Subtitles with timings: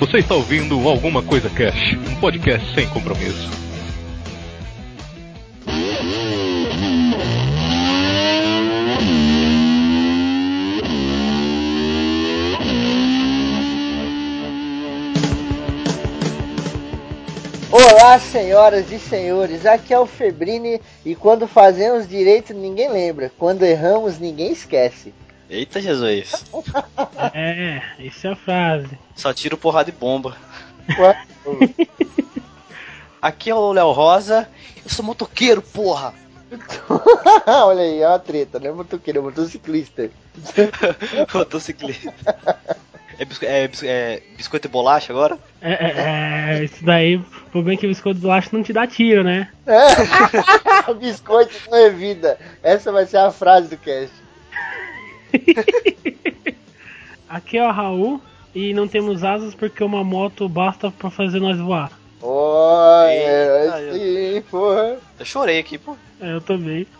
[0.00, 3.50] Você está ouvindo Alguma Coisa Cash, um podcast sem compromisso.
[17.72, 23.64] Olá, senhoras e senhores, aqui é o Febrini e quando fazemos direito ninguém lembra, quando
[23.64, 25.12] erramos ninguém esquece.
[25.50, 26.44] Eita Jesus.
[27.34, 28.98] É, isso é a frase.
[29.16, 30.36] Só tiro porrada e bomba.
[33.20, 34.48] Aqui é o Léo Rosa.
[34.84, 36.14] Eu sou motoqueiro, porra.
[37.46, 40.10] Olha aí, é uma treta, não é motoqueiro, é motociclista.
[41.34, 42.14] Motociclista.
[43.18, 45.36] É, bisco- é bisco- é biscoito e bolacha agora?
[45.60, 48.72] É, é, é, isso daí, o problema é que o biscoito de bolacha não te
[48.72, 49.50] dá tiro, né?
[50.98, 52.38] Biscoito não é vida.
[52.62, 54.14] Essa vai ser a frase do cast.
[57.28, 58.20] Aqui é o Raul
[58.54, 61.92] e não temos asas porque uma moto basta pra fazer nós voar.
[62.20, 64.98] Olha, Eita, sim, porra.
[65.18, 65.96] Eu chorei aqui, pô.
[66.20, 66.86] É, eu também.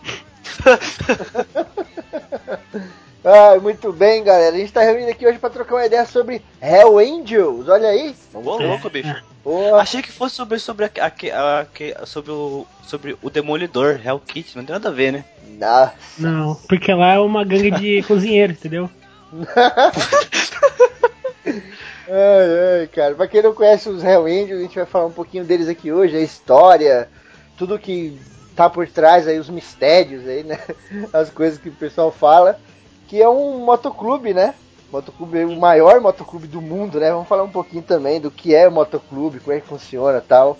[3.23, 4.55] Ah, muito bem, galera.
[4.55, 7.67] A gente tá reunido aqui hoje pra trocar uma ideia sobre Hell Angels.
[7.67, 8.15] Olha aí.
[8.33, 9.23] Ô, louco, bicho.
[9.43, 9.81] Porra.
[9.81, 10.89] Achei que fosse sobre, sobre, a,
[11.33, 11.61] a-
[12.01, 14.55] a- sobre, o, sobre o Demolidor, Hell Kitty.
[14.57, 15.25] Não tem nada a ver, né?
[15.59, 15.93] Nossa.
[16.17, 18.89] Não, porque lá é uma gangue de cozinheiros, entendeu?
[22.11, 23.13] Ai, ai, cara.
[23.15, 25.91] Pra quem não conhece os Hell Angels, a gente vai falar um pouquinho deles aqui
[25.91, 27.07] hoje, a história,
[27.57, 28.19] tudo que
[28.55, 30.59] tá por trás aí, os mistérios aí, né?
[31.13, 32.59] As coisas que o pessoal fala.
[33.09, 34.53] Que é um motoclube, né?
[34.91, 37.11] Motoclube, o maior motoclube do mundo, né?
[37.11, 40.21] Vamos falar um pouquinho também do que é o motoclube, como é que funciona e
[40.21, 40.59] tal.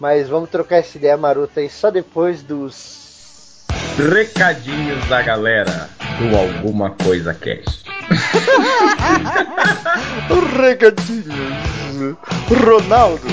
[0.00, 3.62] Mas vamos trocar essa ideia marota aí só depois dos.
[3.96, 7.84] Recadinhos da galera do Alguma Coisa Cast.
[10.60, 12.16] Recadinhos.
[12.64, 13.22] Ronaldo.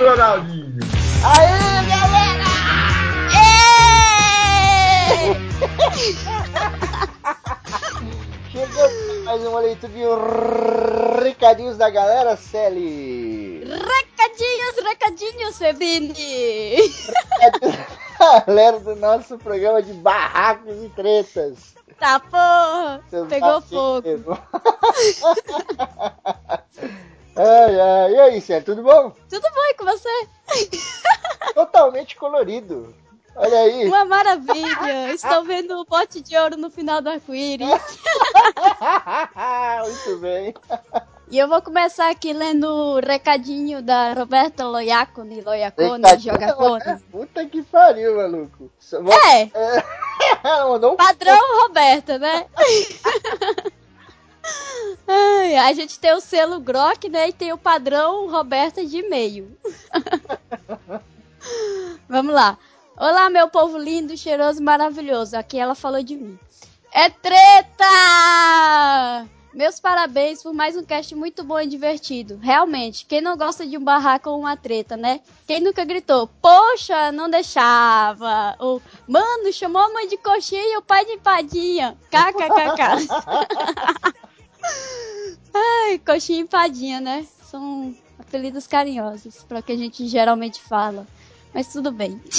[0.00, 0.78] Ronaldinho.
[1.24, 2.33] Aê, galera!
[8.50, 10.02] Chegamos mais uma leitura de
[11.22, 13.64] recadinhos da galera, Sally.
[13.64, 16.76] Recadinhos, recadinhos, Febrini!
[18.46, 21.74] Galera do nosso programa de barracos e tretas.
[21.98, 23.02] Tá, porra!
[23.10, 24.08] Seus Pegou fogo.
[27.36, 28.12] ai, ai.
[28.12, 29.12] E aí, Sally, tudo bom?
[29.28, 30.28] Tudo bom e com você?
[31.54, 32.94] Totalmente colorido.
[33.36, 33.86] Olha aí.
[33.86, 35.12] Uma maravilha!
[35.12, 37.68] Estou vendo o bote de ouro no final do arco-íris.
[39.84, 40.54] Muito bem.
[41.30, 46.84] E eu vou começar aqui lendo o recadinho da Roberta Loiacone, Loiacone, joga Cone.
[46.84, 47.00] né?
[47.10, 48.70] Puta que pariu, maluco.
[49.26, 49.50] É,
[50.44, 52.46] Ela mandou um padrão Roberta, né?
[55.08, 57.30] Ai, a gente tem o selo Grok, né?
[57.30, 59.56] E tem o padrão Roberta de e-mail.
[62.08, 62.58] Vamos lá.
[62.96, 65.36] Olá, meu povo lindo, cheiroso e maravilhoso.
[65.36, 66.38] Aqui ela falou de mim.
[66.92, 67.84] É treta!
[69.52, 72.38] Meus parabéns por mais um cast muito bom e divertido.
[72.40, 75.20] Realmente, quem não gosta de um barraco ou uma treta, né?
[75.44, 78.54] Quem nunca gritou, poxa, não deixava.
[78.60, 81.98] Ou, mano, chamou a mãe de coxinha e o pai de empadinha.
[82.10, 83.08] KKKK.
[85.52, 87.26] Ai, coxinha e empadinha, né?
[87.42, 91.04] São apelidos carinhosos, para que a gente geralmente fala.
[91.54, 92.20] Mas tudo bem.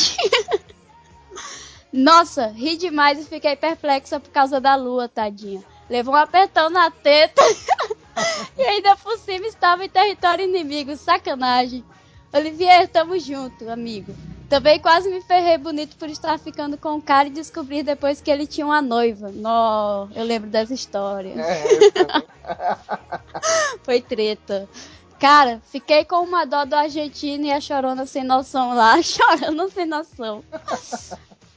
[1.91, 5.63] Nossa, ri demais e fiquei perplexa por causa da lua, tadinha.
[5.89, 7.41] Levou um apertão na teta
[8.57, 11.85] e ainda por cima estava em território inimigo, sacanagem.
[12.33, 14.13] Olivier, tamo junto, amigo.
[14.49, 18.29] Também quase me ferrei bonito por estar ficando com o cara e descobrir depois que
[18.29, 19.31] ele tinha uma noiva.
[19.31, 21.33] Nó, eu lembro dessa história.
[23.83, 24.67] Foi treta.
[25.19, 29.85] Cara, fiquei com uma dó do argentino e a chorona sem noção lá, chorando sem
[29.85, 30.43] noção.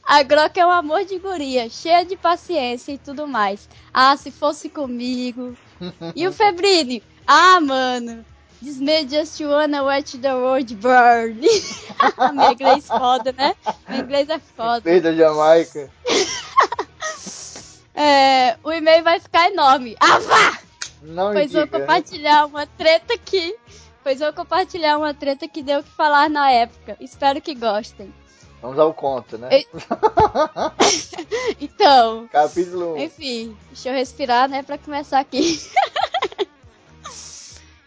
[0.03, 3.69] A Grok é um amor de guria, cheia de paciência e tudo mais.
[3.93, 5.55] Ah, se fosse comigo.
[6.15, 7.03] E o Febrini?
[7.27, 8.25] Ah, mano.
[8.61, 11.39] This may just wanna watch the world burn.
[12.33, 13.55] Meu inglês foda, né?
[13.87, 14.81] Meu inglês é foda.
[14.81, 15.89] Fez da Jamaica.
[18.01, 19.93] É, o e-mail vai ficar enorme.
[19.99, 20.57] Ah, vá!
[21.01, 21.79] Não Pois vou diga.
[21.79, 23.55] compartilhar uma treta aqui.
[24.03, 26.97] Pois vou compartilhar uma treta que deu o que falar na época.
[26.99, 28.13] Espero que gostem.
[28.61, 29.49] Vamos ao conto, né?
[29.51, 29.67] Ei.
[31.61, 32.97] Então, Capítulo 1.
[32.97, 35.59] enfim, deixa eu respirar, né, pra começar aqui.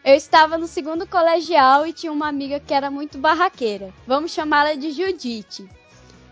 [0.04, 3.94] Eu estava no segundo colegial e tinha uma amiga que era muito barraqueira.
[4.06, 5.68] Vamos chamá-la de Judite.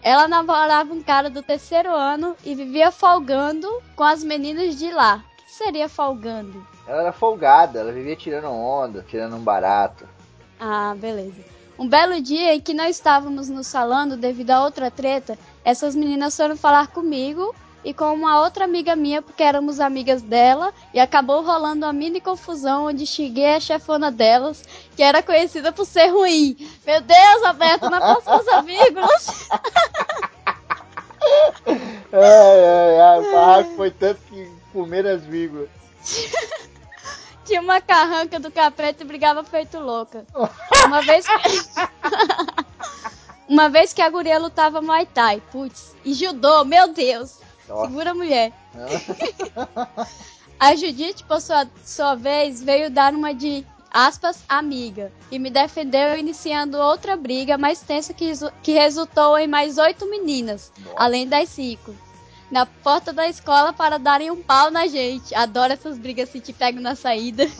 [0.03, 5.25] Ela namorava um cara do terceiro ano e vivia folgando com as meninas de lá.
[5.61, 6.67] Seria folgando?
[6.87, 10.09] Ela era folgada, ela vivia tirando onda, tirando um barato.
[10.59, 11.45] Ah, beleza.
[11.79, 16.35] Um belo dia em que nós estávamos nos salando devido a outra treta, essas meninas
[16.35, 17.55] foram falar comigo
[17.85, 22.21] e com uma outra amiga minha, porque éramos amigas dela, e acabou rolando uma mini
[22.21, 24.62] confusão onde xinguei a chefona delas,
[24.95, 26.57] que era conhecida por ser ruim.
[26.87, 29.49] Meu Deus, Roberto, não posso usar vírgulas.
[32.12, 35.69] Ai, ai, ai, o barraco foi tanto que comeram as vírgulas.
[37.45, 40.25] Tinha uma carranca do capeta e brigava feito louca.
[40.87, 41.33] Uma vez que...
[43.49, 47.41] Uma vez que a guria lutava Muay Thai, putz, e judô, meu Deus.
[47.69, 47.89] Nossa.
[47.89, 48.53] Segura a mulher.
[50.61, 56.19] A Judite, por sua, sua vez, veio dar uma de aspas, amiga, e me defendeu
[56.19, 58.31] iniciando outra briga mais tensa que,
[58.63, 61.95] que resultou em mais oito meninas, além das cinco.
[62.50, 65.35] Na porta da escola para darem um pau na gente.
[65.35, 67.47] Adoro essas brigas se te pego na saída.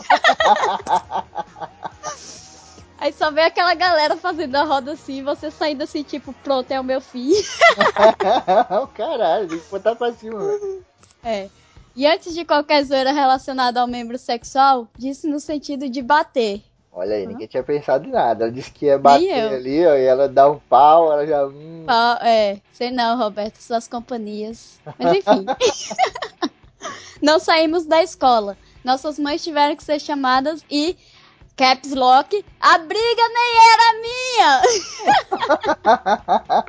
[2.99, 6.79] Aí só vem aquela galera fazendo a roda assim, você saindo assim, tipo, pronto, é
[6.79, 7.33] o meu fim.
[8.95, 10.39] Caralho, tem que botar pra cima.
[10.39, 10.85] velho.
[11.25, 11.49] É.
[11.97, 16.63] E antes de qualquer zoeira relacionada ao membro sexual, disse no sentido de bater.
[16.93, 18.45] Olha aí, ninguém tinha pensado em nada.
[18.45, 21.47] Ela disse que ia bater ali, ó, e ela dá um pau, ela já.
[21.47, 24.81] Hum, Pau- É, sei não, Roberto, suas companhias.
[24.99, 25.47] Mas enfim.
[27.23, 28.57] não saímos da escola.
[28.85, 30.97] Nossas mães tiveram que ser chamadas e.
[31.57, 34.63] Caps Lock, a briga nem era minha!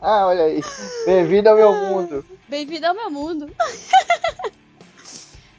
[0.25, 0.61] Olha aí.
[1.05, 2.25] Bem-vindo ao meu mundo.
[2.49, 3.49] Bem-vindo ao meu mundo.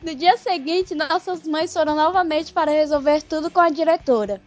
[0.03, 4.39] No dia seguinte, nossas mães foram novamente para resolver tudo com a diretora.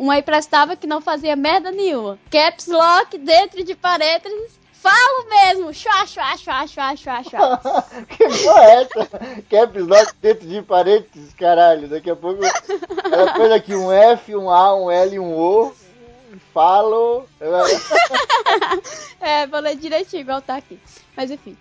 [0.00, 2.18] Uma emprestava que não fazia merda nenhuma.
[2.30, 4.58] Caps Lock dentro de parênteses.
[4.72, 5.74] Falo mesmo!
[5.74, 7.84] Chua, chua, chua, chua, chua, chua.
[8.08, 9.06] que porra é essa?
[9.50, 11.86] Caps lock dentro de parênteses, caralho.
[11.86, 12.42] Daqui a pouco
[13.12, 15.74] ela pôs aqui um F, um A, um L e um O.
[16.54, 17.28] Falo.
[19.20, 20.80] É, ler direitinho, igual tá aqui.
[21.14, 21.58] Mas enfim.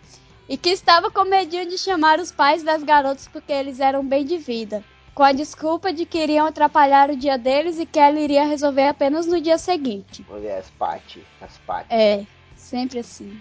[0.47, 4.24] E que estava com medinho de chamar os pais das garotas porque eles eram bem
[4.24, 4.81] de vida.
[5.19, 8.88] Com a desculpa de que iriam atrapalhar o dia deles e que ela iria resolver
[8.88, 10.25] apenas no dia seguinte.
[10.57, 11.27] As Pati.
[11.42, 11.94] As Pati.
[11.94, 12.25] É,
[12.56, 13.38] sempre assim.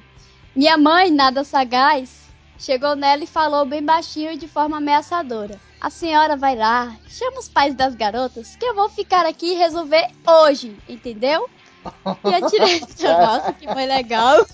[0.56, 2.22] Minha mãe, nada sagaz,
[2.58, 5.60] chegou nela e falou bem baixinho e de forma ameaçadora.
[5.80, 9.54] A senhora vai lá, chama os pais das garotas, que eu vou ficar aqui e
[9.54, 11.48] resolver hoje, entendeu?
[12.24, 14.44] E a diretora, nossa, que mãe legal.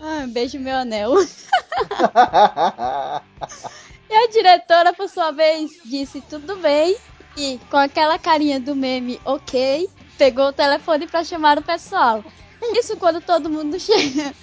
[0.00, 1.14] Um beijo meu anel.
[4.08, 6.96] E a diretora, por sua vez, disse tudo bem.
[7.36, 12.24] E, com aquela carinha do meme, ok, pegou o telefone pra chamar o pessoal.
[12.72, 14.34] Isso quando todo mundo chega.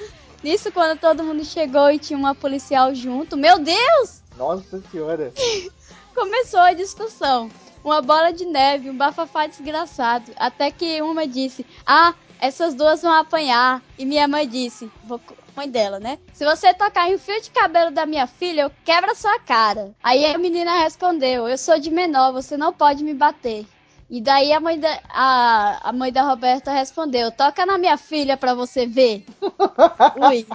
[0.44, 3.38] Isso quando todo mundo chegou e tinha uma policial junto.
[3.38, 4.22] Meu Deus!
[4.38, 5.32] Nossa senhora.
[6.14, 7.50] Começou a discussão.
[7.84, 10.32] Uma bola de neve, um bafafá desgraçado.
[10.36, 13.82] Até que uma disse: Ah, essas duas vão apanhar.
[13.98, 15.22] E minha mãe disse: vou
[15.56, 16.18] Mãe dela, né?
[16.34, 19.38] Se você tocar em um fio de cabelo da minha filha, eu quebro a sua
[19.40, 19.92] cara.
[20.02, 23.66] Aí a menina respondeu: Eu sou de menor, você não pode me bater.
[24.10, 28.38] E daí a mãe da, a, a mãe da Roberta respondeu: Toca na minha filha
[28.38, 29.26] pra você ver.
[30.30, 30.48] Ui.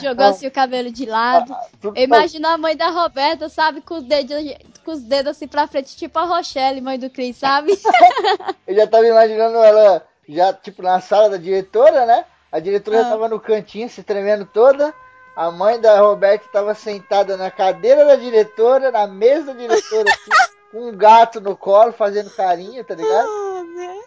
[0.00, 1.54] Jogou assim o cabelo de lado.
[1.82, 4.36] Eu imagino a mãe da Roberta, sabe, com os dedos,
[4.84, 7.72] com os dedos assim pra frente, tipo a Rochelle, mãe do Chris, sabe?
[8.66, 12.24] Eu já tava imaginando ela já, tipo, na sala da diretora, né?
[12.52, 13.10] A diretora já Ah.
[13.10, 14.92] tava no cantinho, se tremendo toda.
[15.36, 20.30] A mãe da Roberta tava sentada na cadeira da diretora, na mesa da diretora, assim,
[20.72, 23.28] com um gato no colo, fazendo carinho, tá ligado?
[23.28, 23.96] Ah, né?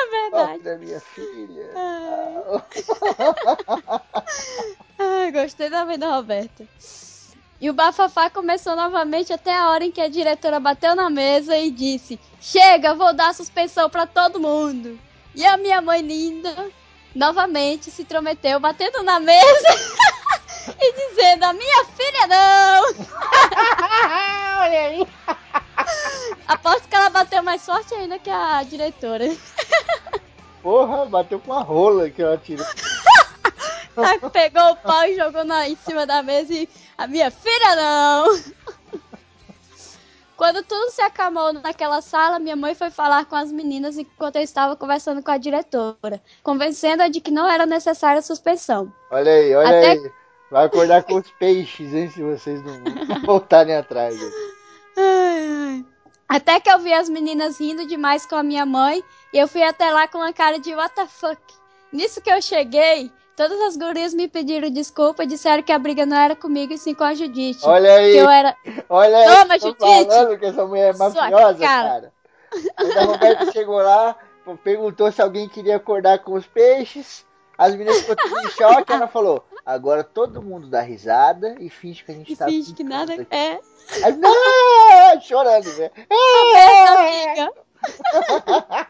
[0.00, 0.60] É, verdade.
[0.60, 1.70] Ó, da minha filha.
[4.98, 6.64] Ai, gostei da mãe da Roberta.
[7.60, 11.56] E o bafafá começou novamente até a hora em que a diretora bateu na mesa
[11.56, 14.98] e disse: Chega, vou dar suspensão pra todo mundo.
[15.34, 16.70] E a minha mãe linda
[17.14, 19.68] novamente se intrometeu, batendo na mesa
[20.80, 22.84] e dizendo: A minha filha não!
[24.62, 25.08] Olha aí.
[26.46, 29.24] Aposto que ela bateu mais forte ainda que a diretora.
[30.62, 32.66] Porra, bateu com a rola que ela tirou.
[33.96, 37.76] Aí pegou o pau e jogou na, em cima da mesa e a minha filha
[37.76, 38.42] não!
[40.36, 44.42] Quando tudo se acalmou naquela sala, minha mãe foi falar com as meninas enquanto eu
[44.42, 48.92] estava conversando com a diretora, convencendo-a de que não era necessária a suspensão.
[49.10, 50.12] Olha aí, olha Até- aí.
[50.50, 52.80] Vai acordar com os peixes, hein, se vocês não
[53.26, 54.16] voltarem atrás.
[56.28, 59.02] Até que eu vi as meninas rindo demais com a minha mãe
[59.32, 61.40] e eu fui até lá com uma cara de what the fuck.
[61.92, 66.16] Nisso que eu cheguei, Todas as gurias me pediram desculpa, disseram que a briga não
[66.16, 67.64] era comigo e sim com a Judite.
[67.64, 68.56] Olha aí, Que eu era.
[68.88, 69.26] olha aí.
[69.26, 70.06] Toma, tô Judite.
[70.08, 71.88] falando que essa mulher é mafiosa, cara.
[71.88, 72.12] cara.
[72.96, 74.16] A Roberta chegou lá,
[74.64, 77.24] perguntou se alguém queria acordar com os peixes.
[77.56, 82.02] As meninas ficou tudo em choque, ela falou: agora todo mundo dá risada e finge
[82.02, 83.60] que a gente E tá finge que nada aqui." é.
[84.02, 85.90] Aí, não, chorando, né?
[86.10, 87.52] Essa amiga.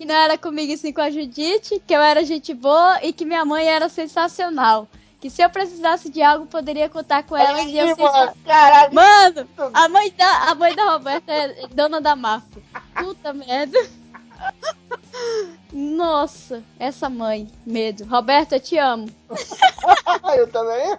[0.00, 3.12] que não era comigo e sim com a Judite, que eu era gente boa e
[3.12, 4.88] que minha mãe era sensacional.
[5.20, 8.94] Que se eu precisasse de algo, poderia contar com ela e eu sei mano, caralho.
[8.94, 12.62] Mano, a mãe da, a mãe da Roberta é dona da máfia.
[12.94, 13.78] Puta merda.
[15.70, 18.06] Nossa, essa mãe, medo.
[18.06, 19.06] Roberta, eu te amo.
[20.34, 20.96] Eu também.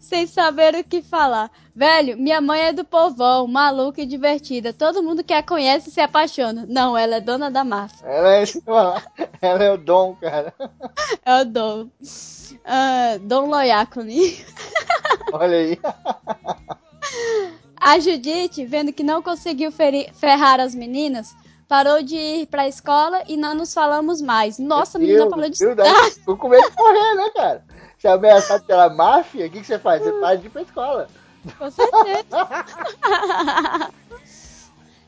[0.00, 1.50] Sem saber o que falar.
[1.74, 4.72] Velho, minha mãe é do povão, maluca e divertida.
[4.72, 6.66] Todo mundo que a conhece se apaixona.
[6.68, 8.06] Não, ela é dona da máfia.
[8.06, 8.44] Ela é,
[9.40, 10.52] ela é o dom, cara.
[11.24, 11.88] É o Dom.
[12.64, 14.44] Ah, Dom Loiacone.
[15.32, 15.78] Olha aí.
[17.76, 21.34] A Judite, vendo que não conseguiu ferrar as meninas,
[21.68, 24.58] parou de ir pra escola e não nos falamos mais.
[24.58, 26.10] Nossa, a menina Deus, parou de Deus, estudar.
[26.10, 27.64] Ficou com medo de morrer, né, cara?
[28.02, 30.02] Você é ameaçado pela máfia, o que, que você faz?
[30.02, 31.06] Você para de ir pra escola.
[31.56, 32.48] Com certeza.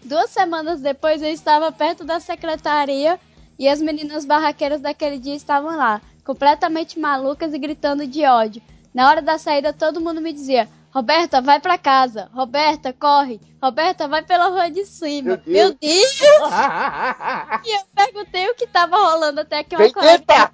[0.05, 3.19] Duas semanas depois eu estava perto da secretaria
[3.59, 8.63] e as meninas barraqueiras daquele dia estavam lá, completamente malucas e gritando de ódio.
[8.95, 12.31] Na hora da saída todo mundo me dizia: Roberta, vai pra casa.
[12.33, 13.41] Roberta, corre.
[13.61, 15.43] Roberta, vai pela rua de cima.
[15.45, 16.21] Meu Meu Deus!
[17.67, 20.53] E eu perguntei o que tava rolando até que uma Vem colega...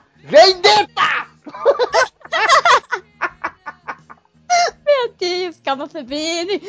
[4.87, 6.61] Meu Deus, calma, Febine.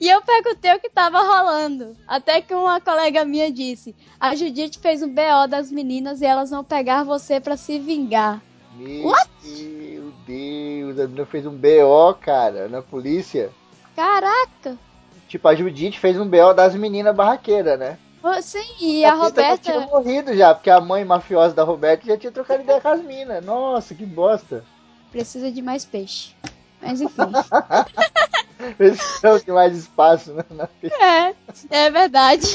[0.00, 1.96] E eu perguntei o que tava rolando.
[2.06, 6.50] Até que uma colega minha disse: A Judite fez um BO das meninas e elas
[6.50, 8.40] vão pegar você pra se vingar.
[8.76, 13.50] Meu Deus, a menina fez um BO, cara, na polícia.
[13.96, 14.78] Caraca!
[15.26, 17.98] Tipo, a Judite fez um BO das meninas barraqueiras, né?
[18.42, 19.94] Sim, e a Tita já tinha Roberta.
[19.94, 23.44] morrido já, porque a mãe mafiosa da Roberta já tinha trocado ideia com as minas.
[23.44, 24.64] Nossa, que bosta.
[25.10, 26.34] Precisa de mais peixe.
[26.80, 27.22] Mas enfim.
[28.76, 30.44] Precisamos de mais espaço, né?
[30.50, 31.34] na- É,
[31.70, 32.46] é verdade.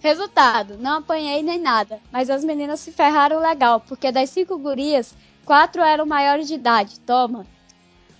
[0.00, 5.14] Resultado, não apanhei nem nada, mas as meninas se ferraram legal, porque das cinco gurias,
[5.46, 7.46] quatro eram maiores de idade, toma.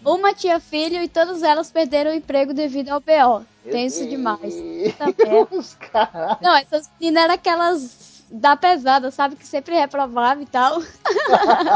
[0.04, 3.44] Uma tinha filho e todas elas perderam o emprego devido ao BO.
[3.64, 4.54] Tenso demais.
[4.98, 5.06] Tá?
[5.16, 6.38] Deus, caralho.
[6.42, 9.36] Não, essas meninas eram aquelas da pesada, sabe?
[9.36, 10.82] Que sempre reprovava e tal.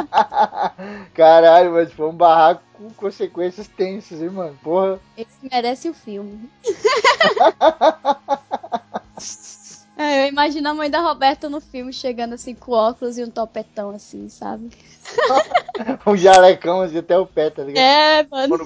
[1.14, 4.58] Caralho, mas foi um barraco com consequências tensas, hein, mano?
[4.62, 4.98] Porra.
[5.16, 6.50] Eles merecem o filme.
[9.98, 13.30] É, eu imagino a mãe da Roberta no filme chegando assim com óculos e um
[13.30, 14.70] topetão assim, sabe?
[16.06, 17.82] Um jalecão assim até o pé, tá ligado?
[17.82, 18.56] É, mano.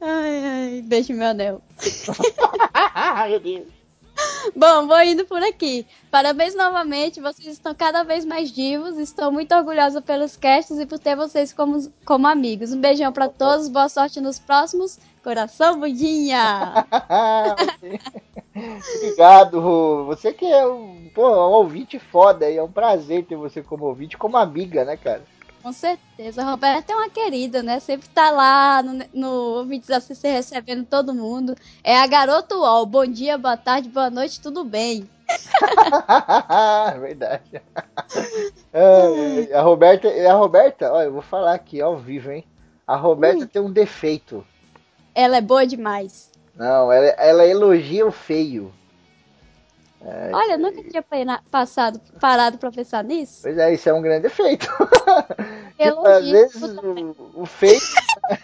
[0.00, 1.62] Ai, ai, beijo meu anel.
[3.28, 3.77] Meu Deus.
[4.54, 5.86] Bom, vou indo por aqui.
[6.10, 8.98] Parabéns novamente, vocês estão cada vez mais divos.
[8.98, 12.72] Estou muito orgulhosa pelos casts e por ter vocês como, como amigos.
[12.72, 14.98] Um beijão pra todos, boa sorte nos próximos.
[15.22, 16.86] Coração budinha!
[18.96, 20.04] Obrigado, Rô.
[20.06, 22.56] Você que é um, pô, um ouvinte foda aí.
[22.56, 25.22] É um prazer ter você como ouvinte, como amiga, né, cara?
[25.62, 27.80] Com certeza, a Roberta é uma querida, né?
[27.80, 31.54] Sempre tá lá no, no ouvintes assistir recebendo todo mundo.
[31.82, 32.86] É a garota UOL.
[32.86, 35.08] Bom dia, boa tarde, boa noite, tudo bem?
[37.00, 37.60] Verdade.
[38.72, 42.44] Ai, ai, a Roberta, a Roberta, olha, eu vou falar aqui ao vivo, hein?
[42.86, 44.46] A Roberta tem um defeito.
[45.14, 46.30] Ela é boa demais.
[46.54, 48.72] Não, ela, ela elogia o feio.
[50.04, 51.04] É, Olha, eu nunca tinha
[51.50, 53.40] passado, parado pra pensar nisso.
[53.42, 54.66] Pois é, isso é um grande defeito.
[55.76, 57.80] Tipo, às vezes o, o feio.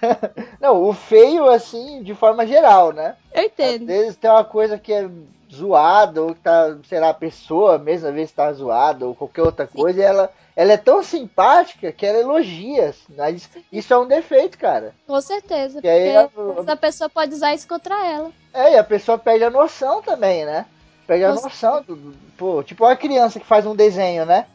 [0.61, 3.17] Não, o feio, assim, de forma geral, né?
[3.33, 3.87] Eu Às entendo.
[3.87, 5.09] vezes tem uma coisa que é
[5.53, 9.43] zoada, ou que tá, sei lá, a pessoa mesmo, às vezes tá zoada, ou qualquer
[9.43, 12.93] outra coisa, e ela, ela é tão simpática que ela elogia.
[13.17, 14.93] Mas isso é um defeito, cara.
[15.07, 15.81] Com certeza.
[15.81, 18.31] Que aí Porque a- às a pessoa pode usar isso contra ela.
[18.53, 20.67] É, e a pessoa perde a noção também, né?
[21.07, 21.83] Perde a noção.
[21.83, 24.47] Do, do- pô, tipo uma criança que faz um desenho, né?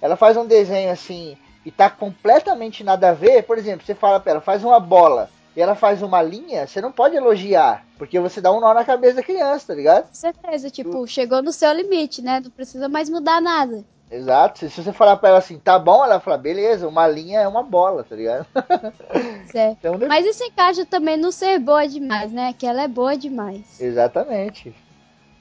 [0.00, 3.42] Ela faz um desenho assim e tá completamente nada a ver.
[3.44, 6.80] Por exemplo, você fala pra ela, faz uma bola e ela faz uma linha, você
[6.82, 10.06] não pode elogiar, porque você dá um nó na cabeça da criança, tá ligado?
[10.08, 10.70] Com certeza.
[10.70, 12.40] Tipo, chegou no seu limite, né?
[12.44, 13.82] Não precisa mais mudar nada.
[14.08, 14.68] Exato.
[14.68, 17.62] Se, você falar pra ela assim, tá bom, ela fala, beleza, uma linha é uma
[17.62, 18.46] bola, tá ligado?
[19.50, 19.78] Certo.
[19.78, 19.98] Então?
[20.06, 22.52] Mas isso encaixa também no ser boa demais, né?
[22.56, 23.80] Que ela é boa demais.
[23.80, 24.74] Exatamente.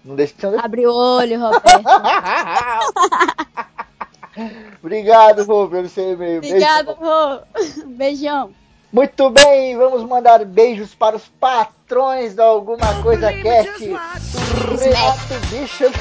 [0.06, 0.66] Não deixa de ser um defeito.
[0.66, 1.66] Abre o olho, Roberto.
[4.84, 6.38] Obrigado, Rô, pelo seu e-mail.
[6.38, 7.40] Obrigado, Rô.
[7.88, 8.52] Beijão.
[8.94, 13.84] Muito bem, vamos mandar beijos para os patrões da Alguma Coisa Cast.
[13.84, 15.92] Renato Bishop.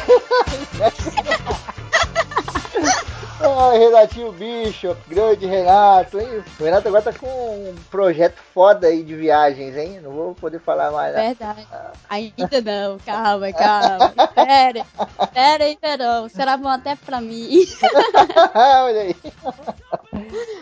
[3.40, 6.44] Ai, Renatinho Bishop, grande Renato, hein?
[6.58, 10.00] O Renato agora tá com um projeto foda aí de viagens, hein?
[10.00, 11.12] Não vou poder falar mais.
[11.14, 11.26] né?
[11.28, 11.66] Verdade.
[12.08, 14.12] Ainda não, calma, calma.
[14.34, 14.86] Pera,
[15.32, 16.28] pera aí, Verão.
[16.28, 17.66] Será bom até pra mim.
[18.54, 19.16] Olha aí.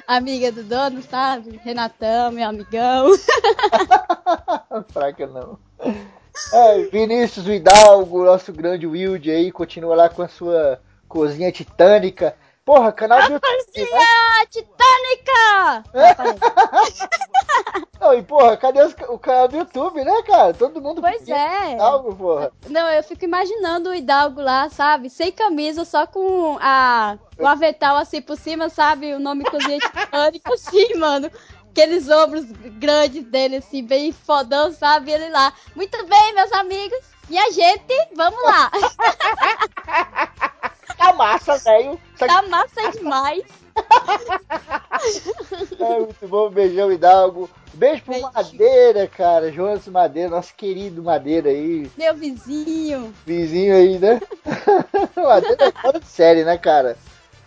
[0.07, 1.61] Amiga do dono, sabe?
[1.63, 3.11] Renatão, meu amigão.
[4.93, 5.59] Fraca não.
[6.55, 12.35] É, Vinícius Hidalgo, nosso grande Wild aí, continua lá com a sua cozinha titânica.
[12.65, 14.47] Porra, canal do YouTube, né?
[14.49, 15.33] Titânica!
[15.95, 16.39] Ah, parei.
[18.01, 20.55] Não, e porra, cadê os- o canal do YouTube, né, cara?
[20.55, 21.73] Todo mundo Pois é.
[21.75, 22.53] Hidalgo, porra.
[22.69, 25.11] Não, eu fico imaginando o Hidalgo lá, sabe?
[25.11, 29.13] Sem camisa, só com a, o avental assim por cima, sabe?
[29.15, 31.31] O nome Cozinha Titânica, assim, mano.
[31.71, 32.45] Aqueles ombros
[32.79, 35.11] grandes dele, assim, bem fodão, sabe?
[35.11, 35.53] Ele lá.
[35.75, 36.99] Muito bem, meus amigos.
[37.31, 38.71] E a gente, vamos lá.
[41.03, 41.99] Tá massa, velho.
[42.17, 43.43] Só que Tá massa demais.
[45.81, 47.51] é muito bom, beijão, Hidalgo.
[47.75, 48.31] Beijo pro Beijo.
[48.33, 49.51] Madeira, cara.
[49.51, 51.91] Jonas Madeira, nosso querido Madeira aí.
[51.99, 53.13] Meu vizinho.
[53.27, 54.21] Vizinho aí, né?
[55.17, 56.97] Madeira é fora de série, né, cara?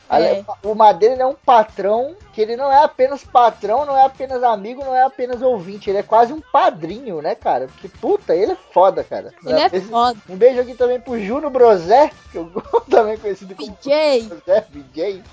[0.10, 4.44] Ale- O Madeira é um patrão que ele não é apenas patrão, não é apenas
[4.44, 7.68] amigo, não é apenas ouvinte, ele é quase um padrinho, né, cara?
[7.68, 9.34] Porque puta, ele é foda, cara.
[9.46, 10.20] Ele é foda.
[10.30, 12.52] Um beijo aqui também pro Juno Brosé, que eu
[12.90, 14.24] também conhecido como PJ.
[14.28, 15.24] Brosé, BJ.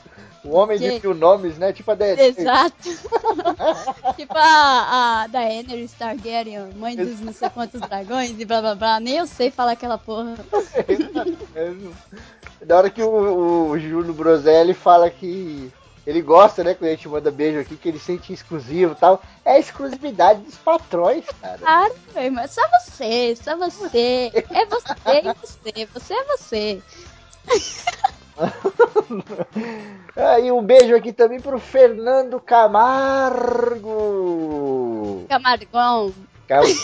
[0.44, 1.00] O homem de BJ.
[1.06, 1.72] mil nomes, né?
[1.72, 2.74] Tipo a da Exato.
[4.16, 8.98] tipo a, a Daenerys Targaryen, mãe dos não sei quantos dragões e blá blá blá.
[9.00, 10.34] Nem eu sei falar aquela porra.
[12.64, 15.72] Da hora que o, o Júlio Broselli fala que
[16.06, 16.74] ele gosta, né?
[16.74, 19.22] Quando a gente manda beijo aqui, que ele sente exclusivo e tal.
[19.44, 21.58] É a exclusividade dos patrões, cara.
[21.58, 22.46] Claro, meu irmão.
[22.48, 24.32] Só você, só você.
[24.50, 25.86] É você e você.
[25.92, 26.82] Você é você.
[30.14, 33.86] Ah, e um beijo aqui também pro Fernando Camargo.
[35.28, 36.14] Camargão.
[36.46, 36.78] Camargo.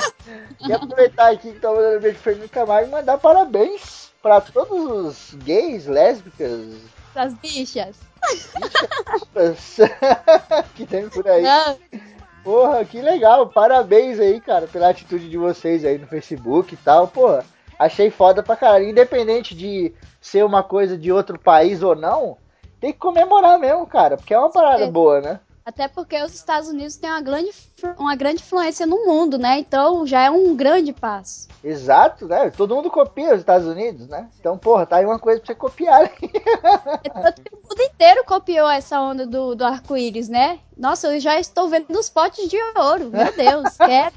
[0.66, 4.40] e aproveitar aqui que tá mandando um beijo pro Fernando Camargo e mandar parabéns pra
[4.40, 6.60] todos os gays, lésbicas,
[7.14, 7.96] Das bichas.
[10.74, 11.42] que tem por aí.
[11.42, 11.76] Não,
[12.42, 13.48] Porra, que legal.
[13.48, 17.08] Parabéns aí, cara, pela atitude de vocês aí no Facebook e tal.
[17.08, 17.44] Porra,
[17.78, 18.88] achei foda pra caralho.
[18.88, 22.36] Independente de ser uma coisa de outro país ou não,
[22.80, 24.90] tem que comemorar mesmo, cara, porque é uma parada É.
[24.90, 25.40] boa, né?
[25.64, 27.50] Até porque os Estados Unidos têm uma grande,
[27.98, 29.58] uma grande influência no mundo, né?
[29.58, 31.48] Então já é um grande passo.
[31.62, 32.50] Exato, né?
[32.50, 34.28] Todo mundo copia os Estados Unidos, né?
[34.40, 36.04] Então, porra, tá aí uma coisa pra você copiar.
[36.04, 36.26] É que
[37.52, 40.58] o mundo inteiro copiou essa onda do, do arco-íris, né?
[40.76, 43.10] Nossa, eu já estou vendo os potes de ouro.
[43.10, 44.14] Meu Deus, quero.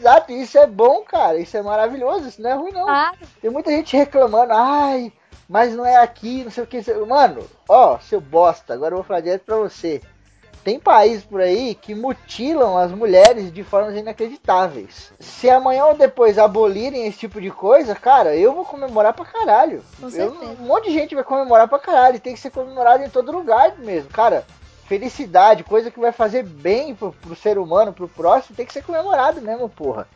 [0.00, 1.38] Exato, isso é bom, cara.
[1.38, 2.84] Isso é maravilhoso, isso não é ruim, não.
[2.84, 3.18] Claro.
[3.42, 5.12] Tem muita gente reclamando, ai,
[5.46, 6.82] mas não é aqui, não sei o que.
[7.06, 10.00] Mano, ó, seu bosta, agora eu vou falar direto pra você.
[10.64, 15.12] Tem países por aí que mutilam as mulheres de formas inacreditáveis.
[15.20, 19.84] Se amanhã ou depois abolirem esse tipo de coisa, cara, eu vou comemorar pra caralho.
[20.22, 22.18] Eu- um monte de gente vai comemorar pra caralho.
[22.18, 24.08] Tem que ser comemorado em todo lugar mesmo.
[24.08, 24.46] Cara,
[24.86, 28.82] felicidade, coisa que vai fazer bem pro, pro ser humano, pro próximo, tem que ser
[28.82, 30.08] comemorado mesmo, porra.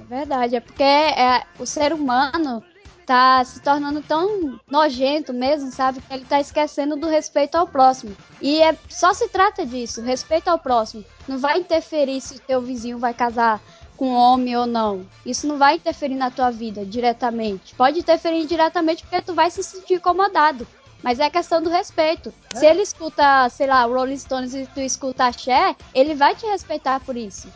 [0.00, 2.62] É verdade, é porque é, o ser humano
[3.10, 6.00] tá se tornando tão nojento mesmo, sabe?
[6.00, 8.16] Que ele tá esquecendo do respeito ao próximo.
[8.40, 11.04] E é só se trata disso, respeito ao próximo.
[11.26, 13.60] Não vai interferir se o teu vizinho vai casar
[13.96, 15.04] com um homem ou não.
[15.26, 17.74] Isso não vai interferir na tua vida diretamente.
[17.74, 20.64] Pode interferir diretamente porque tu vai se sentir incomodado.
[21.02, 22.32] Mas é questão do respeito.
[22.54, 27.00] Se ele escuta, sei lá, Rolling Stones e tu escuta Axé, ele vai te respeitar
[27.00, 27.48] por isso.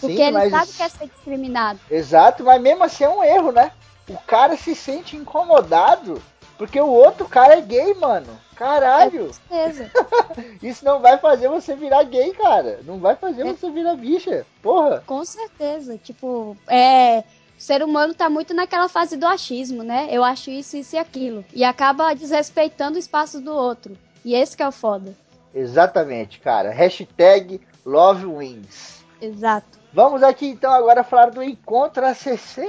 [0.00, 1.80] Porque Sim, ele mas- sabe que é ser discriminado.
[1.90, 3.72] Exato, mas mesmo assim é um erro, né?
[4.10, 6.20] O cara se sente incomodado
[6.58, 8.26] porque o outro cara é gay, mano.
[8.56, 9.90] Caralho, Com certeza.
[10.62, 12.80] isso não vai fazer você virar gay, cara.
[12.84, 13.52] Não vai fazer É.
[13.52, 14.44] você virar bicha.
[14.62, 15.02] Porra.
[15.06, 15.96] Com certeza.
[15.96, 17.20] Tipo, é.
[17.20, 20.08] O ser humano tá muito naquela fase do achismo, né?
[20.10, 21.44] Eu acho isso, isso e aquilo.
[21.54, 23.96] E acaba desrespeitando o espaço do outro.
[24.24, 25.14] E esse que é o foda.
[25.54, 26.70] Exatamente, cara.
[26.70, 29.02] Hashtag Love Wins.
[29.20, 29.79] Exato.
[29.92, 32.62] Vamos aqui então agora falar do Encontro ACC.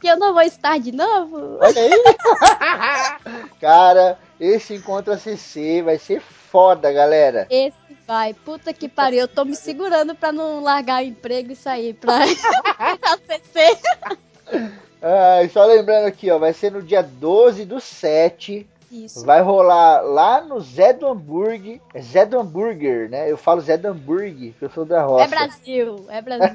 [0.00, 1.58] Que eu não vou estar de novo.
[1.60, 2.02] Olha aí.
[3.60, 7.46] cara, esse Encontro ACC vai ser foda, galera.
[7.50, 7.76] Esse
[8.06, 8.32] vai.
[8.32, 9.20] Puta que pariu.
[9.20, 12.20] Eu tô me segurando pra não largar o emprego e sair pra
[13.28, 13.78] CC.
[15.02, 18.66] Ah, só lembrando aqui, ó, vai ser no dia 12 do 7.
[18.92, 19.24] Isso.
[19.24, 21.80] Vai rolar lá no Zé do Hambúrguer.
[21.94, 23.30] É Zé do Hambúrguer, né?
[23.30, 25.24] Eu falo Zé do Hambúrguer, que eu sou da roça.
[25.24, 26.54] É Brasil, é Brasil.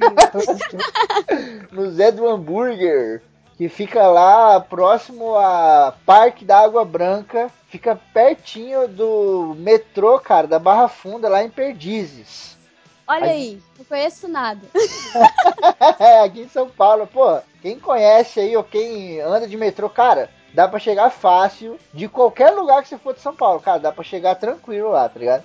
[1.71, 3.23] no Zé do Hambúrguer,
[3.57, 10.59] que fica lá próximo a Parque da Água Branca, fica pertinho do metrô, cara, da
[10.59, 12.55] Barra Funda, lá em Perdizes.
[13.07, 14.61] Olha aí, não conheço nada.
[16.23, 20.67] Aqui em São Paulo, pô, quem conhece aí ou quem anda de metrô, cara, dá
[20.67, 24.03] pra chegar fácil de qualquer lugar que você for de São Paulo, cara, dá pra
[24.03, 25.43] chegar tranquilo lá, tá ligado?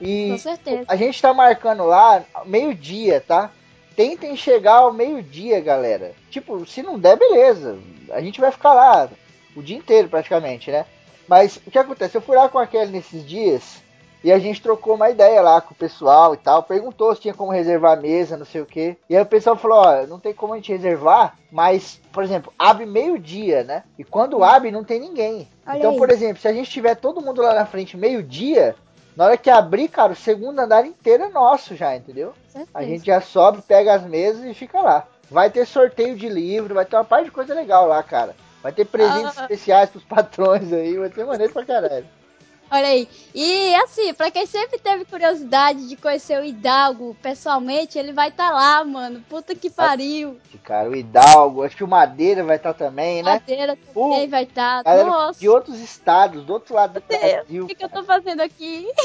[0.00, 0.84] E Com certeza.
[0.88, 3.50] a gente tá marcando lá meio-dia, tá?
[3.94, 6.14] Tentem chegar ao meio-dia, galera.
[6.30, 7.78] Tipo, se não der, beleza.
[8.10, 9.10] A gente vai ficar lá
[9.54, 10.86] o dia inteiro praticamente, né?
[11.28, 12.16] Mas o que acontece?
[12.16, 13.82] Eu fui lá com a Kelly nesses dias
[14.24, 16.62] e a gente trocou uma ideia lá com o pessoal e tal.
[16.62, 18.96] Perguntou se tinha como reservar a mesa, não sei o que.
[19.08, 22.50] E aí o pessoal falou: ó, não tem como a gente reservar, mas, por exemplo,
[22.58, 23.84] abre meio-dia, né?
[23.98, 25.46] E quando abre, não tem ninguém.
[25.66, 25.98] Olha então, aí.
[25.98, 28.74] por exemplo, se a gente tiver todo mundo lá na frente meio-dia,
[29.14, 32.32] na hora que abrir, cara, o segundo andar inteiro é nosso já, entendeu?
[32.72, 35.06] A gente já sobe, pega as mesas e fica lá.
[35.30, 38.34] Vai ter sorteio de livro, vai ter uma parte de coisa legal lá, cara.
[38.62, 39.42] Vai ter presentes Ah.
[39.42, 42.06] especiais pros patrões aí, vai ser maneiro pra caralho.
[42.70, 43.08] Olha aí.
[43.34, 48.50] E assim, pra quem sempre teve curiosidade de conhecer o Hidalgo pessoalmente, ele vai estar
[48.50, 49.22] lá, mano.
[49.28, 50.38] Puta que pariu.
[50.64, 53.34] Cara, o Hidalgo, acho que o Madeira vai estar também, né?
[53.34, 54.82] Madeira também Uh, vai estar.
[54.82, 57.64] Galera Nossa, de outros estados, do outro lado do Deus, Brasil.
[57.64, 58.88] o que, que eu tô fazendo aqui?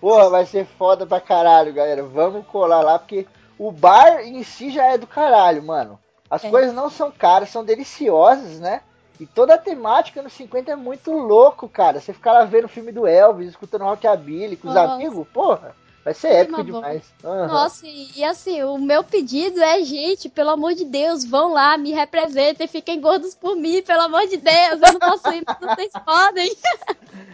[0.00, 2.02] Porra, vai ser foda pra caralho, galera.
[2.04, 3.26] Vamos colar lá, porque
[3.58, 5.98] o bar em si já é do caralho, mano.
[6.30, 6.50] As É.
[6.50, 8.80] coisas não são caras, são deliciosas, né?
[9.18, 12.00] E toda a temática no 50 é muito louco, cara.
[12.00, 14.94] Você ficar lá vendo o filme do Elvis, escutando rockabilly com os Nossa.
[14.94, 15.74] amigos, porra,
[16.04, 17.02] vai ser épico demais.
[17.24, 17.46] Aham.
[17.48, 21.92] Nossa, e, assim, o meu pedido é, gente, pelo amor de Deus, vão lá, me
[21.92, 25.92] representem, fiquem gordos por mim, pelo amor de Deus, eu não posso ir, mas vocês
[26.04, 26.56] podem.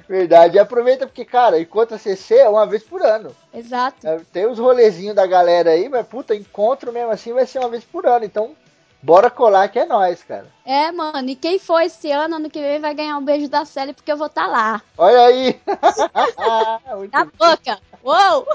[0.09, 0.57] Verdade.
[0.57, 3.35] E aproveita porque, cara, enquanto a CC é uma vez por ano.
[3.53, 4.07] Exato.
[4.07, 7.69] É, Tem os rolezinhos da galera aí, mas puta, encontro mesmo assim vai ser uma
[7.69, 8.25] vez por ano.
[8.25, 8.55] Então,
[9.03, 10.47] bora colar que é nós, cara.
[10.65, 13.65] É, mano, e quem for esse ano, ano que vem, vai ganhar um beijo da
[13.65, 14.81] Sally, porque eu vou estar lá.
[14.97, 15.61] Olha aí!
[17.13, 17.79] Na boca!
[18.05, 18.47] Uou!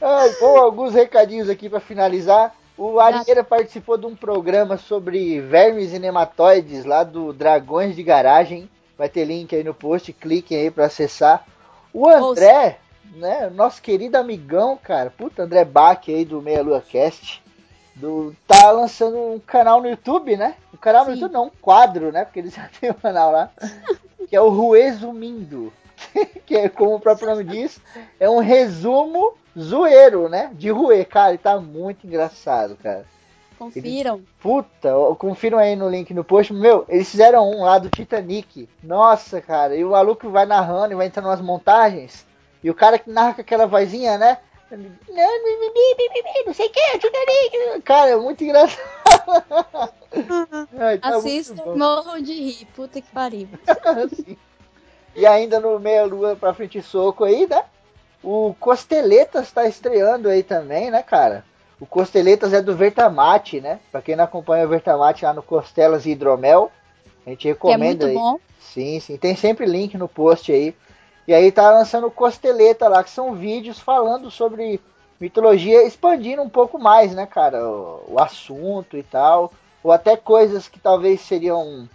[0.00, 2.54] Ai, bom, alguns recadinhos aqui pra finalizar.
[2.76, 8.70] O Arieira participou de um programa sobre vermes e nematóides lá do Dragões de Garagem.
[8.96, 11.44] Vai ter link aí no post, cliquem aí pra acessar.
[11.92, 12.78] O André,
[13.16, 17.42] né, nosso querido amigão, cara, puta, André Bach aí do Meia Lua Cast,
[17.98, 20.54] do, tá lançando um canal no YouTube, né?
[20.72, 21.20] Um canal no Sim.
[21.20, 22.24] YouTube não, um quadro, né?
[22.24, 23.50] Porque ele já tem um canal lá,
[24.28, 25.72] que é o Resumindo,
[26.46, 27.80] que é como o próprio nome diz,
[28.18, 30.50] é um resumo zoeiro, né?
[30.54, 33.04] De Rue, cara, e tá muito engraçado, cara.
[33.58, 34.22] Confiram.
[34.40, 36.52] Puta, ó, confiram aí no link no post.
[36.52, 38.68] Meu, eles fizeram um lá do Titanic.
[38.80, 39.74] Nossa, cara.
[39.74, 42.24] E o maluco vai narrando e vai entrando umas montagens.
[42.62, 44.38] E o cara que narra com aquela vozinha, né?
[44.70, 47.82] Não sei o que, Titanic.
[47.84, 48.80] Cara, é muito engraçado.
[50.78, 51.76] Ai, tá bom.
[51.76, 52.66] morram de rir.
[52.74, 53.48] Puta que pariu.
[55.16, 57.64] E ainda no Meia Lua pra frente e soco aí, né?
[58.22, 61.44] O Costeletas tá estreando aí também, né, cara?
[61.80, 63.80] O Costeletas é do Vertamate, né?
[63.90, 66.70] Pra quem não acompanha o Vertamate lá no Costelas e Hidromel,
[67.26, 68.14] a gente Que é recomenda muito aí.
[68.14, 68.38] bom.
[68.60, 69.16] Sim, sim.
[69.16, 70.72] Tem sempre link no post aí.
[71.28, 74.80] E aí tá lançando Costeleta lá, que são vídeos falando sobre
[75.20, 77.68] mitologia, expandindo um pouco mais, né, cara?
[77.68, 79.52] O, o assunto e tal.
[79.84, 81.86] Ou até coisas que talvez seriam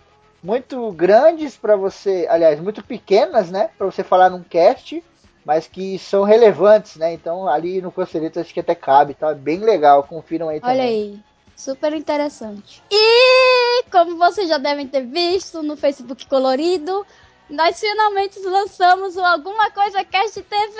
[0.43, 3.71] muito grandes pra você, aliás, muito pequenas, né?
[3.75, 5.03] Pra você falar num cast,
[5.43, 7.11] mas que são relevantes, né?
[7.11, 9.33] Então ali no Costeleta acho que até cabe, tá?
[9.33, 10.75] Bem legal, confiram aí também.
[10.75, 11.19] Olha aí.
[11.55, 12.83] Super interessante.
[12.91, 17.05] E como vocês já devem ter visto no Facebook colorido,
[17.53, 20.73] nós finalmente lançamos o Alguma Coisa Cast TV!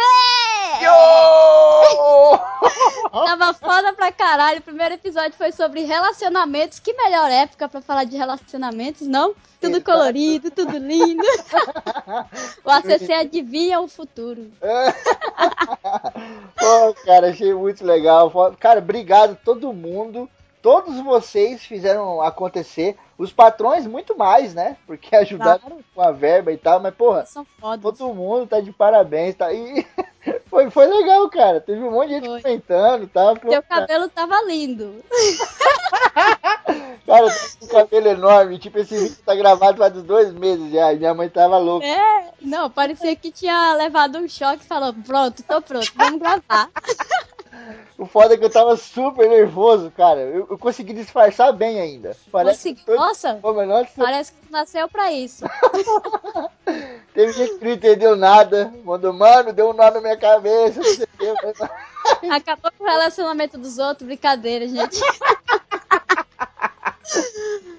[3.12, 4.60] Tava foda pra caralho.
[4.60, 6.80] O primeiro episódio foi sobre relacionamentos.
[6.80, 9.36] Que melhor época pra falar de relacionamentos, não?
[9.62, 9.86] Tudo Exato.
[9.86, 11.24] colorido, tudo lindo.
[12.66, 14.50] o ACC adivinha o futuro.
[16.58, 18.32] Pô, cara, achei muito legal.
[18.60, 20.28] Cara, obrigado a todo mundo.
[20.64, 22.96] Todos vocês fizeram acontecer.
[23.18, 24.78] Os patrões, muito mais, né?
[24.88, 25.84] Porque ajudaram Claro.
[25.94, 26.80] com a verba e tal.
[26.80, 27.26] Mas, porra,
[27.82, 29.36] todo mundo tá de parabéns.
[29.36, 29.52] Tá?
[29.52, 29.86] E
[30.50, 31.60] foi, foi legal, cara.
[31.60, 32.42] Teve um monte de gente Foi.
[32.42, 33.36] comentando e tal.
[33.36, 35.04] Pô, Teu cara, cabelo tava lindo.
[37.06, 38.58] Cara, tá com cabelo enorme.
[38.58, 40.94] Tipo, esse vídeo tá gravado faz dois meses já.
[40.94, 41.86] Minha mãe tava louca.
[41.86, 46.70] É, não, parecia que tinha levado um choque e falou: pronto, tô pronto, vamos gravar.
[47.98, 50.20] O foda é que eu tava super nervoso, cara.
[50.22, 52.16] Eu, eu consegui disfarçar bem ainda.
[52.32, 55.46] Consegui- que todo- Nossa, Pô, nossa, parece que nasceu pra isso.
[57.14, 58.74] teve gente que não entendeu nada.
[58.84, 60.80] Mandou, mano, deu um nó na minha cabeça.
[62.32, 65.00] Acabou com o relacionamento dos outros, brincadeira, gente.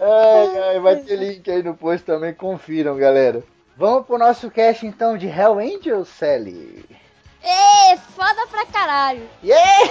[0.00, 3.42] Ai, ai, vai ter link aí no post também, confiram, galera.
[3.76, 6.84] Vamos pro nosso cast então de Hell Angels, Sally.
[7.44, 9.28] Ê, foda pra caralho.
[9.42, 9.90] Yeah!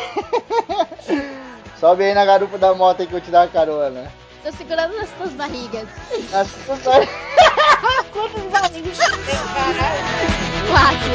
[1.80, 4.12] Sobe aí na garupa da moto aí que eu te dar uma carona.
[4.44, 5.88] Tô segurando nas tuas barrigas.
[6.32, 6.78] Na sua-
[8.12, 10.04] Quantas barrigas você tem, caralho?
[10.70, 11.13] Quatro.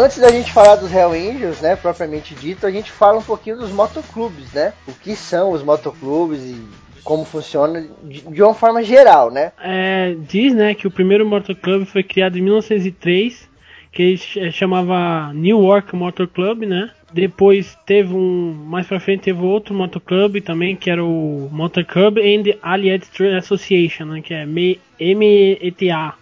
[0.00, 3.58] Antes da gente falar dos Hell Angels, né, propriamente dito, a gente fala um pouquinho
[3.58, 4.72] dos motoclubes, né?
[4.88, 6.56] O que são os motoclubes e
[7.04, 9.52] como funciona de, uma forma geral, né?
[9.62, 13.48] É, diz, né, que o primeiro Motor Club foi criado em 1903,
[13.92, 16.90] que ch- chamava New York Motor Club, né?
[17.12, 21.84] Depois teve um, mais pra frente teve outro Motor Club também, que era o Motor
[21.84, 26.14] Club and Allied Trade Association, né, que é META,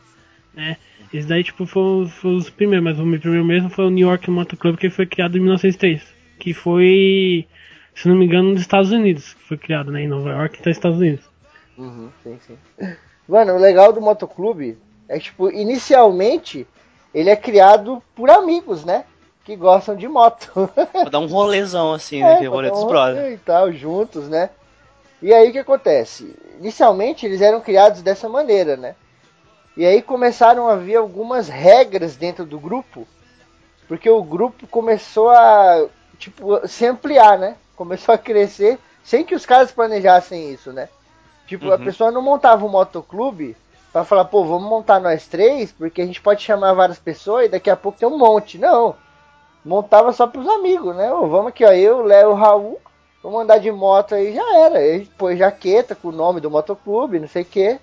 [0.54, 0.76] né?
[1.12, 4.06] Esse daí, tipo, foi, foi os primeiros, mas o meu primeiro mesmo foi o New
[4.06, 6.02] York Motor Club, que foi criado em 1903,
[6.38, 7.46] que foi,
[7.94, 10.70] se não me engano, nos Estados Unidos, que foi criado, né, em Nova York, então
[10.70, 11.24] Estados Unidos.
[11.78, 12.58] Uhum, sim, sim.
[13.28, 14.76] Mano, o legal do motoclube
[15.08, 16.66] é que, tipo, inicialmente
[17.14, 19.04] ele é criado por amigos, né?
[19.44, 20.50] Que gostam de moto.
[20.92, 22.36] Vou dar um rolezão assim, né?
[22.38, 23.34] que é o rolê botar dos um brothers.
[23.34, 24.50] E tal, juntos, né?
[25.22, 26.34] E aí o que acontece?
[26.60, 28.94] Inicialmente eles eram criados dessa maneira, né?
[29.78, 33.06] E aí começaram a vir algumas regras dentro do grupo,
[33.86, 35.86] porque o grupo começou a,
[36.18, 37.54] tipo, se ampliar, né?
[37.76, 40.88] Começou a crescer sem que os caras planejassem isso, né?
[41.46, 41.84] Tipo, a Uhum.
[41.84, 43.56] pessoa não montava um motoclube
[43.92, 47.48] pra falar, pô, vamos montar nós três, porque a gente pode chamar várias pessoas e
[47.48, 48.58] daqui a pouco tem um monte.
[48.58, 48.96] Não.
[49.64, 51.12] Montava só pros amigos, né?
[51.12, 52.80] Ô, vamos aqui, ó, eu, Léo, o Raul,
[53.22, 54.80] vamos andar de moto aí, já era.
[55.16, 57.78] Põe jaqueta com o nome do motoclube, não sei o quê.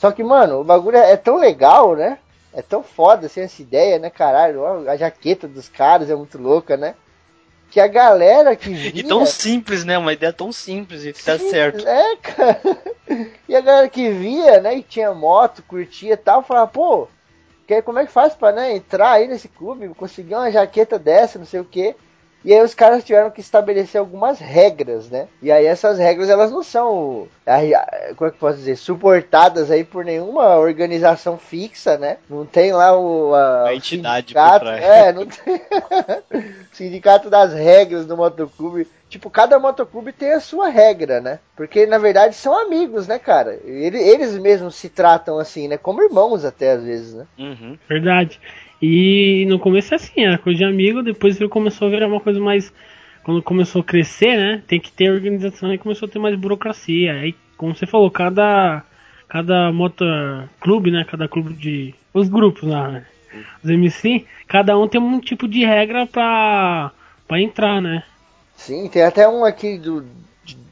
[0.00, 2.18] Só que, mano, o bagulho é é tão legal, né?
[2.54, 4.88] É tão foda assim essa ideia, né, caralho?
[4.88, 6.94] A jaqueta dos caras é muito louca, né?
[7.70, 8.90] Que a galera que via...
[8.96, 9.98] E tão simples, né?
[9.98, 11.86] Uma ideia tão simples e que tá certo.
[11.86, 12.60] É, cara.
[13.48, 17.08] E a galera que via, né, e tinha moto, curtia e tal, falava, pô,
[17.66, 21.36] que, como é que faz pra né, entrar aí nesse clube, conseguir uma jaqueta dessa,
[21.36, 21.96] não sei o quê.
[22.44, 25.28] E aí os caras tiveram que estabelecer algumas regras, né?
[25.42, 27.28] E aí essas regras elas não são,
[28.16, 32.16] como é que eu posso dizer, suportadas aí por nenhuma organização fixa, né?
[32.28, 34.82] Não tem lá o, a, A entidade por sindicato, trás.
[34.82, 35.60] é, não tem
[36.72, 38.86] sindicato das regras do motoclube.
[39.08, 41.40] Tipo, cada motoclube tem a sua regra, né?
[41.56, 43.58] Porque na verdade são amigos, né, cara?
[43.64, 45.76] Ele- Eles mesmos se tratam assim, né?
[45.76, 47.26] Como irmãos até às vezes, né?
[47.38, 47.76] Uhum.
[47.88, 48.40] Verdade.
[48.80, 52.20] E no começo é assim, era coisa de amigo, depois ele começou a virar uma
[52.20, 52.72] coisa mais.
[53.22, 54.62] Quando começou a crescer, né?
[54.66, 57.12] Tem que ter organização e começou a ter mais burocracia.
[57.12, 58.82] Aí, como você falou, cada.
[59.28, 61.04] Cada motor clube, né?
[61.08, 61.94] Cada clube de.
[62.12, 63.06] Os grupos lá, né?
[63.62, 66.90] Os MC, cada um tem um tipo de regra pra,
[67.28, 68.02] pra entrar, né?
[68.56, 70.04] Sim, tem até um aqui do,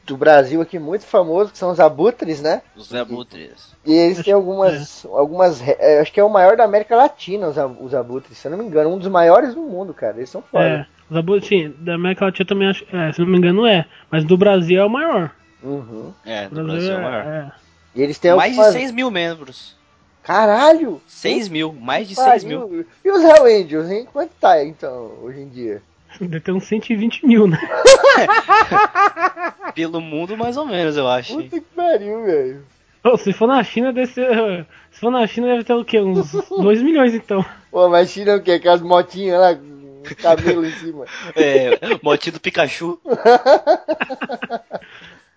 [0.09, 2.61] do Brasil aqui muito famoso, que são os abutres, né?
[2.75, 3.73] Os abutres.
[3.85, 5.05] E eles têm algumas.
[5.09, 8.37] algumas re- é, acho que é o maior da América Latina, os, ab- os abutres,
[8.37, 10.17] se eu não me engano, um dos maiores do mundo, cara.
[10.17, 10.63] Eles são foda.
[10.65, 12.83] É, os abutres, sim, da América Latina também acho.
[12.91, 13.85] É, se não me engano é.
[14.11, 15.31] Mas do Brasil é o maior.
[15.63, 16.11] Uhum.
[16.25, 17.25] É, do Brasil é o maior.
[17.25, 17.51] é.
[17.95, 18.73] E eles têm Mais de algumas.
[18.73, 19.77] 6 mil membros.
[20.23, 21.01] Caralho!
[21.07, 22.31] 6 mil, mais de Pariu.
[22.31, 22.85] 6 mil.
[23.03, 24.07] E os Hell Angels, hein?
[24.11, 25.81] Quanto tá então, hoje em dia?
[26.19, 27.57] Deve ter uns 120 mil, né?
[29.75, 31.35] Pelo mundo, mais ou menos, eu acho.
[31.35, 32.65] Puta que pariu, velho.
[33.03, 34.65] Ô, se for na China, deve ser.
[34.91, 35.99] Se for na China, deve ter o quê?
[35.99, 37.45] Uns 2 milhões então.
[37.71, 38.53] Pô, mas China é o quê?
[38.53, 41.05] Aquelas motinhas lá, com cabelo em cima.
[41.35, 42.99] É, motinho do Pikachu.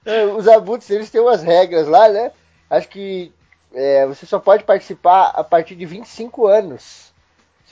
[0.05, 2.33] É, os abutres, eles têm umas regras lá, né?
[2.69, 3.31] Acho que
[3.73, 7.12] é, você só pode participar a partir de 25 anos.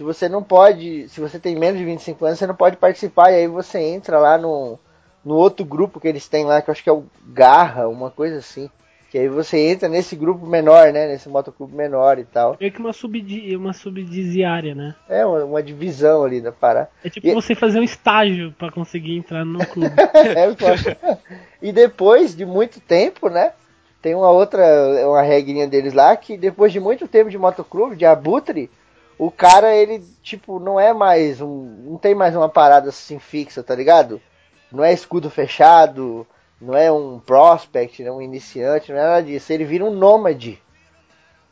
[0.01, 3.33] Se você não pode, se você tem menos de 25 anos, você não pode participar.
[3.33, 4.79] E aí você entra lá no,
[5.23, 8.11] no outro grupo que eles têm lá, que eu acho que é o Garra, uma
[8.11, 8.71] coisa assim.
[9.11, 11.07] Que aí você entra nesse grupo menor, né?
[11.07, 12.57] Nesse motoclube menor e tal.
[12.59, 14.95] Meio que uma, subdi uma subdiziária, né?
[15.07, 16.89] É, uma, uma divisão ali da parada.
[17.05, 19.95] É tipo E- você fazer um estágio pra conseguir entrar no clube.
[20.17, 21.21] É, foda.
[21.61, 23.53] e depois de muito tempo, né?
[24.01, 24.65] Tem uma outra,
[25.07, 28.71] uma regrinha deles lá, que depois de muito tempo de motoclube, de abutre,
[29.27, 31.65] o cara, ele, tipo, não é mais um.
[31.91, 34.21] Não tem mais uma parada assim fixa, tá ligado?
[34.73, 36.27] Não é escudo fechado,
[36.61, 39.53] não é um prospect, não é um iniciante, não é nada disso.
[39.53, 40.61] Ele vira um nômade.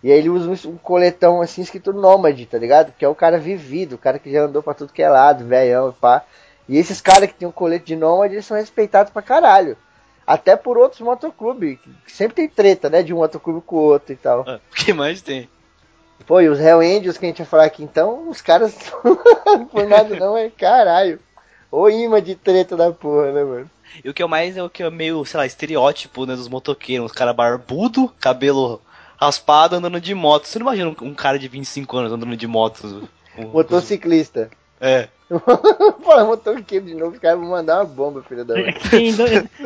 [0.02, 2.92] E aí ele usa um- coletão assim escrito nômade, tá ligado?
[2.96, 5.44] Que é o cara vivido, o cara que já andou pra tudo que é lado,
[5.44, 6.24] velhão e pá.
[6.68, 9.76] E esses caras que tem um colete de nômade, eles são respeitados pra caralho.
[10.26, 13.02] Até por outros motoclubes, sempre tem treta, né?
[13.02, 14.44] De um motoclube com o outro e tal.
[14.46, 15.48] Ah, O que mais tem?
[16.26, 18.76] Pô, e os Hell Angels que a gente vai falar aqui então, os caras
[19.46, 21.18] não por nada não, é caralho.
[21.70, 23.70] Ô imã de treta da porra, né, mano?
[24.04, 26.48] E o que é mais é o que é meio, sei lá, estereótipo, né, dos
[26.48, 27.06] motoqueiros.
[27.06, 28.80] Os cara barbudo, cabelo
[29.18, 30.46] raspado, andando de moto.
[30.46, 33.08] Você não imagina um, um cara de 25 anos andando de moto?
[33.38, 34.50] Um- Motociclista.
[34.80, 35.06] É.
[36.04, 38.72] Fala motoqueiro de novo, os caras vão mandar uma bomba, filha da mãe.
[38.72, 39.14] que tem,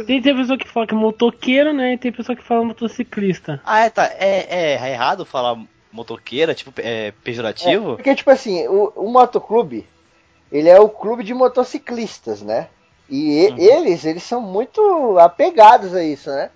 [0.07, 1.95] tem, tem pessoa que fala que é motoqueiro, né?
[1.95, 3.63] E tem pessoa que fala motociclista.
[3.65, 4.05] Ah, é, tá.
[4.19, 5.57] É, é, é errado falar
[5.93, 7.95] motoqueira, tipo, é pejorativo?
[7.97, 9.87] Porque, tipo assim, o, o motoclube,
[10.51, 12.69] ele é o clube de motociclistas, né?
[13.09, 16.51] E e- eles, eles são muito apegados a isso, né?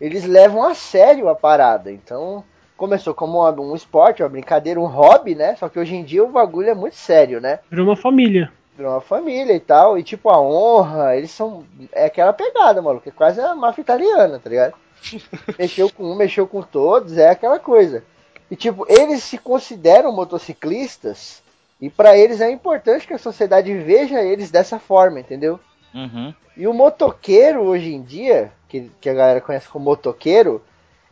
[0.00, 1.90] Eles levam a sério a parada.
[1.90, 2.44] Então,
[2.76, 5.56] começou como uma- um esporte, uma brincadeira, um hobby, né?
[5.56, 7.58] Só que hoje em dia o bagulho é muito sério, né?
[7.70, 8.52] Virou uma família.
[8.76, 9.98] Virou uma família e tal.
[9.98, 11.64] E tipo, a honra, eles são.
[11.92, 13.08] É aquela pegada, maluco.
[13.08, 14.74] É quase a máfia italiana, tá ligado?
[15.58, 18.04] mexeu com um, mexeu com todos, é aquela coisa.
[18.50, 21.42] E tipo, eles se consideram motociclistas.
[21.80, 25.60] E pra eles é importante que a sociedade veja eles dessa forma, entendeu?
[25.94, 26.34] Uhum.
[26.56, 30.62] E o motoqueiro hoje em dia, que, que a galera conhece como motoqueiro,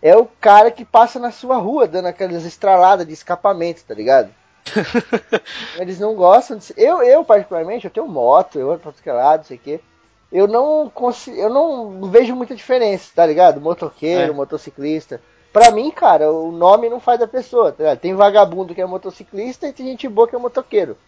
[0.03, 4.31] é o cara que passa na sua rua dando aquelas estraladas de escapamento, tá ligado?
[5.79, 6.75] Eles não gostam de ser...
[6.77, 9.81] eu, eu particularmente, eu tenho moto, eu ando pra todo lado, não sei o quê.
[10.33, 13.61] Eu não consigo, eu não vejo muita diferença, tá ligado?
[13.61, 14.35] Motoqueiro, É.
[14.35, 15.21] motociclista.
[15.57, 17.97] Pra mim, cara, o nome não faz a pessoa, tá?
[17.97, 20.99] Tem vagabundo que é motociclista e tem gente boa que é motoqueiro.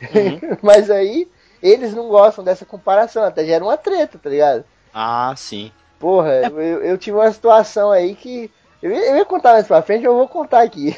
[0.60, 1.30] Mas aí,
[1.62, 4.64] eles não gostam dessa comparação, até gera uma treta, tá ligado?
[4.92, 5.70] Ah, sim.
[6.00, 8.50] Porra, eu, eu tive uma situação aí que.
[8.82, 10.92] Eu ia, eu ia contar mais pra frente, eu vou contar aqui.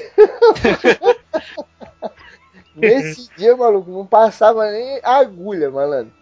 [2.74, 6.14] Nesse dia, maluco, não passava nem agulha, malandro.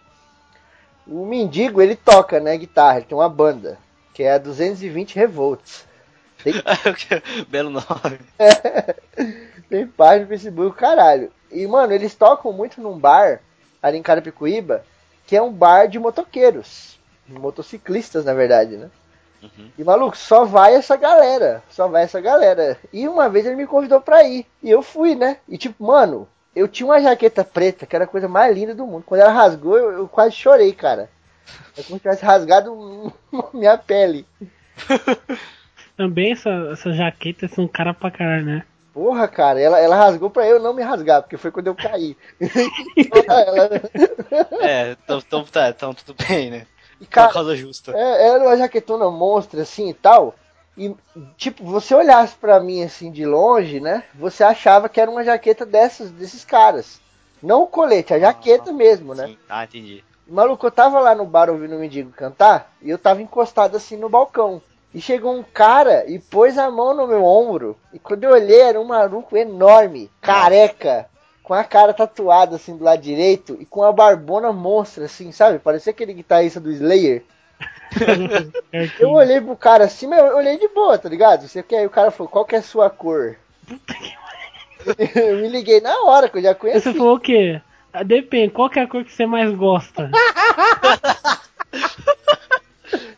[1.07, 3.77] O mendigo, ele toca, né, guitarra, ele tem uma banda,
[4.13, 5.86] que é a 220 Revolts.
[7.49, 8.19] Belo nome.
[9.69, 11.31] Tem página no Facebook, caralho.
[11.51, 13.41] E, mano, eles tocam muito num bar,
[13.81, 14.83] ali em Carapicuíba,
[15.25, 16.97] que é um bar de motoqueiros.
[17.27, 18.89] Motociclistas, na verdade, né?
[19.77, 21.63] E, maluco, só vai essa galera.
[21.69, 22.77] Só vai essa galera.
[22.91, 24.45] E uma vez ele me convidou pra ir.
[24.63, 25.37] E eu fui, né?
[25.47, 28.85] E, tipo, mano, eu tinha uma jaqueta preta, que era a coisa mais linda do
[28.85, 29.03] mundo.
[29.05, 31.09] Quando ela rasgou, eu, eu quase chorei, cara.
[31.77, 33.13] É como se tivesse rasgado
[33.53, 34.25] minha pele.
[35.97, 38.65] Também essa, essa jaqueta são cara pra caralho, né?
[38.93, 42.17] Porra, cara, ela, ela rasgou pra eu não me rasgar, porque foi quando eu caí.
[43.27, 43.69] ela,
[44.61, 46.67] É, então, então, tá, então tudo bem, né?
[46.99, 47.91] e, Por cara, causa justa.
[47.95, 50.35] é, era uma jaquetona monstra assim e tal.
[50.77, 50.95] E,
[51.37, 54.03] tipo, você olhasse pra mim assim de longe, né?
[54.15, 56.99] Você achava que era uma jaqueta dessas, desses caras.
[57.41, 59.27] Não o colete, a jaqueta mesmo, né?
[59.27, 59.37] Sim.
[59.49, 60.03] Ah, entendi.
[60.27, 63.95] Maluco, eu tava lá no bar ouvindo o mendigo cantar e eu tava encostado assim
[63.97, 64.61] no balcão.
[64.97, 67.77] E chegou um cara e pôs a mão no meu ombro.
[67.93, 71.07] E quando eu olhei, era um maluco enorme, careca,
[71.43, 75.59] com a cara tatuada assim do lado direito e com a barbona monstra, assim, sabe?
[75.59, 77.23] Parecia aquele guitarrista do Slayer.
[78.99, 81.47] Eu olhei pro cara assim, mas eu olhei de boa, tá ligado?
[81.47, 81.77] Você quer?
[81.77, 83.35] Aí o cara falou, qual que é a sua cor?
[85.15, 86.81] eu me liguei na hora, que eu já conheci.
[86.81, 87.61] Você falou o quê?
[87.93, 90.09] Ah, Depende, qual que é a cor que você mais gosta?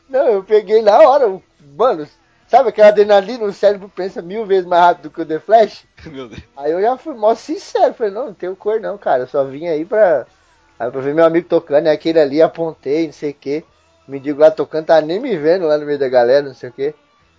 [0.10, 1.44] Não, eu peguei na hora, o-
[1.80, 2.08] mano,
[2.48, 5.86] sabe aquela adrenalina, o cérebro pensa mil vezes mais rápido que o The Flash?
[6.06, 6.42] Meu Deus.
[6.58, 9.44] Aí eu já fui mó sincero, falei, não, não tenho cor não, cara, eu só
[9.46, 10.28] vim aí pra,
[10.78, 13.64] aí pra ver meu amigo tocando, é aquele ali, apontei, não sei o que,
[14.08, 16.70] me digo lá tocando, tá nem me vendo lá no meio da galera, não sei
[16.70, 16.94] o que.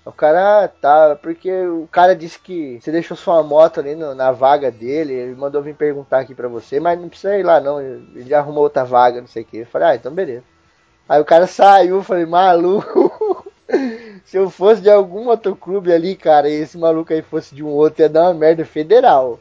[0.04, 4.14] O cara, ah, tá, porque o cara disse que você deixou sua moto ali no-
[4.14, 7.60] na vaga dele, ele mandou vir perguntar aqui pra você, mas não precisa ir lá
[7.60, 9.58] não, ele já arrumou outra vaga, não sei o que.
[9.58, 10.42] Eu falei, ah, então beleza.
[11.08, 13.46] Aí o cara saiu, falei, maluco,
[14.24, 17.68] se eu fosse de algum motoclube ali, cara, e esse maluco aí fosse de um
[17.68, 19.40] outro, ia dar uma merda federal.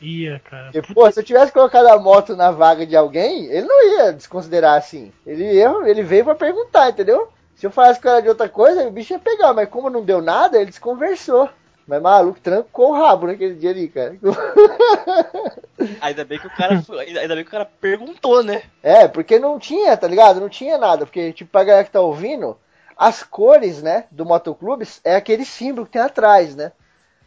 [0.00, 0.70] Ia, cara.
[0.72, 4.12] Porque, pô, se eu tivesse colocado a moto na vaga de alguém, ele não ia
[4.12, 5.12] desconsiderar assim.
[5.26, 7.28] Ele, ia, ele veio pra perguntar, entendeu?
[7.54, 10.02] Se eu falasse que era de outra coisa, o bicho ia pegar, mas como não
[10.02, 11.50] deu nada, ele desconversou.
[11.86, 14.16] Mas maluco, trancou o rabo naquele dia ali, cara.
[16.00, 18.62] Ainda bem que o cara foi- ainda bem que o cara perguntou, né?
[18.82, 20.40] É, porque não tinha, tá ligado?
[20.40, 21.04] Não tinha nada.
[21.06, 22.56] Porque, tipo, pra galera que tá ouvindo,
[23.00, 26.72] as cores, né, do motoclubes é aquele símbolo que tem atrás, né?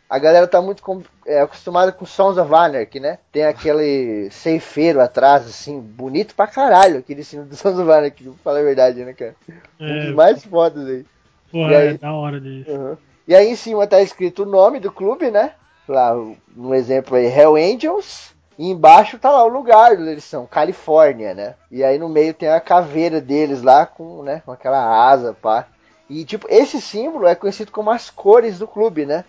[0.10, 3.18] A galera tá muito com- é, acostumada com Sons of Anarchy, né?
[3.32, 8.34] Tem aquele ceifeiro atrás, assim, bonito pra caralho, aquele símbolo do Sons of Anarchy, pra
[8.44, 9.36] falar a verdade, né, cara?
[9.82, 11.06] Um É, dos mais fodas aí.
[11.52, 11.88] porra, e aí?
[11.90, 12.66] é da hora dele.
[12.70, 12.98] Uhum.
[13.28, 15.54] E aí em cima tá escrito o nome do clube, né?
[15.88, 16.14] Lá,
[16.56, 18.33] um exemplo aí, Hell Angels.
[18.58, 21.56] E embaixo tá lá o lugar onde eles são, Califórnia, né?
[21.72, 25.68] E aí no meio tem a caveira deles lá com, né, com aquela asa, pá.
[26.10, 29.26] E tipo, esse símbolo é conhecido como as cores do clube, né?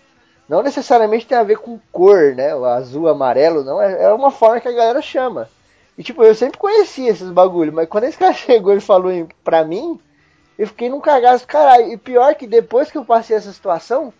[0.48, 2.54] Não necessariamente tem a ver com cor, né?
[2.54, 3.80] O azul, amarelo, não.
[3.80, 5.48] É, é uma forma que a galera chama.
[5.96, 9.10] E tipo, eu sempre conhecia esses bagulho, mas quando esse cara chegou e falou
[9.42, 9.98] pra mim,
[10.58, 11.92] eu fiquei num cagaço, caralho.
[11.92, 14.12] E pior que depois que eu passei essa situação,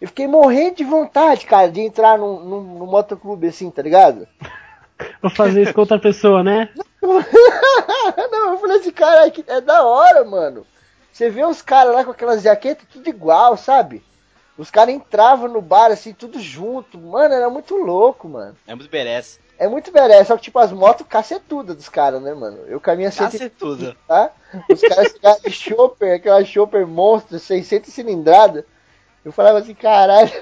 [0.00, 4.26] eu fiquei morrendo de vontade, cara, de entrar num, num, num motoclube assim, tá ligado?
[5.20, 6.68] Vou fazer isso com outra pessoa, né?
[7.02, 8.92] Não, eu falei assim,
[9.32, 10.66] que é da hora, mano.
[11.12, 14.02] Você vê os caras lá com aquelas jaquetas tudo igual, sabe?
[14.58, 16.98] Os caras entravam no bar assim, tudo junto.
[16.98, 18.54] Mano, era muito louco, mano.
[18.66, 19.38] É muito merece.
[19.58, 22.58] É muito beleza, só que tipo as motos cacetudas dos caras, né, mano?
[22.66, 23.96] Eu caminho a 130, Cacetuda.
[24.08, 24.30] tá?
[24.70, 28.64] Os caras chegaram de chopper, aquela chopper monstro, 600 cilindrada.
[29.24, 30.30] Eu falava assim, caralho.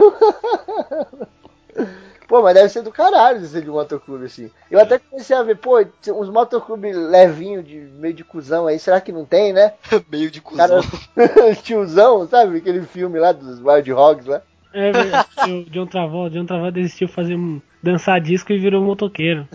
[2.28, 4.50] Pô, mas deve ser do caralho ser de motoclube, assim.
[4.70, 9.00] Eu até comecei a ver, pô, uns motoclube levinho, de meio de cuzão aí, será
[9.00, 9.72] que não tem, né?
[10.12, 11.54] Meio de Cara, cuzão.
[11.64, 12.58] tiozão, sabe?
[12.58, 14.42] Aquele filme lá dos Wild Hogs lá.
[14.74, 15.28] É verdade.
[15.50, 19.48] O John Travolta, John Travolta desistiu de fazer um dançar disco e virou motoqueiro.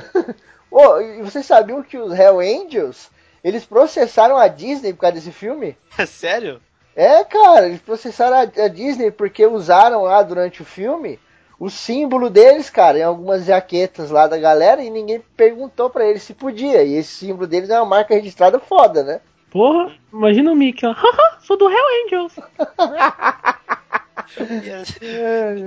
[0.72, 3.12] Ô, e vocês sabiam que os Hell Angels,
[3.44, 5.78] eles processaram a Disney por causa desse filme?
[6.08, 6.60] Sério?
[6.96, 11.20] É, cara, eles processaram a, a Disney porque usaram lá durante o filme
[11.60, 16.24] o símbolo deles, cara, em algumas jaquetas lá da galera e ninguém perguntou pra eles
[16.24, 16.84] se podia.
[16.84, 19.22] E esse símbolo deles é uma marca registrada foda, né?
[19.50, 20.92] Porra, imagina o Mickey, ó.
[20.92, 22.36] Haha, sou do Hell Angels.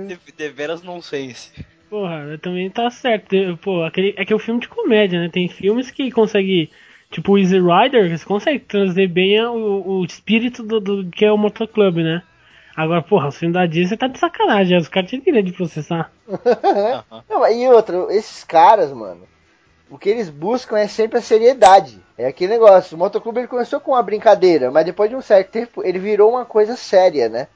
[0.07, 1.51] De, deveras nonsense.
[1.89, 3.35] Porra, também tá certo.
[3.61, 5.29] Pô, aquele, é que é um filme de comédia, né?
[5.31, 6.69] Tem filmes que consegue,
[7.09, 11.31] tipo o Easy Rider, que consegue trazer bem o, o espírito do, do que é
[11.31, 12.23] o motoclube, né?
[12.75, 16.11] Agora, porra, o filme da Disney tá de sacanagem, os caras tinham direito de processar.
[17.27, 19.21] Não, e outra, esses caras, mano,
[19.89, 21.99] o que eles buscam é sempre a seriedade.
[22.17, 25.49] É aquele negócio, o motoclube ele começou com uma brincadeira, mas depois de um certo
[25.49, 27.47] tempo ele virou uma coisa séria, né?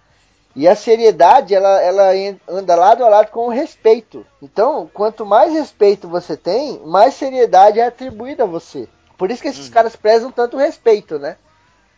[0.56, 2.12] E a seriedade, ela, ela
[2.48, 4.26] anda lado a lado com o respeito.
[4.42, 8.88] Então, quanto mais respeito você tem, mais seriedade é atribuída a você.
[9.22, 11.38] Por isso que esses caras prezam tanto respeito, né?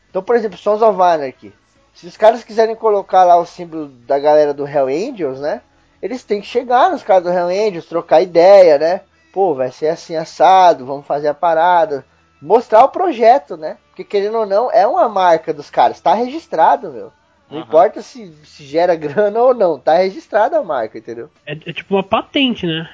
[0.09, 1.53] Então, por exemplo, Sons of Anarchy.
[1.93, 5.61] Se os caras quiserem colocar lá o símbolo da galera do Hell Angels, né?
[6.01, 9.01] Eles têm que chegar nos caras do Hell Angels, trocar ideia, né?
[9.31, 12.03] Pô, vai ser assim assado, vamos fazer a parada.
[12.41, 13.77] Mostrar o projeto, né?
[13.87, 17.13] Porque querendo ou não, é uma marca dos caras, tá registrado, meu.
[17.49, 17.67] Não Aham.
[17.67, 21.29] importa se, se gera grana ou não, tá registrada a marca, entendeu?
[21.45, 22.85] É, é tipo uma patente, né?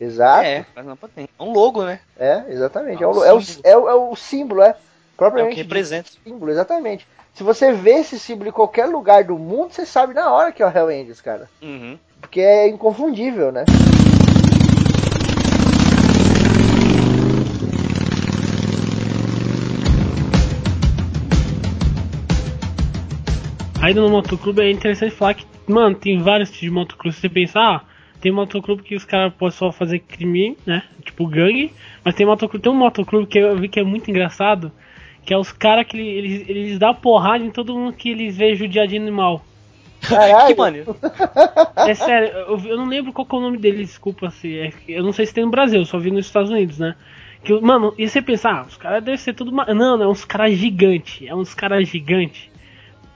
[0.00, 0.44] Exato.
[0.44, 1.28] É, mas não tem.
[1.38, 2.00] É um logo, né?
[2.18, 3.02] É, exatamente.
[3.02, 3.62] É É, um o, é, o, símbolo.
[3.64, 4.68] é, o, é o símbolo, é.
[4.68, 6.10] É o Propriamente que representa.
[6.24, 7.06] símbolo, exatamente.
[7.34, 10.62] Se você vê esse símbolo em qualquer lugar do mundo, você sabe na hora que
[10.62, 11.48] é o Hell Angels, cara.
[11.62, 11.98] Uhum.
[12.20, 13.64] Porque é inconfundível, né?
[23.80, 27.14] Ainda no motoclube é interessante falar que, mano, tem vários tipos de motoclube.
[27.14, 27.82] Se você pensar, ah,
[28.24, 30.82] tem motoclube que os caras podem só fazer crime, né?
[31.04, 31.70] Tipo gangue.
[32.02, 34.72] Mas tem motoclube, tem um motoclube que eu vi que é muito engraçado,
[35.26, 38.56] que é os caras que eles, eles dão porrada em todo mundo que eles veem
[38.56, 39.44] judiar de animal.
[40.00, 40.54] Caralho.
[40.54, 40.96] Que maneiro.
[41.76, 44.58] É sério, eu, eu não lembro qual que é o nome dele, desculpa se.
[44.58, 46.94] é eu não sei se tem no Brasil, eu só vi nos Estados Unidos, né?
[47.42, 49.52] Que, mano, e você pensar, ah, os caras devem ser tudo.
[49.52, 51.28] Não, não, é uns caras gigantes.
[51.28, 52.48] É uns caras gigantes.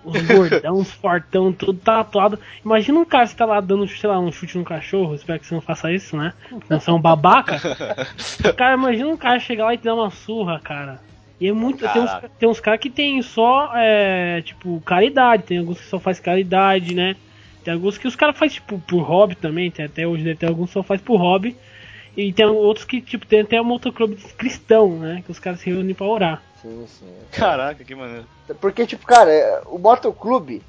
[0.09, 2.38] Os gordão, uns fortão, tudo tatuado.
[2.64, 5.14] Imagina um cara que tá lá dando, sei lá, um chute no cachorro.
[5.14, 6.32] Espero que você não faça isso, né?
[6.68, 7.59] Não é um babaca.
[8.56, 11.00] Cara, imagina um cara chegar lá e te dar uma surra, cara.
[11.40, 11.86] E é muito.
[11.88, 15.44] Tem uns, tem uns caras que tem só, é, tipo, caridade.
[15.44, 17.14] Tem alguns que só faz caridade, né?
[17.62, 19.70] Tem alguns que os caras fazem, tipo, por hobby também.
[19.70, 21.56] Tem até hoje deve ter alguns que só faz por hobby.
[22.16, 25.22] E tem outros que, tipo, tem até um motoclube cristão, né?
[25.24, 26.42] Que os caras se reúnem pra orar.
[26.69, 27.14] Sim, sim.
[27.33, 28.27] Caraca, que maneiro.
[28.61, 30.62] Porque, tipo, cara, é, o motoclube,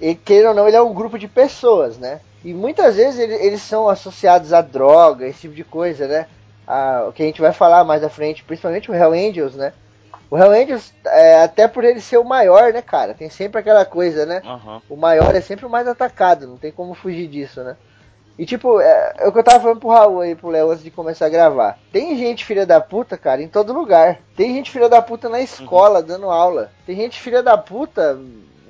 [0.00, 2.20] ele, querendo ou não, ele é um grupo de pessoas, né?
[2.44, 6.26] E muitas vezes ele- eles são associados a droga, esse tipo de coisa, né?
[6.66, 9.72] A- o que a gente vai falar mais à frente, principalmente o Hell Angels, né?
[10.30, 13.14] O Hell Angels, é, até por ele ser o maior, né, cara?
[13.14, 14.42] Tem sempre aquela coisa, né?
[14.44, 14.82] Aham.
[14.88, 17.76] O maior é sempre o mais atacado, não tem como fugir disso, né?
[18.38, 20.84] E tipo, é, é o que eu tava falando pro Raul aí, pro Léo, antes
[20.84, 21.78] de começar a gravar.
[21.90, 24.18] Tem gente filha da puta, cara, em todo lugar.
[24.36, 26.70] Tem gente filha da puta na escola, dando aula.
[26.86, 28.18] Tem gente filha da puta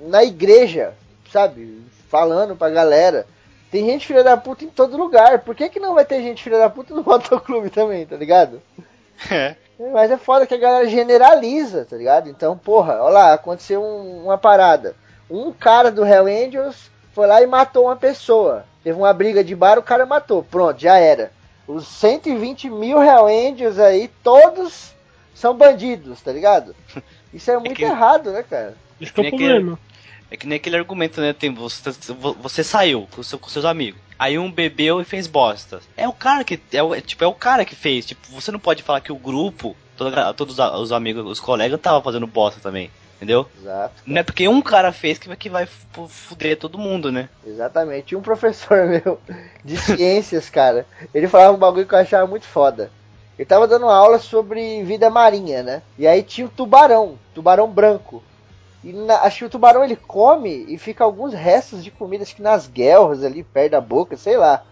[0.06, 0.94] na igreja,
[1.32, 1.82] sabe?
[2.08, 3.26] Falando pra galera.
[3.68, 5.40] Tem gente filha da puta em todo lugar.
[5.40, 8.62] Por que, que não vai ter gente filha da puta no motoclube também, tá ligado?
[9.30, 9.56] É.
[9.92, 12.28] Mas é foda que a galera generaliza, tá ligado?
[12.30, 14.94] Então, porra, olha lá, aconteceu um- uma parada.
[15.28, 18.66] Um cara do Hell Angels foi lá e matou uma pessoa.
[18.84, 20.42] Teve uma briga de bar, o cara matou.
[20.42, 21.32] Pronto, já era.
[21.66, 24.92] Os 120 mil Hell Angels aí, todos
[25.34, 26.76] são bandidos, tá ligado?
[27.32, 28.74] Isso é muito que- errado, né, cara?
[29.00, 29.78] Isso é o que- problema.
[30.30, 31.32] É que nem aquele argumento, né?
[31.32, 31.90] Tem, você,
[32.38, 33.98] você saiu com, seu- com seus amigos.
[34.18, 35.80] Aí um bebeu e fez bosta.
[35.96, 36.60] É o cara que.
[36.70, 38.04] É, o- é, tipo, é o cara que fez.
[38.04, 42.02] Tipo, você não pode falar que o grupo, toda- todos os amigos, os colegas estavam
[42.02, 42.90] fazendo bosta também.
[43.16, 43.46] Entendeu?
[43.58, 43.94] Exato.
[44.04, 47.28] Não é porque um cara fez que, vai- que vai fu- fuder todo mundo, né?
[47.46, 48.08] Exatamente.
[48.08, 49.18] Tinha um professor meu
[49.64, 50.86] de ciências, cara.
[51.14, 52.90] Ele falava um bagulho que eu achava muito foda.
[53.38, 55.82] Ele tava dando aula sobre vida marinha, né?
[55.98, 58.22] E aí tinha o tubarão, tubarão branco.
[58.84, 62.36] E na- acho que o tubarão ele come e fica alguns restos de comida, acho
[62.36, 64.62] que nas guelras ali, perto da boca, sei lá.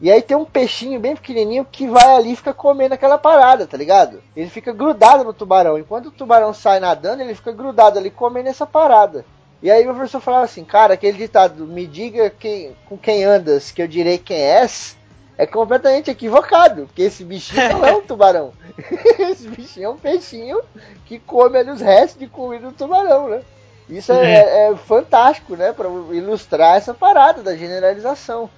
[0.00, 3.66] E aí tem um peixinho bem pequenininho que vai ali e fica comendo aquela parada,
[3.66, 4.22] tá ligado?
[4.34, 5.78] Ele fica grudado no tubarão.
[5.78, 9.24] Enquanto o tubarão sai nadando, ele fica grudado ali comendo essa parada.
[9.62, 13.70] E aí o professor falava assim, cara, aquele ditado, me diga quem, com quem andas,
[13.70, 14.96] que eu direi quem és,
[15.38, 18.52] é completamente equivocado, porque esse bichinho não é um tubarão.
[19.20, 20.60] esse bichinho é um peixinho
[21.06, 23.42] que come ali os restos de comida do tubarão, né?
[23.88, 28.48] Isso é, é fantástico, né, para ilustrar essa parada da generalização.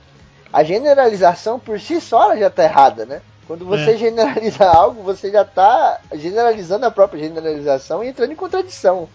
[0.55, 3.21] A generalização por si só já tá errada, né?
[3.45, 3.97] Quando você É.
[3.97, 9.09] generaliza algo, você já tá generalizando a própria generalização e entrando em contradição.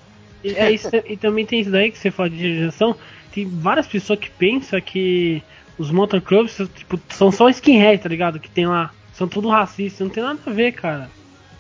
[0.44, 2.94] E, é isso, e também tem isso daí que você fala de geração.
[3.34, 5.42] Tem várias pessoas que pensam que
[5.78, 8.38] os motoclubs tipo, são só skinhead, tá ligado?
[8.38, 8.92] Que tem lá.
[9.14, 11.10] São tudo racistas, não tem nada a ver, cara.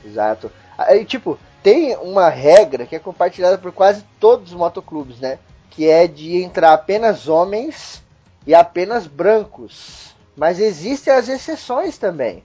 [0.05, 0.51] Exato.
[0.77, 5.39] Aí, tipo, tem uma regra que é compartilhada por quase todos os motoclubes, né?
[5.69, 8.03] Que é de entrar apenas homens
[8.45, 10.15] e apenas brancos.
[10.35, 12.43] Mas existem as exceções também.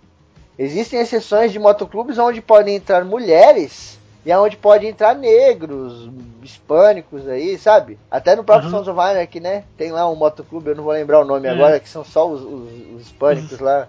[0.58, 6.08] Existem exceções de motoclubes onde podem entrar mulheres e onde podem entrar negros,
[6.42, 7.98] hispânicos aí, sabe?
[8.10, 8.76] Até no próprio Uhum.
[8.78, 9.64] Sons of Anarchy, né?
[9.76, 11.50] Tem lá um motoclube, eu não vou lembrar o nome É.
[11.50, 13.88] agora, que são só os, os- os hispânicos lá.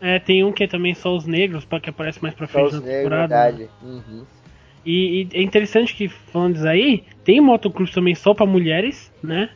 [0.00, 2.66] É, tem um que é também só os negros, que aparece mais pra Só frente
[2.68, 3.34] os na negros, temporada.
[3.34, 3.42] né?
[3.52, 3.70] verdade.
[3.82, 4.22] Uhum.
[4.84, 9.50] E, e é interessante que, falando disso aí, tem motoclubes também só pra mulheres, né?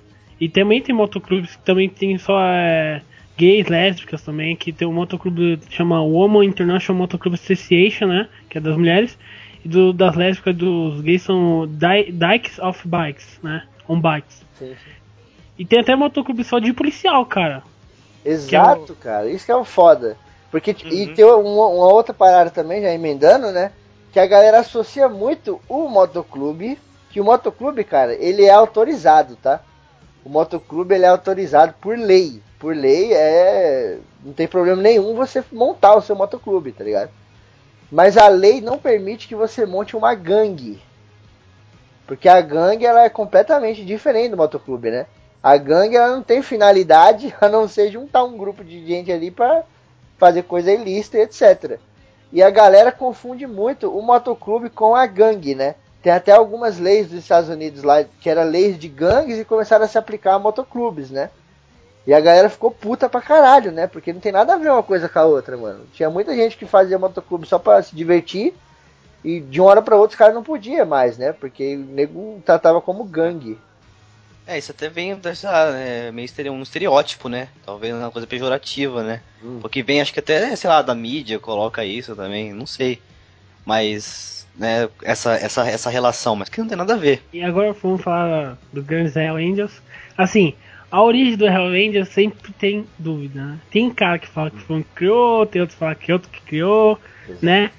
[0.44, 3.00] E também tem motoclubes que também tem só é,
[3.34, 8.28] gays, lésbicas também, que tem um motoclube que chama Woman International Motoclub Association, né?
[8.50, 9.16] Que é das mulheres.
[9.64, 13.62] E do, das lésbicas dos gays são Di- Dykes of Bikes, né?
[13.88, 14.42] On Bikes.
[14.58, 14.90] Sim, sim.
[15.58, 17.62] E tem até motoclube só de policial, cara.
[18.22, 19.30] Exato, cara.
[19.30, 20.14] Isso que é o foda.
[20.50, 21.14] Porque e Uhum.
[21.14, 21.36] tem uma,
[21.68, 23.72] uma outra parada também, já emendando, né?
[24.12, 26.78] Que a galera associa muito o motoclube,
[27.10, 29.60] que o motoclube, cara, ele é autorizado, tá?
[30.24, 32.42] O motoclube ele é autorizado por lei.
[32.58, 37.10] Por lei é não tem problema nenhum você montar o seu motoclube, tá ligado?
[37.92, 40.80] Mas a lei não permite que você monte uma gangue.
[42.06, 45.06] Porque a gangue ela é completamente diferente do motoclube, né?
[45.42, 49.30] A gangue ela não tem finalidade a não ser juntar um grupo de gente ali
[49.30, 49.62] pra
[50.16, 51.78] fazer coisa ilícita e etc.
[52.32, 55.74] E a galera confunde muito o motoclube com a gangue, né?
[56.04, 59.86] Tem até algumas leis dos Estados Unidos lá que eram leis de gangues e começaram
[59.86, 61.30] a se aplicar a motoclubes, né?
[62.06, 63.86] E a galera ficou puta pra caralho, né?
[63.86, 65.86] Porque não tem nada a ver uma coisa com a outra, mano.
[65.94, 68.52] Tinha muita gente que fazia motoclube só pra se divertir
[69.24, 71.32] e de uma hora pra outra os caras não podiam mais, né?
[71.32, 73.58] Porque o nego tratava como gangue.
[74.46, 75.48] É, isso até vem dessa.
[75.74, 77.48] É, meio um estereótipo, né?
[77.64, 79.22] Talvez uma coisa pejorativa, né?
[79.42, 79.60] Hum.
[79.62, 83.00] Porque vem, acho que até, sei lá, da mídia coloca isso também, não sei.
[83.64, 87.22] Mas, né, essa, essa, essa relação, mas que não tem nada a ver.
[87.32, 89.82] E agora vamos falar do Guns Hell Angels.
[90.16, 90.54] Assim,
[90.90, 93.58] a origem do Hell Angels sempre tem dúvida, né?
[93.70, 96.14] Tem cara que fala que foi um que criou, tem outro que fala que é
[96.14, 96.98] outro que criou,
[97.42, 97.70] né?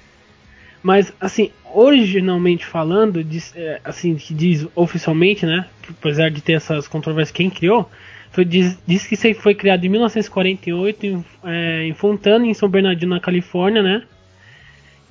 [0.82, 5.66] Mas, assim, originalmente falando, diz, é, assim, que diz oficialmente, né?
[5.88, 7.90] Apesar de ter essas controvérsias, quem criou,
[8.30, 13.14] foi, diz, diz que foi criado em 1948 em, é, em Fontana, em São Bernardino,
[13.14, 14.02] na Califórnia, né?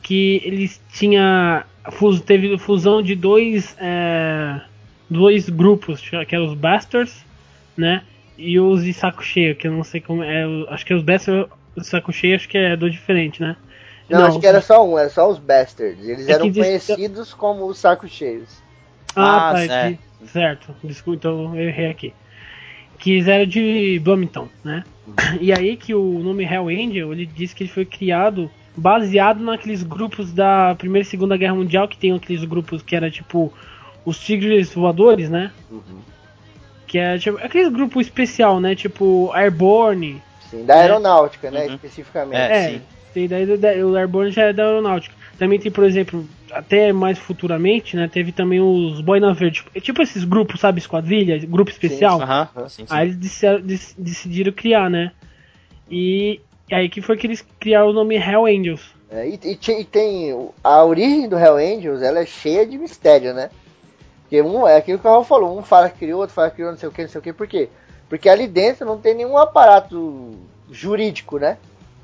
[0.06, 1.66] Que eles tinha
[2.28, 4.62] teve fusão de dois é,
[5.10, 7.26] dois grupos, que eram os Bastards,
[7.76, 8.03] né?
[8.38, 11.49] E os de saco cheio, que eu não sei como é, acho que os Bastards
[11.76, 13.56] e saco cheio acho que é do diferente, né?
[14.08, 14.28] Não, Não.
[14.28, 16.08] acho que era só um, era só os Bastards.
[16.08, 18.62] Eles É eram que conhecidos como os sacos cheios.
[19.16, 19.62] Ah, Ah, tá.
[19.64, 19.91] é.
[19.93, 22.14] que- Certo, desculpa, então eu errei aqui.
[22.99, 24.84] Que eles eram de Bloomington, né?
[25.41, 29.84] E aí que o nome Hell Angel, ele diz que ele foi criado baseado naqueles
[29.84, 33.53] grupos da Primeira e Segunda Guerra Mundial, que tem aqueles grupos que era tipo
[34.05, 35.51] os Tigres Voadores, né?
[36.88, 38.76] Que é tipo aqueles grupos especial, né?
[38.76, 40.21] Tipo Airborne.
[40.49, 41.65] Sim, da aeronáutica, né?
[41.67, 41.73] Uhum.
[41.76, 42.36] Especificamente.
[42.38, 42.82] É, É, sim.
[43.13, 45.15] tem daí da- o Airborne já é da aeronáutica.
[45.38, 48.07] Também tem, por exemplo, até mais futuramente, né?
[48.07, 49.63] Teve também os Boina Verde.
[49.63, 52.21] Tipo, tipo esses grupos, sabe, esquadrilha, grupo especial.
[52.21, 52.86] Aham, sim, sim.
[52.89, 55.11] Aí eles disseram- dec- decidiram criar, né?
[55.89, 56.39] E
[56.70, 58.93] e aí que foi que eles criaram o nome Hell Angels.
[59.09, 63.34] É, e, e e tem a origem do Hell Angels, ela é cheia de mistério,
[63.34, 63.49] né?
[64.22, 66.55] Porque um é aquilo que o Raul falou, um fala que criou, outro fala que
[66.55, 67.70] criou, não sei o que, não sei o que, por quê?
[68.09, 70.32] Porque ali dentro não tem nenhum aparato
[70.70, 71.57] jurídico, né?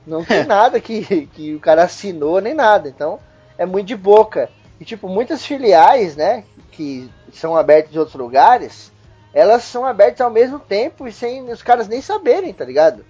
[0.05, 3.19] Não tem nada que, que o cara assinou nem nada, então
[3.57, 4.49] é muito de boca.
[4.79, 8.91] E tipo, muitas filiais, né, que são abertas em outros lugares,
[9.33, 13.05] elas são abertas ao mesmo tempo e sem os caras nem saberem, tá ligado?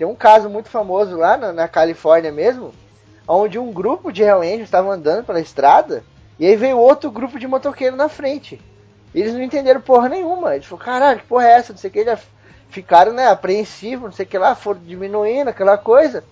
[0.00, 2.72] Tem um caso muito famoso lá na, na Califórnia mesmo,
[3.28, 6.02] onde um grupo de Hell Angels estava andando pela estrada
[6.38, 8.58] e aí veio outro grupo de motoqueiro na frente.
[9.14, 10.54] E eles não entenderam porra nenhuma.
[10.54, 11.74] Eles falaram, caralho, que porra é essa?
[11.74, 12.18] Não sei o que, já
[12.70, 16.24] ficaram né, apreensivos, não sei o que lá, foram diminuindo aquela coisa.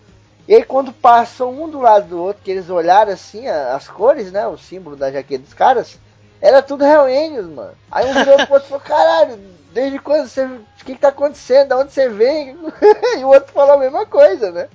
[0.49, 4.33] E aí quando passou um do lado do outro, que eles olharam assim as cores,
[4.33, 4.47] né?
[4.47, 5.99] O símbolo da jaqueta dos caras,
[6.41, 7.73] era tudo Hell Angels, mano.
[7.91, 9.39] Aí um virou pro outro e falou, caralho,
[9.73, 10.45] desde quando você.
[10.45, 11.69] O que, que tá acontecendo?
[11.69, 12.57] Da onde você vem?
[13.19, 14.69] e o outro falou a mesma coisa, né?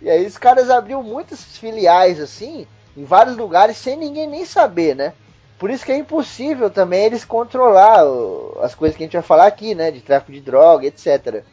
[0.00, 4.96] E aí os caras abriam muitas filiais assim, em vários lugares, sem ninguém nem saber,
[4.96, 5.12] né?
[5.58, 8.02] Por isso que é impossível também eles controlar
[8.62, 9.90] as coisas que a gente vai falar aqui, né?
[9.90, 11.44] De tráfico de droga, etc.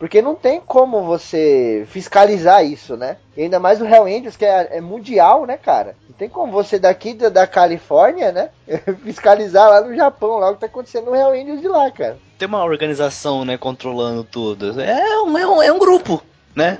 [0.00, 3.18] Porque não tem como você fiscalizar isso, né?
[3.36, 5.94] E ainda mais o Hell Angels, que é, é mundial, né, cara?
[6.08, 8.48] Não tem como você daqui da, da Califórnia, né?
[9.04, 12.16] fiscalizar lá no Japão, lá o que tá acontecendo no Hell Angels de lá, cara.
[12.38, 14.80] Tem uma organização, né, controlando tudo.
[14.80, 16.22] É um, é um, é um grupo,
[16.56, 16.78] né?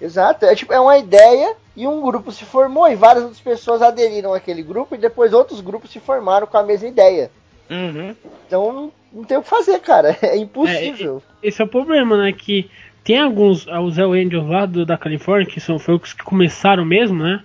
[0.00, 3.82] Exato, é tipo, é uma ideia e um grupo se formou e várias outras pessoas
[3.82, 7.30] aderiram àquele grupo e depois outros grupos se formaram com a mesma ideia.
[7.70, 8.14] Uhum.
[8.46, 10.16] Então não, tem o que fazer, cara.
[10.22, 11.22] É impossível.
[11.42, 12.32] Esse é o problema, né?
[12.32, 12.70] Que
[13.04, 16.84] tem alguns, os Hell Angels lá do, da Califórnia, que são foi os que começaram
[16.84, 17.42] mesmo, né?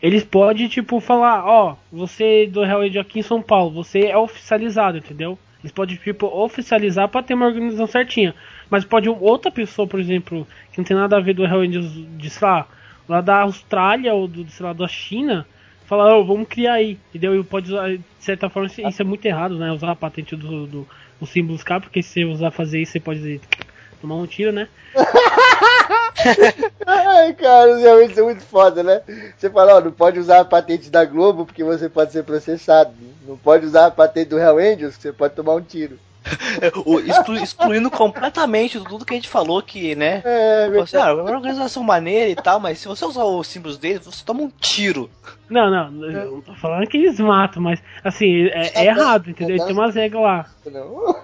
[0.00, 4.16] Eles podem, tipo, falar, ó, você do Hell Angel aqui em São Paulo, você é
[4.16, 5.36] oficializado, entendeu?
[5.60, 8.34] Eles podem, tipo, oficializar pra ter uma organização certinha.
[8.70, 11.90] Mas pode outra pessoa, por exemplo, que não tem nada a ver do Hell Angels
[12.16, 12.66] de, sei lá,
[13.08, 15.46] lá da Austrália ou do, sei lá, da China,
[15.88, 16.98] falar, ó, vamos criar aí?
[17.14, 19.72] E pode usar, de certa forma, isso, é muito errado, né?
[19.72, 20.86] Usar a patente do, do,
[21.18, 23.40] do símbolo K, porque se você usar fazer isso, você pode
[24.00, 24.68] tomar um tiro, né?
[26.86, 29.00] Ai, cara, realmente isso é muito foda, né?
[29.36, 32.92] Você fala, ó, não pode usar a patente da Globo porque você pode ser processado.
[33.26, 35.98] Não pode usar a patente do Hell Angels que você pode tomar um tiro.
[36.84, 40.22] O- exclu- excluindo completamente tudo que a gente falou que, né?
[40.24, 43.78] É, Você, ah, é uma organização maneira e tal, mas se você usar os símbolos
[43.78, 45.08] deles, você toma um tiro.
[45.48, 49.64] Não, não, eu não tô falando que eles matam, mas assim, é, é errado, entendeu?
[49.64, 50.46] Tem umas regras lá.
[50.70, 51.16] não.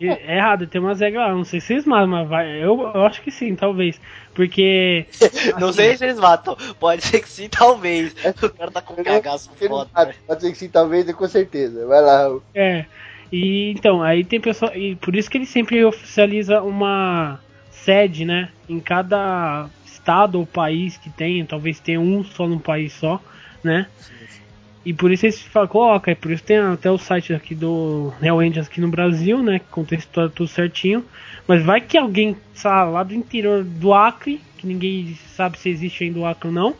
[0.00, 1.34] É errado, tem umas regras lá.
[1.34, 3.98] Não sei se eles matam, mas vai, eu, eu acho que sim, talvez.
[4.34, 5.06] Porque.
[5.58, 6.56] Não sei se eles matam.
[6.78, 8.14] Pode ser que sim, talvez.
[8.42, 9.88] O cara tá com um cagaço foda.
[10.04, 10.14] né?
[10.26, 11.86] Pode ser que sim, talvez, é com certeza.
[11.86, 12.42] Vai lá, Raul.
[12.54, 12.84] É.
[13.30, 14.74] E então, aí tem pessoal.
[14.74, 18.50] E por isso que ele sempre oficializa uma sede, né?
[18.68, 23.20] Em cada estado ou país que tem, talvez tenha um só num país só,
[23.62, 23.86] né?
[24.84, 28.12] E por isso eles falam, coloca, e por isso tem até o site aqui do
[28.22, 29.58] Hell Angels aqui no Brasil, né?
[29.58, 31.04] Que conta história tudo certinho.
[31.46, 36.04] Mas vai que alguém, sabe, lá do interior do Acre, que ninguém sabe se existe
[36.04, 36.76] ainda o Acre ou não,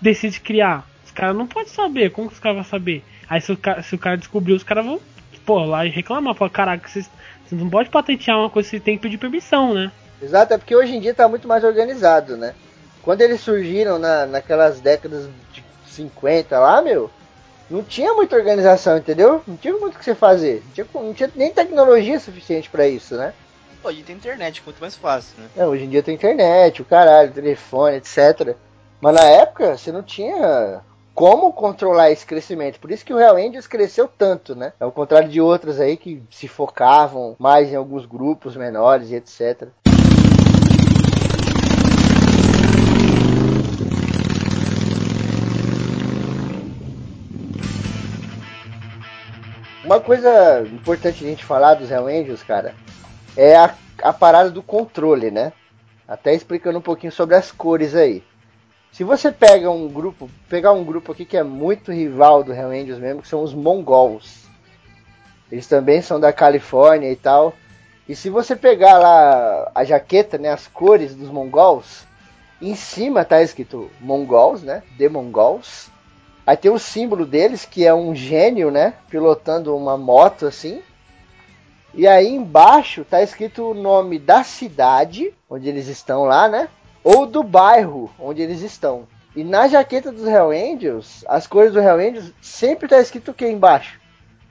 [0.00, 0.88] decide criar.
[1.04, 3.02] Os caras não podem saber, como que os caras vão saber?
[3.28, 5.00] Aí se o cara, se o cara descobrir, os caras vão,
[5.44, 7.10] pô, lá e reclamar, falar, caraca, vocês,
[7.46, 9.90] vocês não podem patentear uma coisa que você tem que pedir permissão, né?
[10.22, 12.54] Exato, é porque hoje em dia tá muito mais organizado, né?
[13.02, 17.10] Quando eles surgiram na, naquelas décadas de 50 lá, meu,
[17.70, 19.42] não tinha muita organização, entendeu?
[19.46, 20.62] Não tinha muito o que você fazer.
[20.66, 23.32] Não tinha, não tinha nem tecnologia suficiente pra isso, né?
[23.82, 25.48] Hoje tem internet, muito mais fácil, né?
[25.56, 28.54] É, hoje em dia tem internet, o caralho, telefone, etc.
[29.00, 30.82] Mas na época você não tinha
[31.14, 32.80] como controlar esse crescimento.
[32.80, 34.72] Por isso que o Hell Angels cresceu tanto, né?
[34.80, 39.68] Ao contrário de outras aí que se focavam mais em alguns grupos menores e etc.
[49.84, 52.74] Uma coisa importante a gente falar dos Hell Angels, cara,
[53.36, 55.52] é a, a parada do controle, né?
[56.06, 58.22] Até explicando um pouquinho sobre as cores aí.
[58.92, 62.70] Se você pega um grupo, pegar um grupo aqui que é muito rival do Hell
[62.70, 64.46] Angels mesmo, que são os Mongols.
[65.50, 67.54] Eles também são da Califórnia e tal.
[68.08, 72.04] E se você pegar lá a jaqueta, né, as cores dos Mongols,
[72.60, 75.88] em cima tá escrito Mongols, né, The Mongols.
[76.44, 80.82] Aí tem o símbolo deles, que é um gênio, né, pilotando uma moto assim.
[81.94, 86.68] E aí embaixo tá escrito o nome da cidade onde eles estão lá, né?
[87.02, 89.06] Ou do bairro onde eles estão.
[89.34, 93.34] E na jaqueta dos Hell Angels, as cores do Hell Angels sempre tá escrito o
[93.34, 94.00] que embaixo?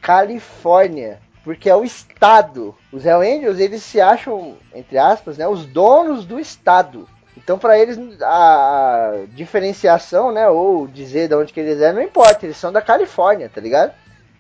[0.02, 1.20] Califórnia.
[1.44, 2.76] Porque é o estado.
[2.92, 7.08] Os Hell Angels, eles se acham, entre aspas, né, os donos do estado.
[7.36, 12.46] Então, para eles, a diferenciação, né, ou dizer de onde que eles é, não importa.
[12.46, 13.94] Eles são da Califórnia, tá ligado?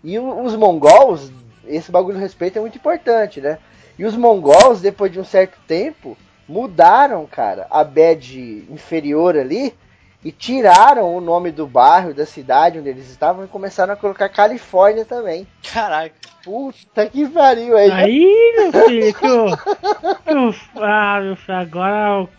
[0.03, 1.31] E os mongols,
[1.65, 3.57] esse bagulho de respeito é muito importante, né?
[3.97, 6.17] E os mongols, depois de um certo tempo,
[6.49, 9.73] mudaram, cara, a badge inferior ali
[10.25, 14.27] e tiraram o nome do bairro, da cidade onde eles estavam e começaram a colocar
[14.27, 15.47] Califórnia também.
[15.71, 16.15] Caraca.
[16.43, 17.91] Puta que pariu aí.
[17.91, 19.53] Aí, meu filho, que eu-
[20.81, 22.29] ah, meu filho, agora eu,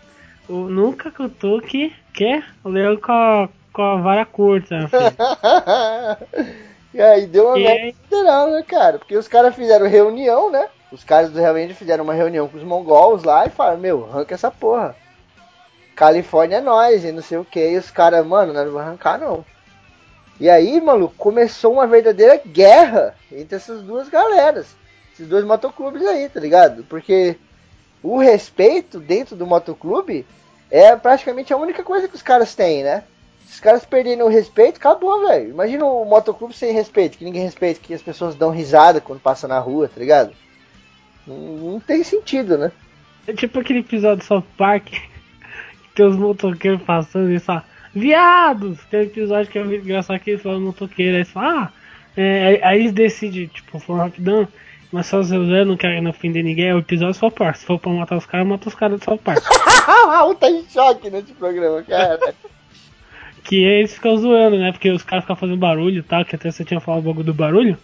[0.49, 4.79] eu nunca que eu tô que quer o leão com a, com a vara curta,
[4.79, 5.17] meu filho.
[6.93, 8.99] e aí deu uma E merda né, cara?
[8.99, 10.67] Porque os caras fizeram reunião, né?
[10.93, 14.35] Os caras do realmente fizeram uma reunião com os mongols lá e falaram, meu, arranca
[14.35, 14.97] essa porra.
[15.95, 17.61] Califórnia é nós e não sei o que.
[17.61, 19.45] E os caras, mano, nós não vamos arrancar não.
[20.41, 24.75] E aí, maluco, começou uma verdadeira guerra entre essas duas galeras.
[25.13, 26.83] Esses dois motoclubes aí, tá ligado?
[26.85, 27.37] Porque
[28.03, 30.27] o respeito dentro do motoclube
[30.71, 33.05] é praticamente a única coisa que os caras têm, né?
[33.47, 35.51] Se os caras perderem o respeito, acabou, velho.
[35.51, 39.49] Imagina o motoclube sem respeito, que ninguém respeita, que as pessoas dão risada quando passam
[39.49, 40.33] na rua, tá ligado?
[41.27, 42.73] Não, não tem sentido, né?
[43.27, 45.01] É tipo aquele episódio do South Park que
[45.95, 47.63] tem os motoqueiros passando e só
[47.95, 48.79] viados!
[48.91, 51.71] Tem um episódio que é muito engraçado que eles falam motoqueiro, aí eles falam, ah,
[52.17, 54.47] é, aí- eles decidem, tipo, for rapidão,
[54.93, 57.57] mas só os eu não querem ofender ninguém, é o episódio South Park.
[57.57, 59.39] Se for pra matar os caras, mata os caras do South Park.
[59.87, 62.35] Raul tá em choque nesse programa, cara.
[63.45, 64.73] Que eles ficam zoando, né?
[64.73, 67.27] Porque os caras ficam fazendo barulho e tal, que até você tinha falado o bagulho
[67.27, 67.79] do barulho.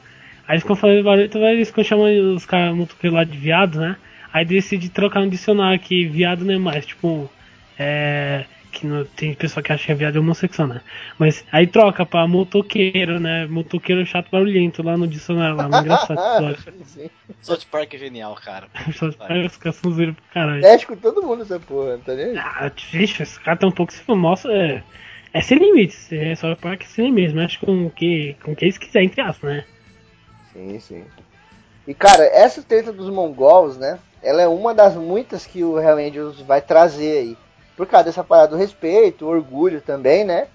[0.46, 3.78] Aí eles ficam fazendo barulho, então eles ficam chamando os caras motoqueiros lá de viados,
[3.78, 3.96] né?
[4.32, 7.30] Aí decide trocar no dicionário que viado não é mais, tipo,
[7.78, 8.44] é.
[8.70, 10.82] Que não, tem pessoa que acha que é viado é homossexual, né?
[11.18, 13.46] Mas aí troca pra motoqueiro, né?
[13.46, 16.50] Motoqueiro chato barulhento lá no dicionário lá, muito engraçado
[16.82, 17.10] esse.
[17.40, 18.68] South Park é genial, cara.
[18.92, 20.60] Só os caras são zoeiros pro caralho.
[20.60, 22.38] Mexe com todo mundo essa porra, tá nem aí.
[22.38, 24.52] Ah, vixe, esse cara tá um pouco se mostra.
[24.52, 24.82] É,
[25.32, 26.12] é sem limites.
[26.12, 27.32] É só para que sem limites.
[27.32, 29.64] Mexe com o que, com o que eles quiserem, entre aspas, né?
[30.56, 31.04] Sim, sim.
[31.86, 33.98] E cara, essa treta dos mongols, né?
[34.22, 37.38] Ela é uma das muitas que o Hell Angels vai trazer aí.
[37.76, 40.48] Por causa dessa parada do respeito, orgulho também, né?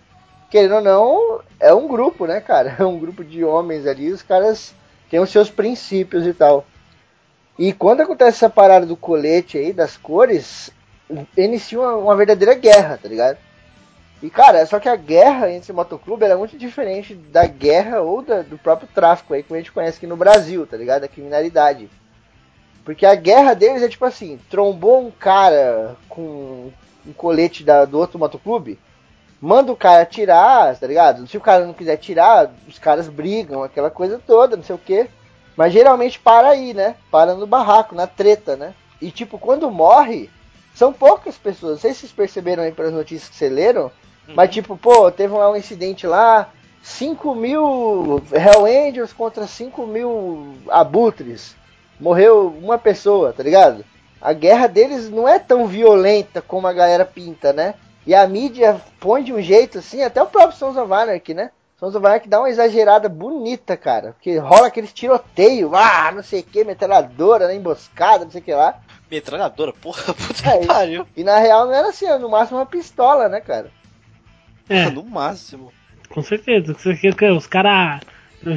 [0.50, 2.76] Querendo ou não, é um grupo, né, cara?
[2.80, 4.74] É um grupo de homens ali, os caras
[5.10, 6.66] têm os seus princípios e tal.
[7.60, 10.72] E quando acontece essa parada do colete aí, das cores,
[11.38, 13.38] inicia uma, uma verdadeira guerra, tá ligado?
[14.22, 18.22] E cara, só que a guerra entre motoclube ela é muito diferente da guerra ou
[18.22, 21.02] da- do próprio tráfico aí, que a gente conhece aqui no Brasil, tá ligado?
[21.02, 21.90] Da criminalidade.
[22.86, 26.72] Porque a guerra deles é tipo assim, trombou um cara com
[27.06, 28.80] um colete da- do outro motoclube,
[29.42, 31.28] manda o cara atirar, tá ligado?
[31.28, 34.80] Se o cara não quiser tirar, os caras brigam, aquela coisa toda, não sei o
[34.80, 35.10] que.
[35.58, 36.96] Mas geralmente para aí, né?
[37.10, 38.74] Para no barraco, na treta, né?
[39.02, 40.30] E tipo, quando morre,
[40.76, 41.74] são poucas pessoas.
[41.74, 43.92] Não sei se vocês perceberam aí pelas notícias que vocês leram,
[44.28, 46.50] mas tipo, pô, teve lá um incidente lá,
[46.82, 51.56] 5 mil Hell Angels contra 5 mil abutres.
[52.00, 53.86] Morreu uma pessoa, tá ligado?
[54.20, 57.76] A guerra deles não é tão violenta como a galera pinta, né?
[58.06, 61.52] E a mídia põe de um jeito assim, até o próprio Sons of Anarchy, né?
[61.80, 64.14] Sons of Anarchy dá uma exagerada bonita, cara.
[64.14, 68.44] Porque rola aqueles tiroteios, ah, não sei o que, metralhadora, né, emboscada, não sei o
[68.44, 68.80] que lá.
[69.10, 71.08] Metralhadora, porra, puta É, que pariu.
[71.16, 73.72] E na real não era assim, era no máximo uma pistola, né, cara?
[74.70, 75.72] É, No máximo.
[76.10, 76.74] com certeza.
[76.74, 78.02] Você quer que Os caras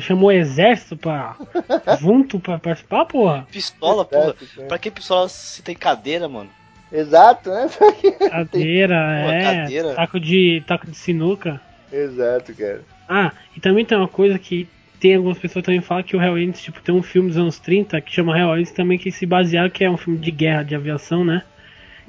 [0.00, 1.36] chamou o exército pra.
[2.00, 3.46] junto pra participar, porra.
[3.50, 4.24] Pistola, porra.
[4.24, 4.68] Exato, cara.
[4.68, 6.50] Pra que pistola se tem cadeira, mano?
[6.92, 7.68] Exato, né?
[8.30, 8.94] Cadeira,
[9.24, 9.42] Pô, é.
[9.42, 9.94] cadeira.
[9.94, 10.62] Taco de.
[10.66, 11.60] taco de sinuca.
[11.92, 12.82] Exato, cara.
[13.08, 14.68] Ah, e também tem uma coisa que
[15.00, 17.58] tem algumas pessoas também falam que o Hell Angels, tipo, tem um filme dos anos
[17.58, 20.62] 30 que chama Hell Angels também que se basearam, que é um filme de guerra,
[20.62, 21.42] de aviação, né?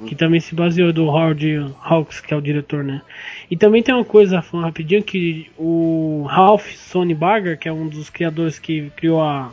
[0.04, 3.00] Que também se baseou do Howard Hawks, que é o diretor, né?
[3.50, 7.88] E também tem uma coisa, falando rapidinho, que o Ralph Sonny Barger, que é um
[7.88, 9.52] dos criadores que criou a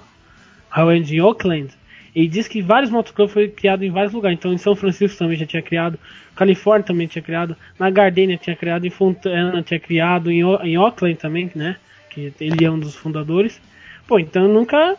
[0.76, 1.70] em Oakland,
[2.16, 4.38] Ele diz que vários motoclubs foram criados em vários lugares.
[4.38, 5.98] Então em São Francisco também já tinha criado,
[6.36, 10.78] Califórnia também tinha criado, na Gardenia tinha criado, em Fontana tinha criado, em, O- em
[10.78, 11.76] Oakland também, né?
[12.10, 13.62] Que ele é um dos fundadores.
[14.08, 14.98] Pô, então nunca.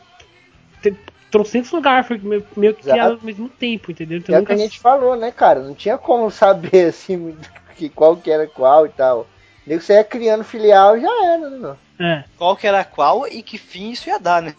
[1.34, 4.18] Trocentos lugares foi meio, meio que criado ao mesmo tempo, entendeu?
[4.18, 4.62] Então é o que nunca.
[4.62, 5.58] a gente falou, né, cara?
[5.58, 9.26] Não tinha como saber assim muito que qual que era qual e tal.
[9.66, 11.76] Nem que você ia criando filial já era, né, meu?
[11.98, 12.22] É.
[12.38, 14.54] Qual que era qual e que fim isso ia dar, né?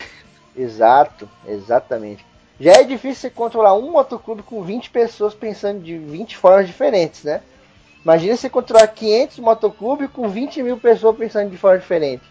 [0.53, 2.25] Exato, exatamente.
[2.59, 7.23] Já é difícil você controlar um motoclube com 20 pessoas pensando de 20 formas diferentes,
[7.23, 7.39] né?
[8.03, 12.23] Imagina você controlar 500 motoclubes com 20 mil pessoas pensando de forma diferente.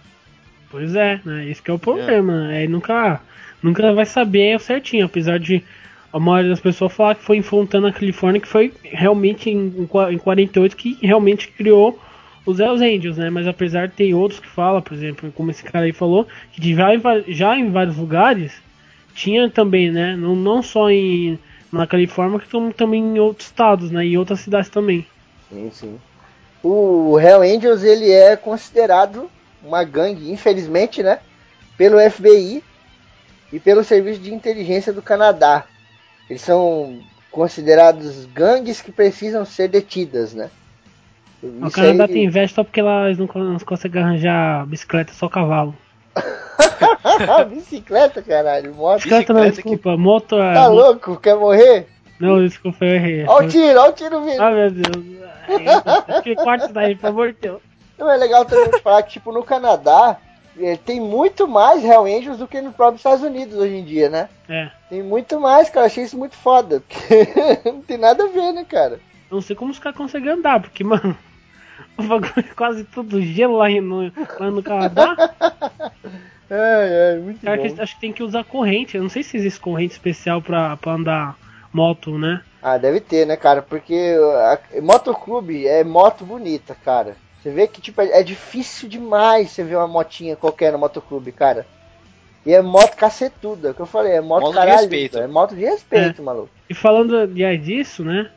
[0.70, 1.48] Pois é, né?
[1.48, 2.52] Esse que é o problema.
[2.52, 2.66] É.
[2.66, 3.22] nunca,
[3.64, 5.62] nunca vai saber certinho, apesar de
[6.12, 9.86] a maioria das pessoas falar que foi em Fontana, Califórnia, que foi realmente em, em
[9.86, 11.98] qua- em 48 que realmente criou
[12.46, 13.30] os Hells Angels, né?
[13.30, 16.74] Mas apesar de ter outros que falam, por exemplo, como esse cara aí falou, que
[16.74, 18.52] já, em, já em vários lugares
[19.14, 20.14] tinha também, né?
[20.16, 21.38] Não, não só em
[21.72, 24.06] na Califórnia, como também em outros estados, né?
[24.06, 25.04] E outras cidades também.
[25.50, 25.98] Sim, sim.
[26.62, 29.28] O Hell Angels ele é considerado
[29.62, 31.18] uma gangue, infelizmente, né?
[31.76, 32.62] Pelo FBI
[33.54, 35.64] e pelo Serviço de Inteligência do Canadá.
[36.28, 36.98] Eles são
[37.30, 40.50] considerados gangues que precisam ser detidas, né?
[41.42, 45.28] o Isso Canadá aí- tem inveja só porque elas não, não conseguem arranjar bicicleta, só
[45.28, 45.74] cavalo.
[47.50, 48.96] Bicicleta, caralho, moto.
[48.96, 50.54] Bicicleta não, Bicicleta que- desculpa, moto é.
[50.54, 51.16] Tá louco?
[51.20, 51.86] Quer morrer?
[52.18, 53.24] Não, desculpa, eu errei.
[53.26, 54.40] Olha o tiro, olha o tiro vindo.
[54.40, 55.14] Ah, meu Deus.
[56.22, 57.60] Que corte daí, por amor de Deus.
[57.98, 60.16] Não, é legal também falar que, tipo, no Canadá
[60.84, 64.28] tem muito mais Hell Angels do que nos próprios Estados Unidos hoje em dia, né?
[64.48, 64.70] É.
[64.88, 65.86] Tem muito mais, cara.
[65.86, 66.82] Achei isso muito foda.
[66.88, 69.00] Porque não tem nada a ver, né, cara?
[69.30, 71.16] Não sei como os caras conseguem andar, porque, mano,
[71.98, 75.16] o bagulho é quase tudo gelo lá no, lá no Canadá.
[76.50, 77.74] Ai, ai, muito Cara, bom.
[77.74, 78.96] que acho que tem que usar corrente.
[78.96, 81.36] Eu não sei se existe corrente especial pra, pra andar
[81.72, 82.42] moto, né?
[82.62, 83.60] Ah, deve ter, né, cara?
[83.62, 84.14] Porque
[84.74, 87.16] a, motoclube é moto bonita, cara.
[87.44, 91.30] Você vê que, tipo, é, é difícil demais você ver uma motinha qualquer no motoclube,
[91.30, 91.66] cara.
[92.46, 94.78] E é moto cacetuda, é o que eu falei, é moto, Moto de caralho.
[94.78, 95.18] respeito.
[95.18, 96.48] É moto de respeito, maluco.
[96.70, 98.30] E falando aliás disso, né?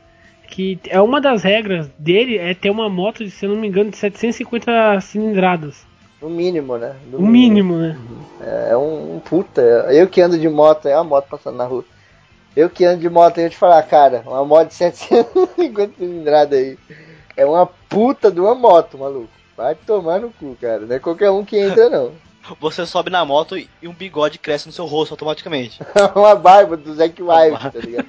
[0.46, 3.66] Que é uma das regras dele é ter uma moto, de, se eu não me
[3.66, 5.86] engano, de 750 cilindradas.
[6.20, 6.94] No mínimo, né?
[7.10, 7.98] No O mínimo, né?
[8.68, 9.62] É um, um puta.
[9.62, 11.84] Eu que ando de moto, é uma moto passando na rua.
[12.54, 16.78] Eu que ando de moto, eu te falar, cara, uma moto de 750 cilindradas aí.
[17.38, 19.28] É uma puta de uma moto, maluco.
[19.56, 20.80] Vai tomar no cu, cara.
[20.80, 22.10] Não é qualquer um que entra, não.
[22.58, 25.78] Você sobe na moto e um bigode cresce no seu rosto automaticamente.
[26.16, 28.06] uma barba do Zack Wild, tá ligado?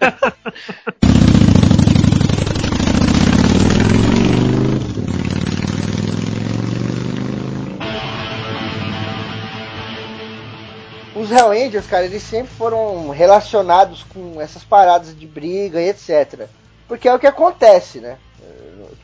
[11.15, 16.47] Os Hell Angels, cara, eles sempre foram relacionados com essas paradas de briga e etc.
[16.87, 18.17] Porque é o que acontece, né?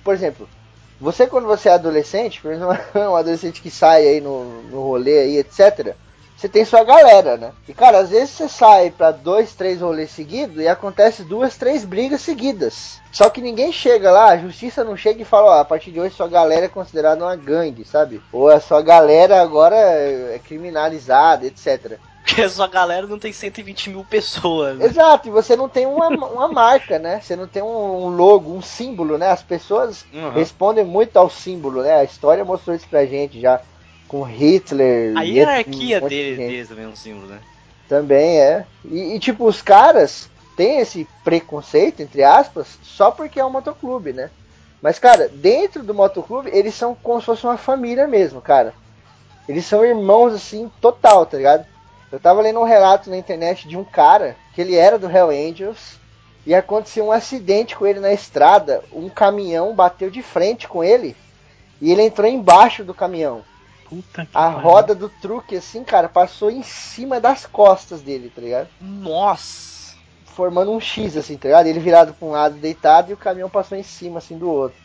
[0.03, 0.47] Por exemplo,
[0.99, 5.19] você quando você é adolescente, por exemplo, um adolescente que sai aí no, no rolê
[5.19, 5.95] aí, etc.
[6.37, 7.51] Você tem sua galera, né?
[7.67, 11.85] E cara, às vezes você sai pra dois, três rolês seguidos e acontece duas, três
[11.85, 12.99] brigas seguidas.
[13.11, 15.99] Só que ninguém chega lá, a justiça não chega e fala, ó, a partir de
[15.99, 18.21] hoje sua galera é considerada uma gangue, sabe?
[18.33, 21.97] Ou a sua galera agora é criminalizada, etc.
[22.25, 24.77] Porque a sua galera não tem 120 mil pessoas.
[24.77, 24.85] né?
[24.85, 27.21] Exato, e você não tem uma, uma marca, né?
[27.21, 29.29] Você não tem um, logo, um símbolo, né?
[29.29, 30.31] As pessoas Uhum.
[30.31, 31.93] respondem muito ao símbolo, né?
[31.95, 33.61] A história mostrou isso pra gente já.
[34.07, 35.13] Com Hitler.
[35.17, 37.39] A hierarquia um monte de deles também é um símbolo, né?
[37.87, 38.65] Também é.
[38.85, 44.13] E, e, tipo, os caras têm esse preconceito, entre aspas, só porque é um motoclube,
[44.13, 44.29] né?
[44.81, 48.73] Mas, cara, dentro do motoclube, eles são como se fosse uma família mesmo, cara.
[49.47, 51.65] Eles são irmãos, assim, total, tá ligado?
[52.15, 55.31] Eu tava lendo um relato na internet de um cara que ele era do Hell
[55.31, 55.99] Angels
[56.45, 58.81] e aconteceu um acidente com ele na estrada.
[58.93, 61.13] Um caminhão bateu de frente com ele
[61.81, 63.43] e ele entrou embaixo do caminhão.
[63.89, 64.59] Puta que A pariu.
[64.59, 68.69] roda do truque, assim, cara, passou em cima das costas dele, tá ligado?
[68.79, 69.93] Nossa!
[70.27, 71.67] Formando um X, assim, tá ligado?
[71.67, 74.77] Ele virado pra um lado deitado e o caminhão passou em cima, assim, do outro.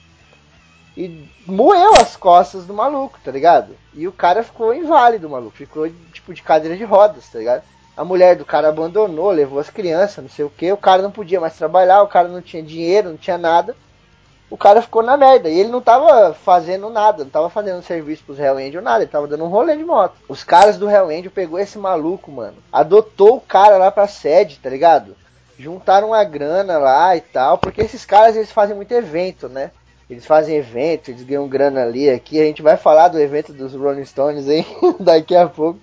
[0.96, 3.76] E moeu as costas do maluco, tá ligado?
[3.94, 5.56] E o cara ficou inválido, maluco.
[5.56, 7.62] Ficou, tipo, de cadeira de rodas, tá ligado?
[7.96, 10.72] A mulher do cara abandonou, levou as crianças, não sei o que.
[10.72, 13.76] O cara não podia mais trabalhar, o cara não tinha dinheiro, não tinha nada.
[14.50, 15.48] O cara ficou na merda.
[15.48, 19.04] E ele não tava fazendo nada, não tava fazendo serviço pros Hell Angel, nada.
[19.04, 20.16] Ele tava dando um rolê de moto.
[20.28, 22.56] Os caras do Hell Angel pegou esse maluco, mano.
[22.72, 25.16] Adotou o cara lá pra sede, tá ligado?
[25.56, 27.58] Juntaram a grana lá e tal.
[27.58, 29.70] Porque esses caras, eles fazem muito evento, né?
[30.10, 32.40] Eles fazem evento, eles ganham grana ali, aqui.
[32.40, 34.66] A gente vai falar do evento dos Rolling Stones aí
[34.98, 35.78] daqui a pouco.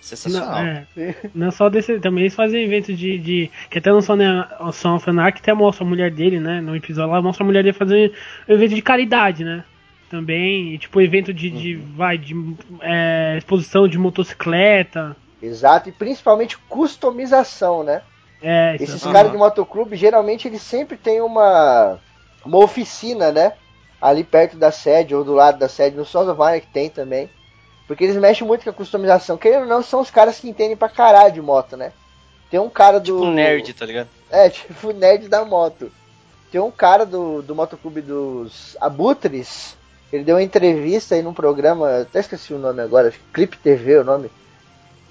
[0.00, 0.62] Sensacional.
[0.62, 1.16] Não, é.
[1.34, 1.98] Não só desse.
[2.00, 3.16] Também eles fazem eventos de.
[3.16, 6.40] de que até não só né, o Son of Anarchy, até mostra a mulher dele,
[6.40, 6.60] né?
[6.60, 8.12] No episódio lá, mostra a mulher dele fazendo
[8.48, 9.64] um evento de caridade, né?
[10.10, 11.48] Também, e, tipo, evento de.
[11.48, 12.34] de vai, de
[12.82, 15.16] é, exposição de motocicleta.
[15.40, 18.02] Exato, e principalmente customização, né?
[18.42, 21.98] É, Esses é- caras de motoclube, geralmente eles sempre têm uma,
[22.44, 23.52] uma oficina, né?
[24.00, 27.30] Ali perto da sede ou do lado da sede, no of Anarchy tem também.
[27.86, 29.36] Porque eles mexem muito com a customização.
[29.36, 31.92] Querendo ou não, são os caras que entendem pra caralho de moto, né?
[32.50, 33.18] Tem um cara do.
[33.18, 34.08] Tipo nerd, tá ligado?
[34.30, 35.90] É, tipo nerd da moto.
[36.50, 39.76] Tem um cara do, do motoclube dos Abutres.
[40.12, 43.94] Ele deu uma entrevista aí num programa, até esqueci o nome agora, que Clip TV
[43.94, 44.30] é o nome.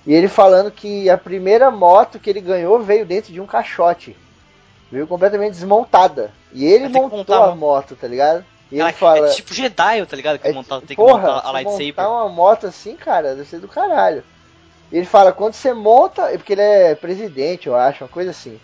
[0.07, 4.15] E ele falando que a primeira moto que ele ganhou veio dentro de um caixote.
[4.93, 6.31] Veio completamente desmontada.
[6.53, 8.45] E ele que montou a uma- moto, tá ligado?
[8.71, 9.27] E Cara, ele fala.
[9.27, 10.37] É tipo Jedi, tá ligado?
[10.37, 11.87] Que É, montar, tem que porra, montar a lightsaber.
[11.87, 14.23] montar uma moto assim, cara, deve ser do caralho.
[14.91, 18.29] E ele fala, quando você monta, é porque ele é presidente, eu acho, uma coisa
[18.29, 18.59] assim.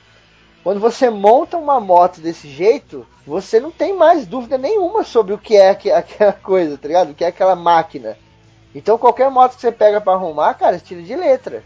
[0.63, 5.38] Quando você monta uma moto desse jeito, você não tem mais dúvida nenhuma sobre o
[5.39, 7.09] que é aque- aquela coisa, tá ligado?
[7.09, 8.15] O que é aquela máquina.
[8.75, 11.63] Então qualquer moto que você pega pra arrumar, cara, você tira de letra.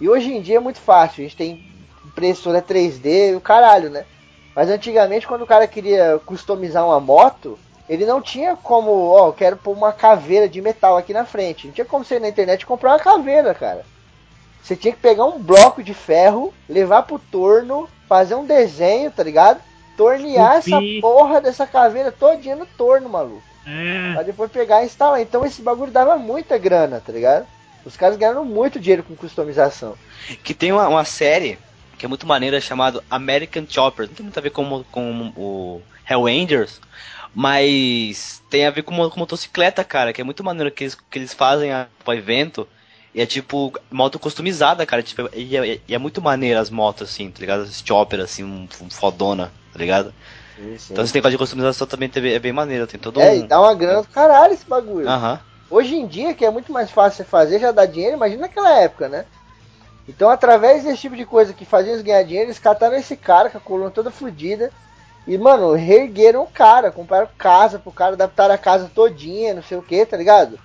[0.00, 1.75] E hoje em dia é muito fácil, a gente tem
[2.16, 4.06] impressora 3D e o caralho, né?
[4.54, 9.32] Mas antigamente quando o cara queria customizar uma moto, ele não tinha como, ó, eu
[9.34, 11.66] quero pôr uma caveira de metal aqui na frente.
[11.66, 13.84] Não tinha como você ir na internet e comprar uma caveira, cara.
[14.62, 19.22] Você tinha que pegar um bloco de ferro, levar pro torno, fazer um desenho, tá
[19.22, 19.60] ligado?
[19.96, 23.42] Tornear essa porra dessa caveira todinha no torno, maluco.
[23.66, 24.14] É.
[24.14, 25.20] Pra depois pegar e instalar.
[25.20, 27.46] Então esse bagulho dava muita grana, tá ligado?
[27.84, 29.94] Os caras ganharam muito dinheiro com customização.
[30.42, 31.58] Que tem uma, uma série
[31.98, 34.06] que é muito maneira chamada American Chopper.
[34.06, 36.80] Não tem muito a ver com, com o Hellrangers,
[37.34, 40.12] mas tem a ver com, com motocicleta, cara.
[40.12, 42.68] Que é muito maneiro que eles, que eles fazem a, pro evento.
[43.14, 45.02] E é tipo moto customizada, cara.
[45.02, 47.64] Tipo, e, é, e é muito maneiro as motos, assim, tá ligado?
[47.64, 50.12] Esse chopper, assim, um, um fodona, tá ligado?
[50.90, 52.86] Então esse negócio de customização também é bem maneiro.
[52.86, 53.46] Tem todo É, e um.
[53.46, 55.08] dá uma grana do caralho esse bagulho.
[55.08, 55.40] Aham.
[55.68, 58.80] Hoje em dia, que é muito mais fácil você fazer, já dá dinheiro, imagina naquela
[58.80, 59.26] época, né?
[60.08, 63.50] Então, através desse tipo de coisa que fazia eles ganhar dinheiro, eles cataram esse cara
[63.50, 64.72] com a coluna toda fodida.
[65.26, 69.76] E, mano, reergueram o cara, compraram casa pro cara, adaptaram a casa todinha, não sei
[69.76, 70.58] o que, tá ligado?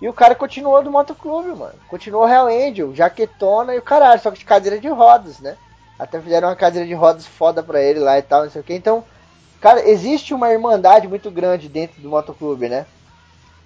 [0.00, 1.80] E o cara continuou do motoclube, mano.
[1.88, 5.58] Continuou Hell Angel, jaquetona e o caralho, só que de cadeira de rodas, né?
[5.98, 8.64] Até fizeram uma cadeira de rodas foda pra ele lá e tal, não sei o
[8.64, 8.74] que.
[8.74, 9.04] Então,
[9.60, 12.86] cara, existe uma irmandade muito grande dentro do motoclube, né?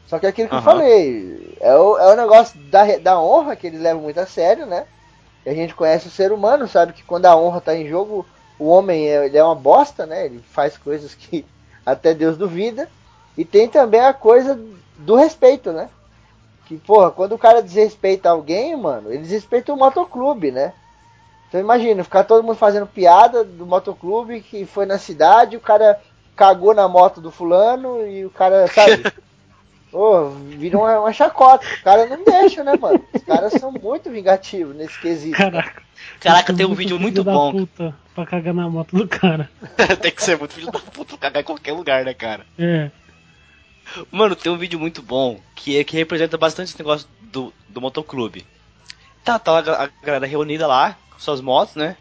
[0.07, 0.65] Só que é aquilo que eu Aham.
[0.65, 4.67] falei, é o, é o negócio da, da honra que eles levam muito a sério,
[4.67, 4.87] né?
[5.45, 8.27] A gente conhece o ser humano, sabe que quando a honra tá em jogo,
[8.59, 10.27] o homem é, ele é uma bosta, né?
[10.27, 11.45] Ele faz coisas que
[11.85, 12.89] até Deus duvida.
[13.37, 14.61] E tem também a coisa
[14.99, 15.89] do respeito, né?
[16.67, 20.73] Que, porra, quando o cara desrespeita alguém, mano, ele desrespeita o motoclube, né?
[21.49, 26.01] Então imagina, ficar todo mundo fazendo piada do motoclube que foi na cidade, o cara
[26.37, 29.03] cagou na moto do fulano e o cara, sabe?
[29.93, 31.67] Ô, vira uma, uma chacota.
[31.81, 33.05] O cara não deixa, né, mano?
[33.13, 35.37] Os caras são muito vingativos nesse quesito.
[35.37, 35.83] Caraca.
[36.21, 37.53] Caraca, tem um Muito vídeo filho muito da bom.
[37.53, 39.51] Puta pra cagar na moto do cara.
[40.01, 42.47] tem que ser muito filho da puta pra cagar em qualquer lugar, né, cara?
[42.59, 42.91] É.
[44.11, 47.81] Mano, tem um vídeo muito bom que, é- que representa bastante esse negócio do, do
[47.81, 48.47] motoclube.
[49.25, 51.97] Tá, tá a, a galera reunida lá, com suas motos, né?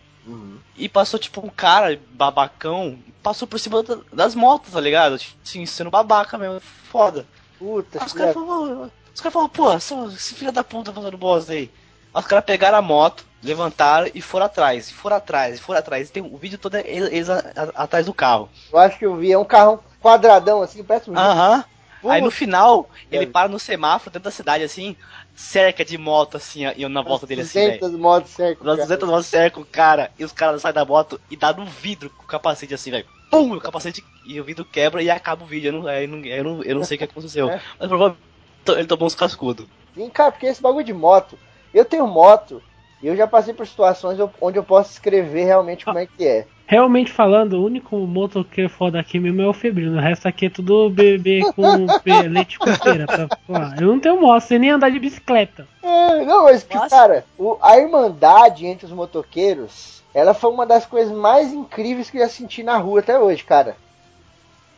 [0.78, 5.18] E passou, tipo, um cara babacão, passou por cima da- das motos, tá ligado?
[5.18, 7.26] Tipo, assim, sendo babaca mesmo, foda.
[7.60, 11.70] Puta, os caras falaram, os caras falaram, pô, esse filho da puta fazendo bosta aí.
[12.14, 16.10] Os caras pegaram a moto, levantaram e foram atrás, e foram atrás, e foram atrás.
[16.10, 18.50] Tem, o vídeo todo é eles, a- a- atrás do carro.
[18.72, 21.64] eu acho que eu vi, é um carrão quadradão assim, parece um Aham.
[22.04, 23.32] Aí no final, ele Cara.
[23.32, 24.96] para no semáforo dentro da cidade, assim,
[25.36, 27.80] cerca de moto, assim, e na volta dele, assim, velho.
[27.80, 28.64] 200 motos certo.
[28.64, 31.66] Nas 200 motos cercam o cara, e os caras saem da moto e dá no
[31.66, 33.06] vidro com o capacete, assim, velho.
[33.30, 33.54] Pum!
[33.54, 35.70] O capacete e o vidro quebra e acaba o vídeo.
[35.70, 37.50] Eu não, eu não, eu não, eu não sei o que aconteceu.
[37.50, 37.62] É.
[37.80, 38.30] Mas provavelmente
[38.68, 39.66] ele tomou uns cascudos.
[39.96, 41.38] Sim, cara, porque esse bagulho de moto,
[41.74, 42.62] eu tenho moto
[43.02, 46.46] e eu já passei por situações onde eu posso escrever realmente como é que é.
[46.68, 49.98] Realmente falando, o único motoqueiro foda aqui mesmo é o Febrino.
[49.98, 51.64] O resto aqui é tudo bebê com
[52.30, 53.08] leite com pera.
[53.48, 53.82] Falar.
[53.82, 55.68] eu não tenho moto, sei nem andar de bicicleta.
[55.82, 60.86] É, não, mas que, cara, o- a irmandade entre os motoqueiros, ela foi uma das
[60.86, 63.76] coisas mais incríveis que eu já senti na rua até hoje, cara.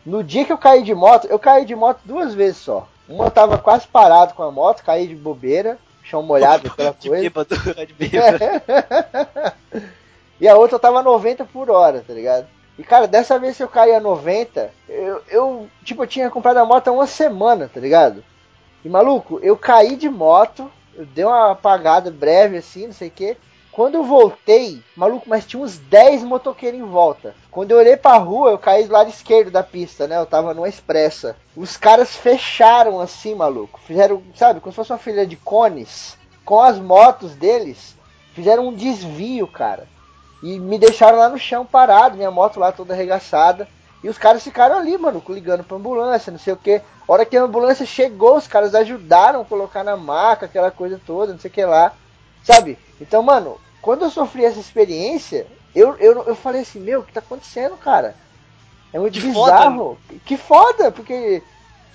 [0.05, 2.87] No dia que eu caí de moto, eu caí de moto duas vezes só.
[3.09, 5.77] Uma eu tava quase parado com a moto, caí de bobeira,
[6.11, 7.23] chão molhado, aquela De coisa.
[7.23, 7.55] bêbado,
[7.87, 8.39] de bêbado.
[10.39, 12.47] e a outra tava 90 por hora, tá ligado?
[12.77, 16.57] E cara, dessa vez que eu caí a 90, eu, eu tipo, eu tinha comprado
[16.57, 18.23] a moto há uma semana, tá ligado?
[18.83, 23.11] E maluco, eu caí de moto, Eu dei uma apagada breve assim, não sei o
[23.11, 23.37] que.
[23.71, 27.33] Quando eu voltei, maluco, mas tinha uns 10 motoqueiros em volta.
[27.49, 30.17] Quando eu olhei pra rua, eu caí do lado esquerdo da pista, né?
[30.17, 31.37] Eu tava numa expressa.
[31.55, 33.79] Os caras fecharam assim, maluco.
[33.79, 36.17] Fizeram, sabe, como se fosse uma filha de cones.
[36.43, 37.95] Com as motos deles.
[38.33, 39.87] Fizeram um desvio, cara.
[40.43, 43.69] E me deixaram lá no chão parado, minha moto lá toda arregaçada.
[44.03, 46.81] E os caras ficaram ali, mano, ligando pra ambulância, não sei o que.
[47.07, 51.31] Hora que a ambulância chegou, os caras ajudaram a colocar na maca, aquela coisa toda,
[51.31, 51.93] não sei o que lá.
[52.43, 52.77] Sabe?
[52.99, 57.13] Então, mano, quando eu sofri essa experiência, eu, eu, eu falei assim, meu, o que
[57.13, 58.15] tá acontecendo, cara?
[58.93, 59.97] É muito Que bizarro.
[60.25, 61.41] Que foda, porque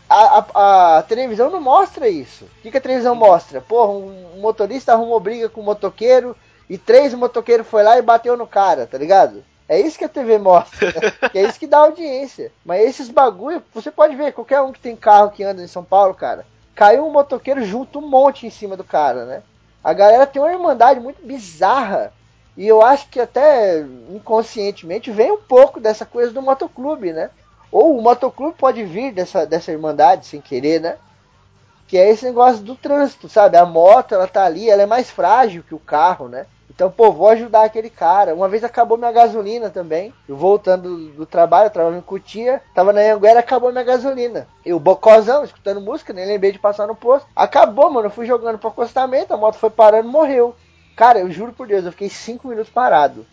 [0.09, 2.44] a, a, a televisão não mostra isso.
[2.44, 3.61] O que, que a televisão mostra?
[3.61, 6.36] Porra, um, motorista arrumou briga com um motoqueiro
[6.68, 9.44] e três motoqueiros foi lá e bateu no cara, tá ligado?
[9.68, 10.92] É isso que a TV mostra.
[11.30, 12.53] que é isso que dá audiência.
[12.64, 15.84] Mas esses bagulho, você pode ver, qualquer um que tem carro que anda em São
[15.84, 19.42] Paulo, cara, caiu um motoqueiro junto um monte em cima do cara, né?
[19.87, 22.12] A galera tem uma irmandade muito bizarra.
[22.57, 27.30] E eu acho que até inconscientemente vem um pouco dessa coisa do motoclube, né?
[27.70, 30.97] Ou o motoclube pode vir dessa, dessa irmandade sem querer, né?
[31.87, 33.57] Que é esse negócio do trânsito, sabe?
[33.57, 36.47] A moto, ela tá ali, ela é mais frágil que o carro, né?
[36.76, 38.34] Então, pô, vou ajudar aquele cara.
[38.34, 40.12] Uma vez acabou minha gasolina também.
[40.28, 44.46] Eu voltando do, do trabalho, eu trabalhava em Cutia, tava na Anguera, acabou minha gasolina.
[44.64, 47.26] Eu, bocozão, escutando música, nem lembrei de passar no posto.
[47.34, 48.08] Acabou, mano.
[48.08, 50.54] Eu fui jogando pro acostamento, a moto foi parando morreu.
[50.94, 53.24] Cara, eu juro por Deus, eu fiquei 5 minutos parado.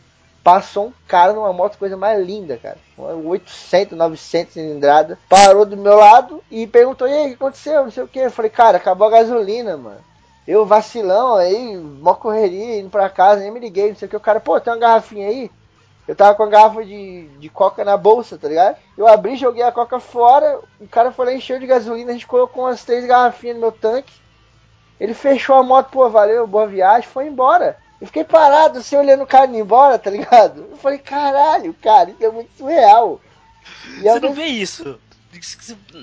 [0.41, 2.77] Passou um cara numa moto, coisa mais linda, cara.
[2.97, 5.19] Uma 800, 900 cilindrada.
[5.27, 7.83] Parou do meu lado e perguntou: E aí, o que aconteceu?
[7.83, 8.19] Não sei o que.
[8.19, 10.12] Eu falei: Cara, acabou a gasolina, mano.
[10.47, 14.17] Eu vacilão aí, mó correria, indo pra casa, nem me liguei, não sei o que.
[14.17, 15.49] O cara, pô, tem uma garrafinha aí?
[16.05, 18.75] Eu tava com a garrafa de, de coca na bolsa, tá ligado?
[18.97, 22.27] Eu abri, joguei a coca fora, o cara foi lá, encheu de gasolina, a gente
[22.27, 24.11] colocou umas três garrafinhas no meu tanque.
[24.99, 27.77] Ele fechou a moto, pô, valeu, boa viagem, foi embora.
[28.01, 30.67] Eu fiquei parado, assim, olhando o cara indo embora, tá ligado?
[30.71, 33.21] Eu falei, caralho, cara, isso é muito surreal.
[33.97, 34.99] E Você não mesmo- vê isso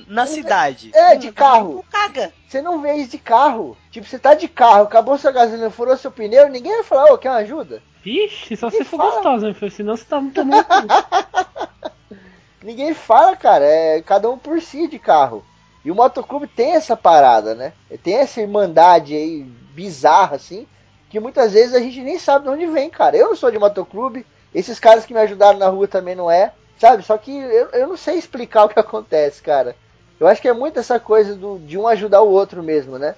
[0.07, 0.91] na cidade.
[0.95, 1.85] É, de carro.
[1.91, 2.33] Caga.
[2.49, 3.77] Você não vê isso de carro.
[3.91, 7.19] Tipo, você tá de carro, acabou sua gasolina, furou seu pneu, ninguém vai falar, ô,
[7.19, 7.83] quer uma ajuda?
[8.05, 9.13] Ixi, só se for fala?
[9.13, 9.55] gostosa, né?
[9.55, 9.71] filho?
[9.71, 10.67] Senão você tá muito tomando.
[12.63, 15.45] Ninguém fala, cara, é cada um por si de carro.
[15.85, 17.73] E o motoclube tem essa parada, né?
[18.03, 19.43] Tem essa irmandade aí
[19.75, 20.67] bizarra, assim,
[21.09, 23.17] que muitas vezes a gente nem sabe de onde vem, cara.
[23.17, 26.53] Eu não sou de motoclube, esses caras que me ajudaram na rua também não é,
[26.81, 27.03] sabe?
[27.03, 29.77] Só que eu, eu não sei explicar o que acontece, cara.
[30.19, 33.15] Eu acho que é muito essa coisa do, de um ajudar o outro mesmo, né?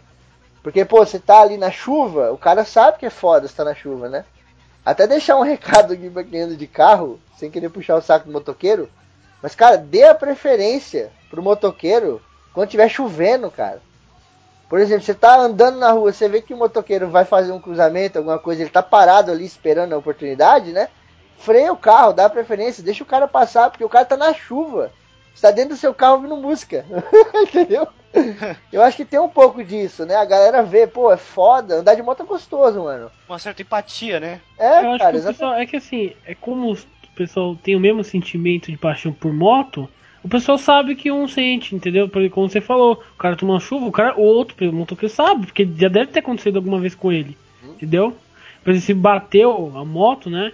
[0.63, 3.75] Porque, pô, você tá ali na chuva, o cara sabe que é foda estar na
[3.75, 4.25] chuva, né?
[4.85, 8.27] Até deixar um recado aqui pra quem anda de carro, sem querer puxar o saco
[8.27, 8.89] do motoqueiro.
[9.41, 12.21] Mas, cara, dê a preferência pro motoqueiro
[12.53, 13.81] quando tiver chovendo, cara.
[14.69, 17.61] Por exemplo, você tá andando na rua, você vê que o motoqueiro vai fazer um
[17.61, 20.89] cruzamento, alguma coisa, ele tá parado ali esperando a oportunidade, né?
[21.39, 24.93] Freia o carro, dá preferência, deixa o cara passar, porque o cara tá na chuva.
[25.35, 26.85] Você tá dentro do seu carro ouvindo música.
[27.43, 27.89] Entendeu?
[28.71, 30.15] Eu acho que tem um pouco disso, né?
[30.15, 33.11] A galera vê, pô, é foda, andar de moto é gostoso, mano.
[33.29, 34.41] Uma certa empatia, né?
[34.59, 36.79] É, Eu acho cara, que o pessoal, é que assim, é como o
[37.17, 39.89] pessoal tem o mesmo sentimento de paixão por moto,
[40.23, 42.09] o pessoal sabe que um sente, entendeu?
[42.09, 45.13] Porque como você falou, o cara toma uma chuva, o cara, o outro, o motoqueiro
[45.13, 48.17] sabe, porque já deve ter acontecido alguma vez com ele, entendeu?
[48.63, 50.53] Por exemplo, se bateu a moto, né?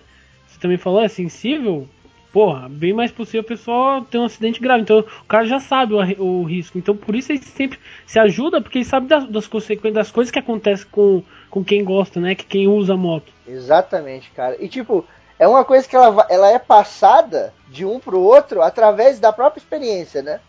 [0.59, 1.89] Você também falou, é sensível,
[2.33, 4.83] porra, bem mais possível a pessoa ter um acidente grave.
[4.83, 6.77] Então o cara já sabe o, o risco.
[6.77, 10.33] Então por isso ele sempre se ajuda, porque ele sabe das, das consequências, das coisas
[10.33, 12.35] que acontecem com, com quem gosta, né?
[12.35, 13.33] Que quem usa a moto.
[13.47, 14.57] Exatamente, cara.
[14.59, 15.07] E tipo,
[15.39, 19.61] é uma coisa que ela, ela é passada de um pro outro através da própria
[19.61, 20.41] experiência, né?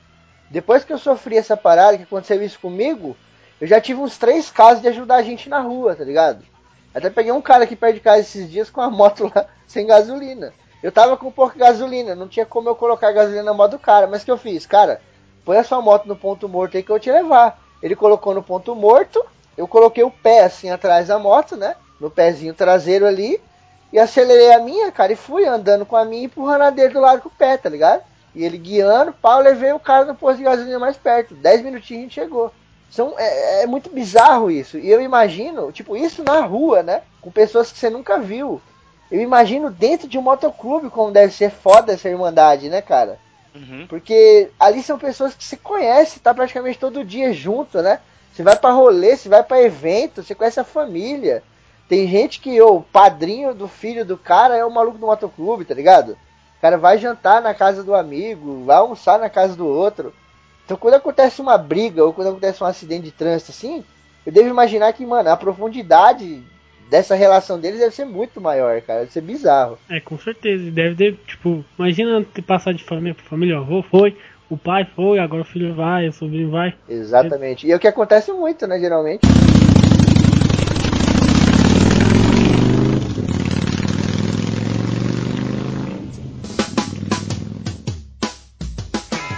[0.50, 3.16] Depois que eu sofri essa parada, que aconteceu isso comigo,
[3.62, 6.44] eu já tive uns três casos de ajudar a gente na rua, tá ligado?
[6.94, 9.86] Até peguei um cara aqui perto de casa esses dias com a moto lá sem
[9.86, 10.54] gasolina.
[10.82, 14.08] Eu tava com pouca gasolina, não tinha como eu colocar gasolina na moto do cara,
[14.08, 14.66] mas o que eu fiz?
[14.66, 15.02] Cara,
[15.44, 17.60] põe a sua moto no ponto morto aí que eu vou te levar.
[17.82, 19.24] Ele colocou no ponto morto,
[19.58, 21.76] eu coloquei o pé assim atrás da moto, né?
[22.00, 23.42] No pezinho traseiro ali,
[23.92, 27.02] e acelerei a minha, cara, e fui andando com a minha empurrando a dele do
[27.02, 28.04] lado com o pé, tá ligado?
[28.34, 31.34] E ele guiando, pau, levei o cara no posto de gasolina mais perto.
[31.34, 32.52] Dez minutinhos a gente chegou.
[32.90, 34.78] São, é, é muito bizarro isso.
[34.78, 37.02] E eu imagino, tipo, isso na rua, né?
[37.22, 38.62] Com pessoas que você nunca viu.
[39.12, 43.20] Eu imagino dentro de um motoclube como deve ser foda essa irmandade, né, cara?
[43.56, 43.86] Uhum.
[43.88, 48.00] Porque ali são pessoas que você conhece, tá praticamente todo dia junto, né?
[48.32, 51.44] Você vai pra rolê, você vai pra evento, você conhece a família.
[51.88, 55.74] Tem gente que o padrinho do filho do cara é o maluco do motoclube, tá
[55.74, 56.12] ligado?
[56.58, 60.14] O cara vai jantar na casa do amigo, vai almoçar na casa do outro.
[60.70, 63.84] Então quando acontece uma briga ou quando acontece um acidente de trânsito assim,
[64.24, 66.44] eu devo imaginar que, mano, a profundidade
[66.88, 69.00] dessa relação deles deve ser muito maior, cara.
[69.00, 69.80] Deve ser bizarro.
[69.90, 70.70] É, com certeza.
[70.70, 74.16] Deve ter, tipo, imagina ter passado de família pra família, o avô foi,
[74.48, 76.76] o pai foi, agora o filho vai, o sobrinho vai.
[76.88, 77.66] Exatamente.
[77.66, 79.22] E é o que acontece muito, né, geralmente.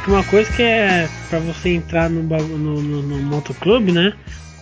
[0.08, 4.14] Uma coisa que é pra você entrar no, no, no, no motoclube, né?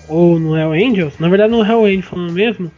[0.08, 2.72] Ou no Hell Angels, na verdade no Hell Angels falando mesmo,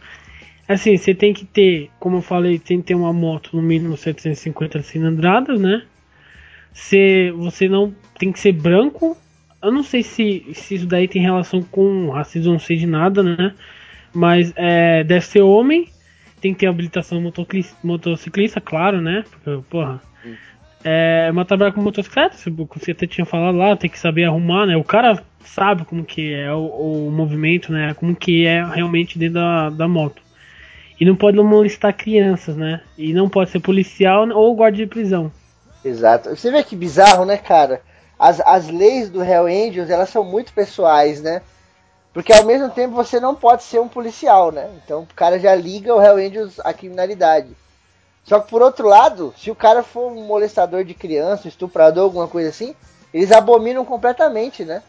[0.68, 3.96] assim, você tem que ter, como eu falei, tem que ter uma moto no mínimo
[3.96, 5.82] 750 cilindradas, né?
[6.72, 9.16] Você, você não tem que ser branco.
[9.62, 13.22] Eu não sei se, se isso daí tem relação com racismo, não sei de nada,
[13.22, 13.54] né?
[14.12, 15.88] Mas é, deve ser homem,
[16.40, 17.20] tem que ter habilitação
[17.82, 19.24] motociclista, claro, né?
[19.30, 20.00] Porque, porra.
[20.84, 24.76] É, mas trabalhar com motocicleta, você até tinha falado lá, tem que saber arrumar, né?
[24.76, 27.94] O cara sabe como que é o, o movimento, né?
[27.94, 30.22] Como que é realmente dentro da, da moto.
[30.98, 32.80] E não pode molestar crianças, né?
[32.96, 35.32] E não pode ser policial ou guarda de prisão.
[35.84, 36.30] Exato.
[36.30, 37.80] Você vê que bizarro, né, cara?
[38.18, 41.42] As, as leis do Hell Angels, elas são muito pessoais, né?
[42.12, 44.68] Porque ao mesmo tempo você não pode ser um policial, né?
[44.84, 47.48] Então o cara já liga o Hell Angels à criminalidade.
[48.24, 52.04] Só que por outro lado, se o cara for um molestador de criança, um estuprador,
[52.04, 52.74] alguma coisa assim,
[53.12, 54.82] eles abominam completamente, né?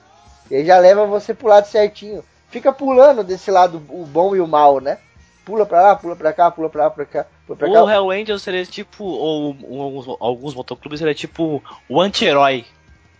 [0.49, 2.23] E aí já leva você pro lado certinho.
[2.49, 4.99] Fica pulando desse lado o bom e o mal, né?
[5.43, 7.83] Pula pra lá, pula pra cá, pula pra lá, pra cá, pula pra cá.
[7.83, 12.65] O Hell Angel seria tipo, ou, ou alguns, alguns motoclubes seria tipo o anti-herói.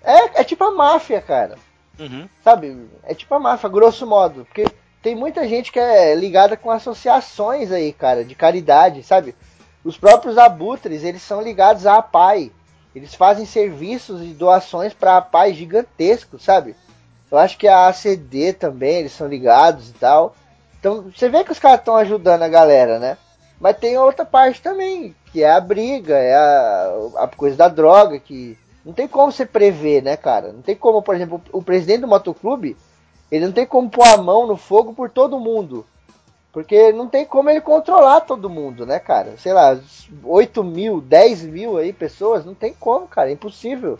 [0.04, 1.56] É, é tipo a máfia, cara.
[2.00, 2.30] Uhum.
[2.44, 2.88] Sabe?
[3.04, 4.46] É tipo a máfia, grosso modo.
[4.46, 4.66] Porque
[5.02, 9.36] tem muita gente que é ligada com associações aí, cara, de caridade, sabe?
[9.84, 12.52] Os próprios abutres, eles são ligados à APAI.
[12.96, 16.76] Eles fazem serviços e doações pra APAI gigantescos, sabe?
[17.30, 20.36] Eu acho que a ACD também, eles são ligados e tal.
[20.80, 23.18] Então, você vê que os caras estão ajudando a galera, né?
[23.60, 28.20] Mas tem outra parte também, que é a briga, é a, a coisa da droga,
[28.20, 30.52] que não tem como você prever, né, cara?
[30.52, 32.78] Não tem como, por exemplo, o presidente do motoclube,
[33.32, 35.86] ele não tem como pôr a mão no fogo por todo mundo.
[36.54, 39.34] Porque não tem como ele controlar todo mundo, né, cara?
[39.38, 39.78] Sei lá,
[40.24, 43.98] 8 mil, 10 mil aí pessoas, não tem como, cara, é impossível.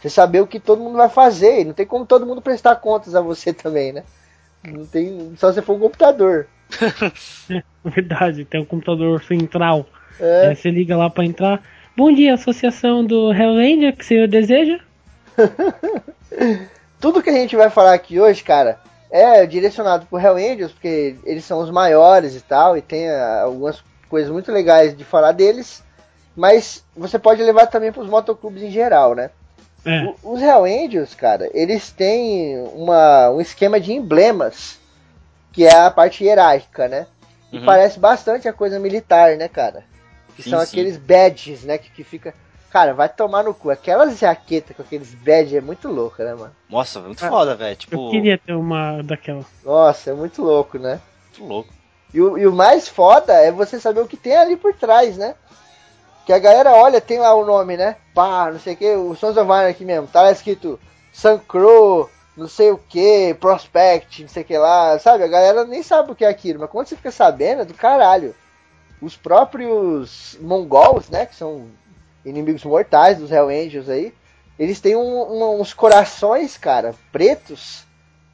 [0.00, 2.76] Você saber o que todo mundo vai fazer, e não tem como todo mundo prestar
[2.76, 4.04] contas a você também, né?
[4.64, 6.46] Não tem, só se for um computador.
[7.50, 9.84] É verdade, tem um computador central.
[10.18, 10.48] É.
[10.48, 11.62] Aí você liga lá pra entrar.
[11.94, 14.80] Bom dia, associação do Hellranger, que o senhor deseja?
[16.98, 18.80] Tudo que a gente vai falar aqui hoje, cara,
[19.12, 23.42] é direcionado pro Hell Angels, porque eles são os maiores e tal, e tem ah,
[23.42, 25.82] algumas coisas muito legais de falar deles,
[26.34, 29.30] mas você pode levar também pros motoclubes em geral, né?
[29.84, 34.78] É, O- Os Hell Angels, cara, eles têm uma, um esquema de emblemas,
[35.52, 37.06] que é a parte hierárquica, né?
[37.52, 37.64] E Uhum.
[37.66, 39.84] parece bastante a coisa militar, né, cara?
[40.34, 40.64] Que Sim, são sim.
[40.64, 41.76] aqueles badges, né?
[41.76, 42.32] Que, que fica.
[42.72, 43.68] Cara, vai tomar no cu.
[43.70, 46.56] Aquelas jaquetas com aqueles badges é muito louco, né, mano?
[46.70, 47.76] Nossa, muito Ah, foda, velho.
[47.76, 49.44] Tipo, eu queria ter uma daquela.
[49.62, 50.98] Nossa, é muito louco, né?
[51.28, 51.68] muito louco.
[52.14, 55.18] E o, e o mais foda é você saber o que tem ali por trás,
[55.18, 55.34] né?
[56.24, 57.96] Que a galera olha, tem lá o nome, né?
[58.14, 60.80] Pá, não sei o que, o Sons of Anarchy mesmo, tá lá escrito
[61.12, 65.24] Sun Crow, não sei o que, Prospect, não sei o que lá, sabe?
[65.24, 67.74] A galera nem sabe o que é aquilo, mas quando você fica sabendo, é do
[67.74, 68.34] caralho.
[69.00, 71.26] Os próprios mongols, né?
[71.26, 71.66] Que são
[72.24, 74.12] inimigos mortais dos Hell Angels aí,
[74.58, 75.00] eles têm um-
[75.32, 77.84] um- uns corações, cara, pretos,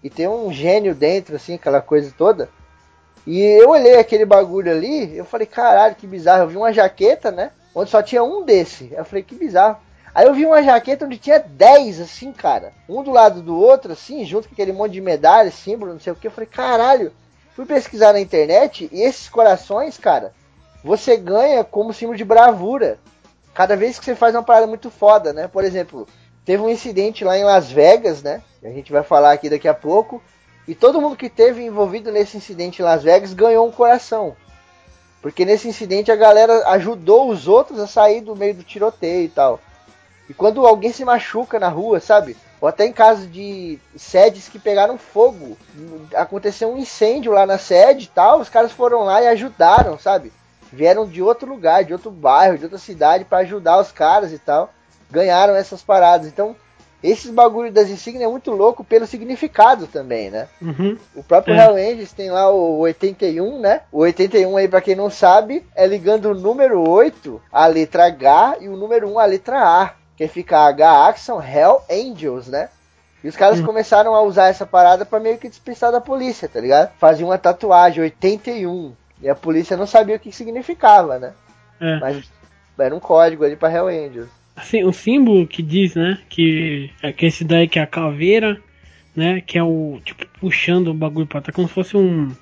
[0.03, 2.49] e tem um gênio dentro, assim, aquela coisa toda.
[3.27, 6.45] E eu olhei aquele bagulho ali, eu falei, caralho, que bizarro.
[6.45, 7.51] Eu vi uma jaqueta, né?
[7.75, 8.91] Onde só tinha um desse.
[8.93, 9.77] Eu falei, que bizarro.
[10.15, 12.73] Aí eu vi uma jaqueta onde tinha 10, assim, cara.
[12.89, 16.13] Um do lado do outro, assim, junto com aquele monte de medalha, símbolo, não sei
[16.13, 16.27] o que.
[16.27, 17.13] Eu falei, caralho.
[17.55, 20.33] Fui pesquisar na internet e esses corações, cara,
[20.83, 22.99] você ganha como símbolo de bravura.
[23.59, 25.49] Cada vez que você faz uma parada muito foda, né?
[25.49, 26.07] Por exemplo,
[26.45, 28.41] teve um incidente lá em Las Vegas, né?
[28.63, 30.23] A gente vai falar aqui daqui a pouco.
[30.69, 34.37] E todo mundo que teve envolvido nesse incidente em Las Vegas ganhou um coração.
[35.21, 39.29] Porque nesse incidente a galera ajudou os outros a sair do meio do tiroteio e
[39.29, 39.59] tal.
[40.31, 42.37] E quando alguém se machuca na rua, sabe?
[42.61, 45.59] Ou até em caso de sedes que pegaram fogo,
[46.15, 50.31] aconteceu um incêndio lá na sede e tal, os caras foram lá e ajudaram, sabe?
[50.73, 54.39] Vieram de outro lugar, de outro bairro, de outra cidade para ajudar os caras e
[54.39, 54.71] tal.
[55.11, 56.27] Ganharam essas paradas.
[56.27, 56.55] Então,
[57.03, 60.49] esses bagulho das insígnias é muito louco pelo significado também, né?
[60.61, 60.99] Uhum.
[61.15, 61.65] O próprio É.
[61.65, 63.83] Hell Angels tem lá o 81, né?
[63.93, 68.57] O 81 aí, pra quem não sabe, é ligando o número 8 à letra H
[68.61, 69.93] e o número 1 à letra A.
[70.17, 72.69] Que fica H Action Hell Angels, né?
[73.23, 76.61] E os caras começaram a usar essa parada pra meio que despistar da polícia, tá
[76.61, 76.91] ligado?
[76.99, 78.93] Faziam uma tatuagem, 81.
[79.21, 81.33] E a polícia não sabia o que significava, né?
[81.81, 81.99] É.
[81.99, 82.31] Mas
[82.79, 84.29] era um código ali pra Hell Angels.
[84.55, 88.61] Assim, o símbolo que diz, né, que é que esse daí que é a caveira,
[89.15, 92.35] né, que é o tipo puxando o bagulho pra trás, como se fosse um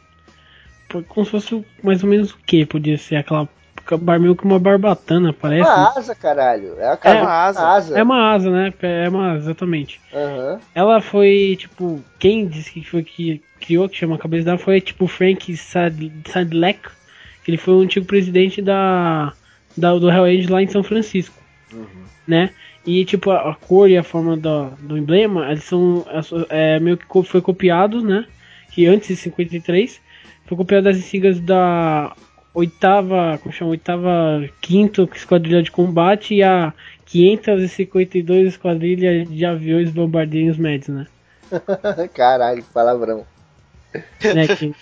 [1.09, 3.49] como se fosse mais ou menos o que podia ser aquela
[3.97, 5.69] bar- meio que uma barbatana, parece.
[5.69, 6.75] Uma asa, caralho.
[6.79, 7.61] É a cabeça, uma asa.
[7.61, 7.99] uma asa.
[7.99, 8.75] É uma asa, né?
[8.83, 10.01] É uma asa, exatamente.
[10.15, 10.61] Aham.
[10.75, 14.81] Ela foi, tipo, quem disse que foi que criou, que chama a cabeça dela, foi,
[14.81, 16.81] tipo, Frank Sad- Sadleck,
[17.45, 19.33] que ele foi o antigo presidente da,
[19.77, 21.37] da, do Hell Age lá em São Francisco,
[22.27, 22.51] né?
[22.85, 26.05] E, tipo, a, a cor e a forma do, do emblema, eles são,
[26.49, 28.25] é, meio que foi copiados, né?
[28.71, 30.01] Que antes de 53,
[30.47, 32.13] foi copiado das siglas da
[32.57, 36.73] oitava, como chama, oitava, quinto esquadrilha de combate e a
[37.05, 41.07] 552 esquadrilha de aviões bombardeiros médios, né?
[42.15, 43.27] Caralho, que palavrão.
[44.25, 44.75] né, que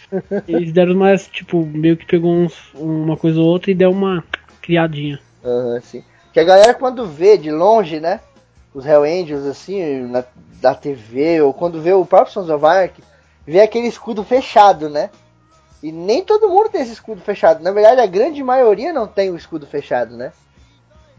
[0.47, 4.23] eles deram mais, tipo, meio que pegou uns, uma coisa ou outra e deu uma
[4.63, 5.19] criadinha.
[5.45, 6.05] Aham, sim.
[6.33, 8.21] Que a galera quando vê de longe, né?
[8.73, 10.25] Os Hell Angels, assim, na,
[10.61, 13.03] da TV, ou quando vê o próprio Sons of Anarchy,
[13.47, 15.11] vê aquele escudo fechado, né?
[15.85, 17.63] E nem todo mundo tem esse escudo fechado.
[17.63, 20.33] Na verdade, a grande maioria não tem o escudo fechado, né?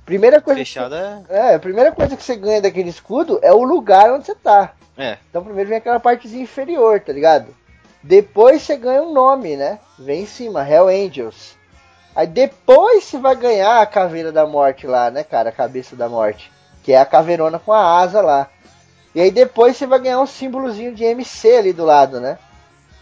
[0.03, 3.53] Primeira coisa, que Fechada você, é, a primeira coisa que você ganha daquele escudo é
[3.53, 4.73] o lugar onde você tá.
[4.97, 5.19] é.
[5.29, 7.55] Então primeiro vem aquela partezinha inferior, tá ligado?
[8.01, 9.77] Depois você ganha um nome, né?
[9.99, 11.55] Vem em cima, Hell Angels.
[12.15, 15.49] Aí depois você vai ganhar a caveira da morte lá, né, cara?
[15.49, 16.51] A cabeça da morte.
[16.81, 18.49] Que é a caveirona com a asa lá.
[19.13, 22.39] E aí depois você vai ganhar um símbolozinho de MC ali do lado, né?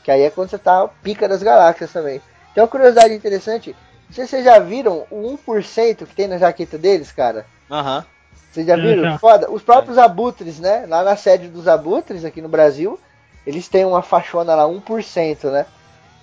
[0.04, 2.22] Que aí é quando você tá pica das galáxias também.
[2.54, 3.76] Tem uma curiosidade interessante.
[4.08, 7.46] Não sei se vocês já viram o 1% que tem na jaqueta deles, cara.
[7.72, 8.06] Aham.
[8.52, 9.04] Vocês já É, viram?
[9.04, 9.18] já.
[9.18, 9.50] Foda.
[9.50, 10.86] Os próprios abutres, né?
[10.88, 13.00] Lá na sede dos abutres, aqui no Brasil,
[13.48, 15.66] eles têm uma faixona lá, 1%, né?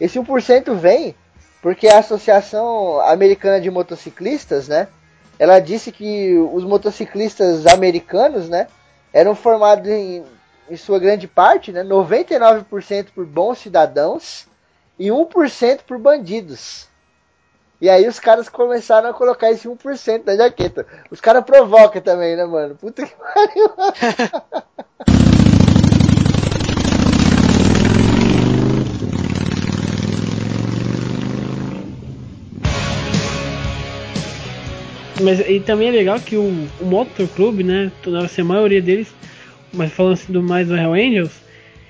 [0.00, 1.14] Esse 1% vem
[1.60, 4.86] porque a Associação Americana de Motociclistas, né?
[5.38, 8.66] Ela disse que os motociclistas americanos, né?
[9.12, 10.22] Eram formados em,
[10.70, 11.82] em sua grande parte, né?
[11.82, 14.46] 99% por bons cidadãos
[14.98, 16.88] e 1% por bandidos.
[17.80, 20.86] E aí os caras começaram a colocar esse 1% na jaqueta.
[21.10, 22.76] Os caras provocam também, né, mano?
[22.76, 23.70] Puta que pariu.
[35.22, 36.48] Mas e também é legal que o,
[36.80, 37.92] o Motor Club, né?
[38.02, 39.12] Toda assim, a maioria deles,
[39.72, 41.40] mas falando assim do mais do Hell Angels,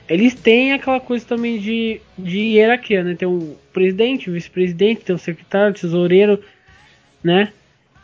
[0.09, 3.15] eles têm aquela coisa também de, de hierarquia, né?
[3.15, 6.43] Tem o presidente, o vice-presidente, tem o secretário, o tesoureiro,
[7.23, 7.53] né?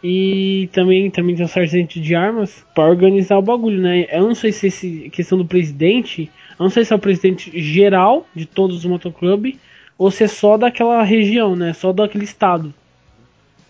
[0.04, 4.06] E também, também tem o sargento de armas para organizar o bagulho, né?
[4.10, 7.50] Eu não sei se esse questão do presidente, eu não sei se é o presidente
[7.60, 9.56] geral de todos os motoclubes
[9.98, 11.72] ou se é só daquela região, né?
[11.72, 12.72] Só daquele estado.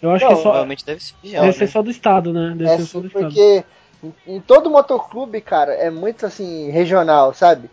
[0.02, 1.70] Eu acho Não, que é só, Provavelmente deve ser real, deve ser né?
[1.70, 2.54] só do estado, né?
[2.56, 3.24] Deve É ser só do estado.
[3.24, 3.64] porque em,
[4.26, 7.70] em todo motoclube, cara, é muito assim, regional, sabe?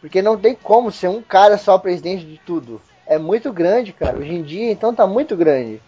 [0.00, 2.80] Porque não tem como ser um cara só presidente de tudo.
[3.06, 4.18] É muito grande, cara.
[4.18, 5.80] Hoje em dia, então tá muito grande.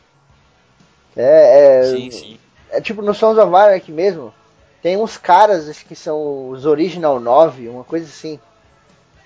[1.16, 2.38] É, é, Sim, sim.
[2.70, 4.32] é tipo no Sons of Anarchy mesmo.
[4.80, 8.38] Tem uns caras que são os Original 9, uma coisa assim.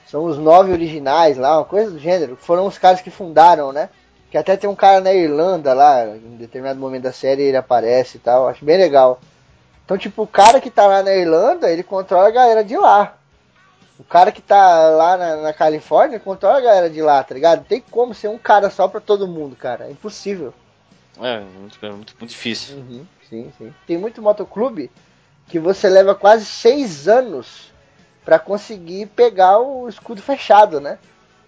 [0.07, 2.37] São os nove originais lá, uma coisa do gênero.
[2.37, 3.89] Foram os caras que fundaram, né?
[4.31, 8.19] Que até tem um cara na Irlanda lá, em determinado momento da série ele aparece
[8.19, 8.49] e tal.
[8.49, 9.21] Acho bem legal.
[9.93, 13.15] Então, tipo, o cara que tá lá na Irlanda, ele controla a galera de lá.
[13.99, 17.59] O cara que tá lá na, na Califórnia controla a galera de lá, tá ligado?
[17.59, 19.85] Não tem como ser um cara só pra todo mundo, cara.
[19.89, 20.55] É impossível.
[21.21, 22.79] É, muito, é muito, muito difícil.
[22.79, 23.75] Uhum, sim, sim.
[23.87, 24.91] Tem muito motoclube
[25.47, 27.71] que você leva quase seis anos
[28.25, 30.99] pra conseguir pegar o escudo fechado, né?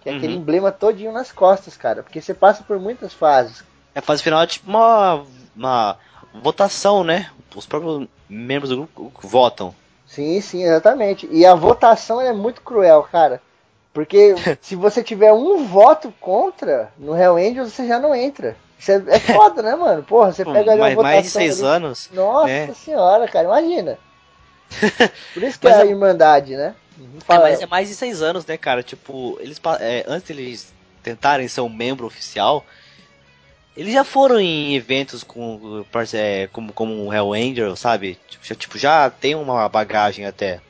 [0.01, 0.17] Que é Uhum.
[0.19, 2.03] aquele emblema todinho nas costas, cara.
[2.03, 3.63] Porque você passa por muitas fases.
[3.95, 5.97] A fase final é tipo uma, uma
[6.41, 7.29] votação, né?
[7.55, 9.73] Os próprios membros do grupo votam.
[10.05, 11.27] Sim, sim, exatamente.
[11.31, 13.41] E a votação é muito cruel, cara.
[13.93, 18.55] Porque se você tiver um voto contra no Hell Angels, você já não entra.
[18.77, 20.03] Isso é, é foda, né, mano?
[20.03, 21.13] Porra, você pega ali uma mais, votação.
[21.13, 21.67] mais de seis ali.
[21.67, 22.09] anos.
[22.13, 22.73] Nossa né?
[22.73, 23.97] senhora, cara, imagina.
[25.33, 26.75] Por isso que é a é- Irmandade, né?
[27.27, 28.81] É, mas é mais de seis anos, né, cara?
[28.81, 32.65] Tipo, eles é, antes eles tentarem ser um membro oficial,
[33.75, 38.17] eles já foram em eventos com, é, como, como o Hell Angel, sabe?
[38.27, 40.61] Tipo, já, tipo, já tem uma bagagem até.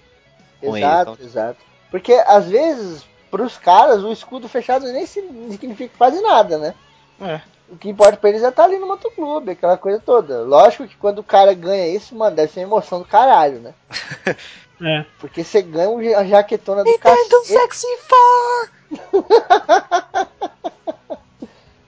[0.60, 1.26] com ele, Exato, então.
[1.26, 1.60] exato.
[1.92, 6.74] Porque às vezes, pros caras, o escudo fechado nem significa quase nada, né?
[7.22, 7.42] É.
[7.70, 10.42] O que importa pra eles é estar ali no motoclube, aquela coisa toda.
[10.42, 13.74] Lógico que quando o cara ganha isso, mano, deve ser uma emoção do caralho, né?
[14.82, 15.06] É.
[15.20, 17.48] Porque você ganha a jaquetona do cacete.
[17.48, 18.70] Sexy Four!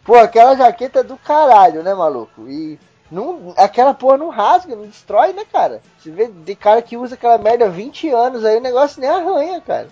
[0.07, 2.47] Pô, aquela jaqueta é do caralho, né, maluco?
[2.47, 2.79] E
[3.11, 5.81] não, aquela porra não rasga, não destrói, né, cara?
[5.97, 9.09] Você vê de cara que usa aquela merda há 20 anos aí, o negócio nem
[9.09, 9.89] arranha, cara.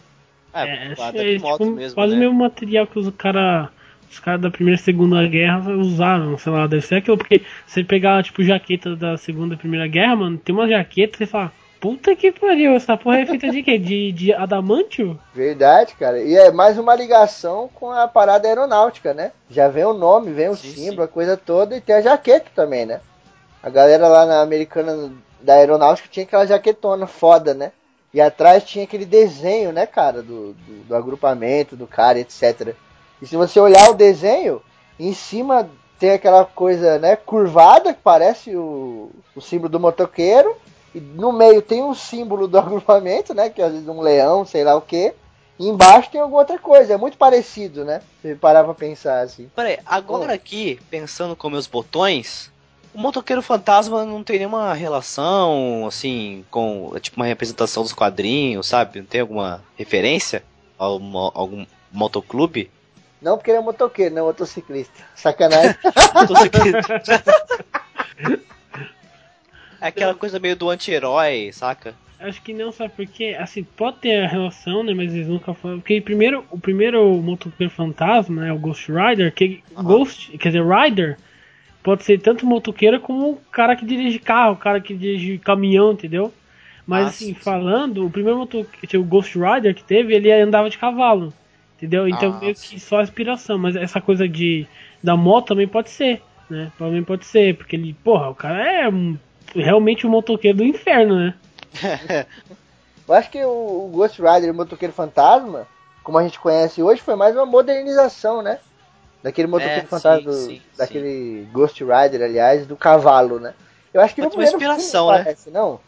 [0.54, 2.18] É, É, é, de moto tipo, mesmo, quase né?
[2.18, 3.70] o mesmo material que os cara,
[4.10, 7.84] os caras da primeira e segunda guerra usaram, sei lá, deve ser aquilo, porque você
[7.84, 11.52] pegar, tipo, jaqueta da segunda e primeira guerra, mano, tem uma jaqueta e você fala,
[11.80, 13.78] puta que pariu, essa porra é feita de quê?
[13.78, 15.20] De, de adamantio?
[15.34, 16.22] Verdade, cara.
[16.22, 19.32] E é mais uma ligação com a parada aeronáutica, né?
[19.50, 22.50] Já vem o nome, vem o Sim, símbolo, a coisa toda, e tem a jaqueta
[22.56, 23.02] também, né?
[23.62, 25.12] A galera lá na americana
[25.42, 27.72] da aeronáutica tinha aquela jaquetona foda, né?
[28.14, 32.74] E atrás tinha aquele desenho, né, cara, do, do, do agrupamento, do cara, etc.
[33.22, 34.62] E se você olhar o desenho,
[34.98, 35.70] em cima
[36.00, 40.56] tem aquela coisa, né, curvada, que parece o, o símbolo do motoqueiro.
[40.96, 44.46] E no meio tem um símbolo do agrupamento, né, que é às vezes um leão,
[44.46, 45.14] sei lá o que.
[45.60, 48.02] E embaixo tem alguma outra coisa, é muito parecido, né?
[48.22, 49.50] Se parar pra pensar assim.
[49.56, 52.52] Peraí, agora aqui, pensando com meus botões,
[52.94, 58.68] o motoqueiro fantasma não tem nenhuma relação, assim, com é tipo uma representação dos quadrinhos,
[58.68, 59.00] sabe?
[59.00, 60.44] Não tem alguma referência
[60.78, 62.70] a algum, algum motoclube?
[63.22, 65.04] Não porque ele é motoqueiro, não é motociclista.
[65.16, 65.76] Sacanagem.
[66.14, 67.02] Motociclista.
[69.86, 72.00] é aquela coisa meio do anti-herói, saca?
[72.18, 73.36] Acho que não, sabe por quê?
[73.38, 74.94] Assim, pode ter a relação, né?
[74.94, 75.80] Mas eles nunca falam.
[75.80, 78.54] Porque primeiro, o primeiro motoqueiro fantasma, né?
[78.54, 81.20] O Ghost Rider, que Ghost, quer dizer, Rider,
[81.84, 85.94] pode ser tanto motoqueiro como o cara que dirige carro, o cara que dirige caminhão,
[85.94, 86.38] entendeu?
[86.86, 90.70] Mas Ah, assim, sim, falando, o primeiro motoqueiro, o Ghost Rider que teve, ele andava
[90.70, 91.38] de cavalo.
[91.78, 92.08] Entendeu?
[92.08, 94.70] Então Ah, meio que só inspiração, mas essa coisa de
[95.04, 96.72] da moto também pode ser, né?
[96.78, 99.20] Também pode ser, porque ele, porra, o cara é um-
[99.56, 101.34] realmente um motoqueiro do inferno, né?
[103.08, 103.50] Eu acho que o,
[103.86, 105.68] o Ghost Rider, o motoqueiro fantasma,
[106.04, 108.60] como a gente conhece hoje, foi mais uma modernização, né?
[109.24, 113.54] Daquele motoqueiro É, fantasma, sim, do- sim, daquele Ghost Rider, aliás, do cavalo, né?
[113.94, 115.24] Eu acho que Mas no uma primeiro inspiração, filme né?
[115.24, 115.80] parece, não?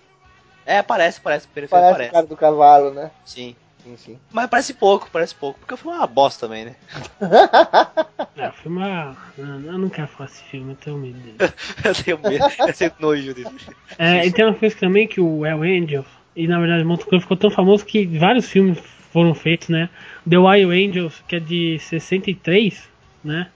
[0.66, 2.10] É, parece, parece, parece, Parece, parece.
[2.10, 3.12] o cara do cavalo, né?
[3.26, 3.56] Sim.
[3.88, 4.18] Sim, sim.
[4.34, 6.76] Mas parece pouco, parece pouco, porque o filme é uma bosta também, né?
[8.36, 9.14] É, o filme é.
[9.38, 11.38] não, Eu não quero falar esse filme, eu tenho medo dele.
[11.84, 13.50] eu tenho medo, eu tenho nojo dele.
[13.98, 16.06] É, e tem uma coisa também que o El Angel,
[16.36, 18.78] e na verdade o Motoclub ficou tão famoso que vários filmes
[19.12, 19.90] foram feitos, né?
[20.30, 22.88] The Wild Angels, que é de 63,
[23.24, 23.50] né?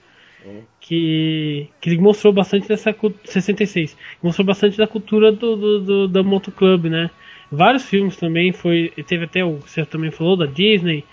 [0.80, 6.08] Que, que ele mostrou bastante dessa cu- 66, mostrou bastante da cultura do, do, do
[6.08, 7.08] da Motoclub, né?
[7.52, 11.04] Vários filmes também foi, teve até o você também falou da Disney,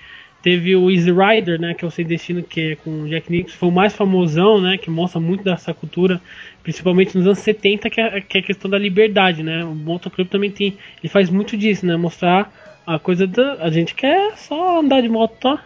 [0.41, 3.29] teve o Easy Rider, né, que é o Sem Destino, que é com o Jack
[3.29, 6.21] Nicholson, foi o mais famosão, né, que mostra muito dessa cultura,
[6.63, 10.29] principalmente nos anos 70, que é, que é a questão da liberdade, né, o Motoclub
[10.29, 12.51] também tem, ele faz muito disso, né, mostrar
[12.87, 15.65] a coisa da, a gente quer só andar de moto, tá?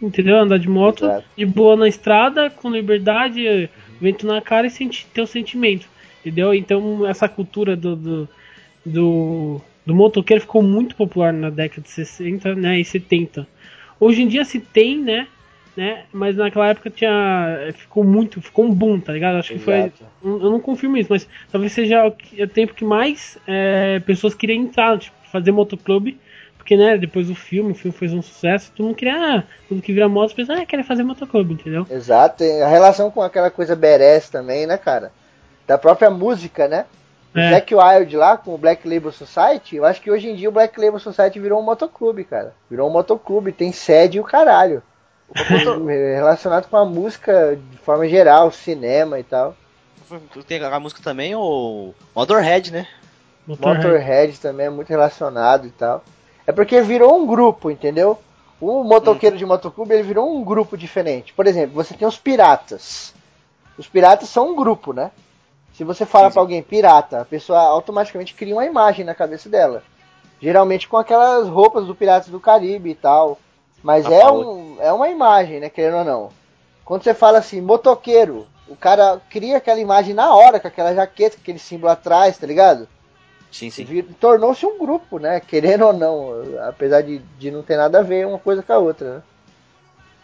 [0.00, 1.24] entendeu, andar de moto, Exato.
[1.36, 3.68] de boa na estrada, com liberdade,
[4.00, 5.86] vento na cara e senti, ter o sentimento,
[6.20, 8.28] entendeu, então essa cultura do, do,
[8.84, 13.46] do, do motoqueiro ficou muito popular na década de 60 né, e 70.
[14.00, 15.28] Hoje em dia se tem, né?
[15.76, 17.72] né mas naquela época tinha.
[17.74, 18.42] Ficou muito.
[18.42, 19.36] Ficou um boom, tá ligado?
[19.36, 19.74] Acho que foi.
[19.74, 20.04] Exato.
[20.22, 24.98] Eu não confirmo isso, mas talvez seja o, tempo que mais é, pessoas queriam entrar,
[24.98, 26.18] tipo, fazer motoclube.
[26.58, 29.80] Porque, né, depois do filme, o filme fez um sucesso, todo mundo queria, ah, tudo
[29.80, 31.86] que vira moto, pensa, ah, queria fazer motoclube, entendeu?
[31.88, 35.12] Exato, tem a relação com aquela coisa badass também, né, cara?
[35.64, 36.86] Da própria música, né?
[37.36, 37.50] É.
[37.50, 40.52] Jack Wild lá com o Black Label Society, eu acho que hoje em dia o
[40.52, 42.54] Black Label Society virou um motoclube, cara.
[42.70, 44.82] Virou um motoclube, tem sede e o caralho.
[46.16, 49.54] Relacionado com a música de forma geral, cinema e tal.
[50.46, 52.86] Tem a música também, o Motorhead, né?
[53.46, 53.84] Motorhead.
[53.84, 56.02] Motorhead também é muito relacionado e tal.
[56.46, 58.18] É porque virou um grupo, entendeu?
[58.58, 61.34] O motoqueiro de motoclube ele virou um grupo diferente.
[61.34, 63.12] Por exemplo, você tem os piratas.
[63.76, 65.10] Os piratas são um grupo, né?
[65.76, 69.82] Se você fala pra alguém pirata, a pessoa automaticamente cria uma imagem na cabeça dela.
[70.40, 73.38] Geralmente com aquelas roupas do Piratas do Caribe e tal.
[73.82, 75.68] Mas Ah, é, um, é uma imagem, né?
[75.68, 76.30] Querendo ou não.
[76.82, 81.36] Quando você fala assim, motoqueiro, o cara cria aquela imagem na hora, com aquela jaqueta,
[81.36, 82.88] com aquele símbolo atrás, tá ligado?
[83.52, 84.02] Sim, sim.
[84.18, 85.40] Tornou-se um grupo, né?
[85.40, 86.32] Querendo ou não.
[86.66, 89.22] Apesar de, de não ter nada a ver uma coisa com a outra, né?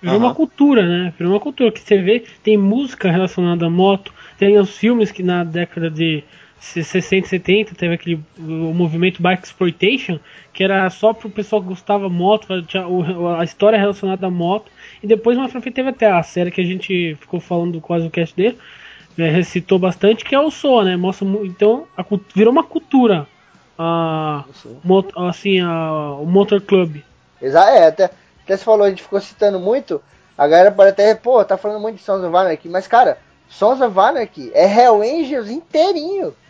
[0.02, 0.26] Virou Aham.
[0.26, 1.14] uma cultura, né?
[1.16, 5.22] Virou uma cultura que você vê, tem música relacionada à moto, tem os filmes que
[5.22, 6.24] na década de
[6.58, 10.18] 60, 70, teve aquele o movimento Bike Exploitation,
[10.52, 12.48] que era só pro pessoal que gostava moto,
[13.38, 14.70] a história relacionada à moto.
[15.02, 18.06] E depois mais pra frente teve até a série que a gente ficou falando quase
[18.06, 18.58] o cast dele,
[19.16, 20.96] né, recitou bastante, que é o SOA, né?
[20.96, 22.04] Mostra, então a
[22.34, 23.26] virou uma cultura.
[23.78, 24.44] A,
[24.84, 26.96] mot- assim, a, o Motor Club.
[27.40, 28.10] Exa é, até,
[28.44, 30.02] até você falou, a gente ficou citando muito.
[30.36, 33.80] A galera pode até, pô, tá falando muito de Sons of Anarchy, mas cara, Sons
[33.80, 36.34] of Anarchy é Hell Angels inteirinho.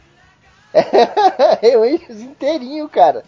[0.73, 3.25] É Hell Angels inteirinho, cara.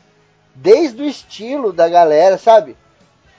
[0.55, 2.77] Desde o estilo da galera, sabe?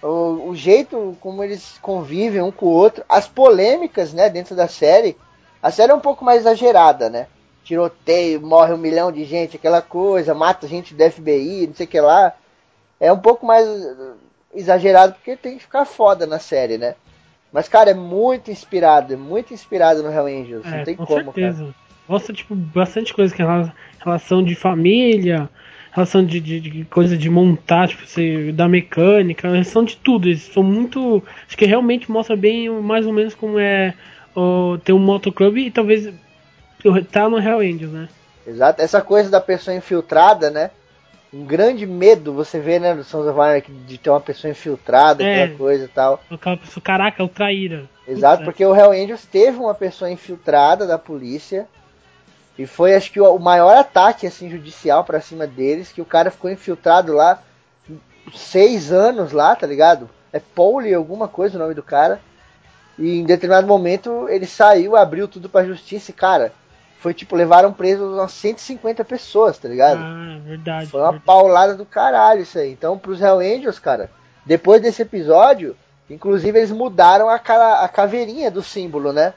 [0.03, 4.67] O, o jeito como eles convivem um com o outro, as polêmicas, né, dentro da
[4.67, 5.17] série.
[5.63, 7.27] A série é um pouco mais exagerada, né?
[7.63, 11.89] Tiroteio, morre um milhão de gente, aquela coisa, mata gente do FBI, não sei o
[11.89, 12.33] que lá.
[12.99, 13.67] É um pouco mais
[14.55, 16.95] exagerado porque tem que ficar foda na série, né?
[17.51, 20.65] Mas, cara, é muito inspirado, é muito inspirado no Hell Angels.
[20.65, 21.53] não É, tem com como, cara.
[21.53, 21.75] certeza.
[22.07, 23.73] Mostra, tipo, bastante coisa que é rela-
[24.03, 25.49] relação de família,
[25.91, 30.27] relação de, de, de coisa de montar, tipo, você, da mecânica, relação de tudo.
[30.27, 31.23] Eles são muito.
[31.47, 33.93] Acho que realmente mostra bem mais ou menos como é
[34.35, 36.13] o, ter um motoclube e talvez
[37.11, 38.09] tá no Hell Angels, né?
[38.45, 38.81] Exato.
[38.81, 40.69] Essa coisa da pessoa infiltrada, né?
[41.33, 45.23] Um grande medo você vê, né, no Sons of Anarchy de ter uma pessoa infiltrada,
[45.23, 45.43] É.
[45.43, 46.21] aquela coisa e tal.
[46.31, 47.89] Aquela pessoa, caraca, é o traíra.
[48.07, 51.67] Exato, Putz, porque o Hell Angels teve uma pessoa infiltrada da polícia.
[52.57, 56.31] E foi, acho que, o maior ataque assim, judicial pra cima deles, que o cara
[56.31, 57.41] ficou infiltrado lá
[58.33, 60.09] seis anos lá, tá ligado?
[60.31, 62.21] É Pauli alguma coisa o nome do cara.
[62.97, 66.53] E em determinado momento ele saiu, abriu tudo pra justiça e, cara,
[67.05, 69.99] foi tipo, levaram presos umas 150 pessoas, tá ligado?
[69.99, 70.87] Ah, verdade.
[70.87, 71.23] Foi uma verdade.
[71.23, 72.71] paulada do caralho isso aí.
[72.71, 74.09] Então, pros Hell Angels, cara,
[74.43, 75.77] depois desse episódio,
[76.09, 79.35] inclusive eles mudaram a, cara, a caveirinha do símbolo, né?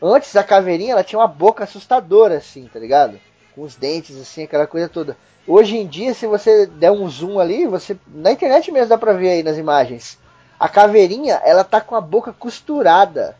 [0.00, 3.18] Antes a caveirinha, ela tinha uma boca assustadora, assim, tá ligado?
[3.52, 5.16] Com os dentes, assim, aquela coisa toda.
[5.44, 9.12] Hoje em dia, se você der um zoom ali, você na internet mesmo dá pra
[9.12, 10.20] ver aí nas imagens.
[10.56, 13.36] A caveirinha, ela tá com a boca costurada.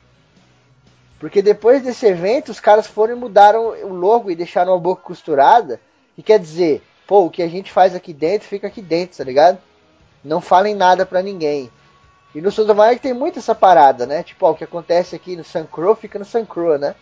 [1.23, 5.03] Porque depois desse evento, os caras foram e mudaram o logo e deixaram a boca
[5.03, 5.81] costurada.
[6.17, 9.23] Que quer dizer, pô, o que a gente faz aqui dentro, fica aqui dentro, tá
[9.23, 9.59] ligado?
[10.25, 11.71] Não falem nada pra ninguém.
[12.35, 14.25] E no of Anarchy tem muito essa parada, né?
[14.25, 16.97] Tipo, ó, o que acontece aqui no Sun Crow fica no Sun Crow, né?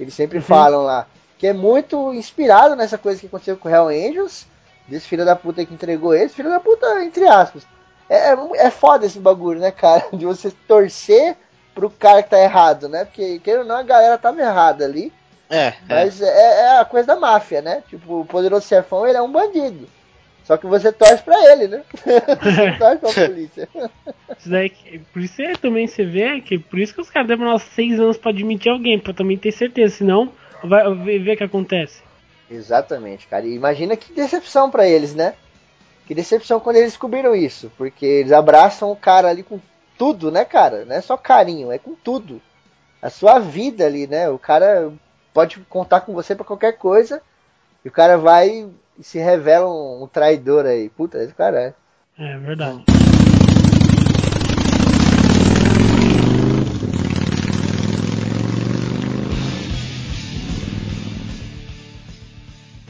[0.00, 1.06] Eles sempre falam lá.
[1.36, 4.46] Que é muito inspirado nessa coisa que aconteceu com o Hell Angels.
[4.88, 6.34] Desse filho da puta que entregou eles.
[6.34, 7.66] Filho da puta, entre aspas.
[8.08, 10.06] É, é, é foda esse bagulho, né, cara?
[10.16, 11.36] De você torcer
[11.76, 13.04] pro cara que tá errado, né?
[13.04, 15.12] Porque, querendo ou não, a galera tava errada ali.
[15.50, 15.74] É, é.
[15.86, 17.82] Mas é, é a coisa da máfia, né?
[17.88, 19.86] Tipo, o poderoso chefão, ele é um bandido.
[20.42, 21.82] Só que você torce pra ele, né?
[21.92, 23.68] você torce pra polícia.
[24.38, 24.70] Isso daí,
[25.12, 28.16] por isso é, também você vê que por isso que os caras demoram seis anos
[28.16, 30.32] pra admitir alguém, pra também ter certeza, senão
[30.64, 32.00] vai ver ver o que acontece.
[32.50, 33.44] Exatamente, cara.
[33.44, 35.34] E imagina que decepção pra eles, né?
[36.06, 37.70] Que decepção quando eles descobriram isso.
[37.76, 39.60] Porque eles abraçam o cara ali com
[39.98, 40.84] tudo, né, cara?
[40.84, 42.40] Não é só carinho, é com tudo.
[43.00, 44.28] A sua vida ali, né?
[44.28, 44.92] O cara
[45.32, 47.20] pode contar com você pra qualquer coisa.
[47.84, 48.68] E o cara vai
[48.98, 50.88] e se revela um, um traidor aí.
[50.88, 51.74] Puta, esse cara é.
[52.18, 52.84] É verdade.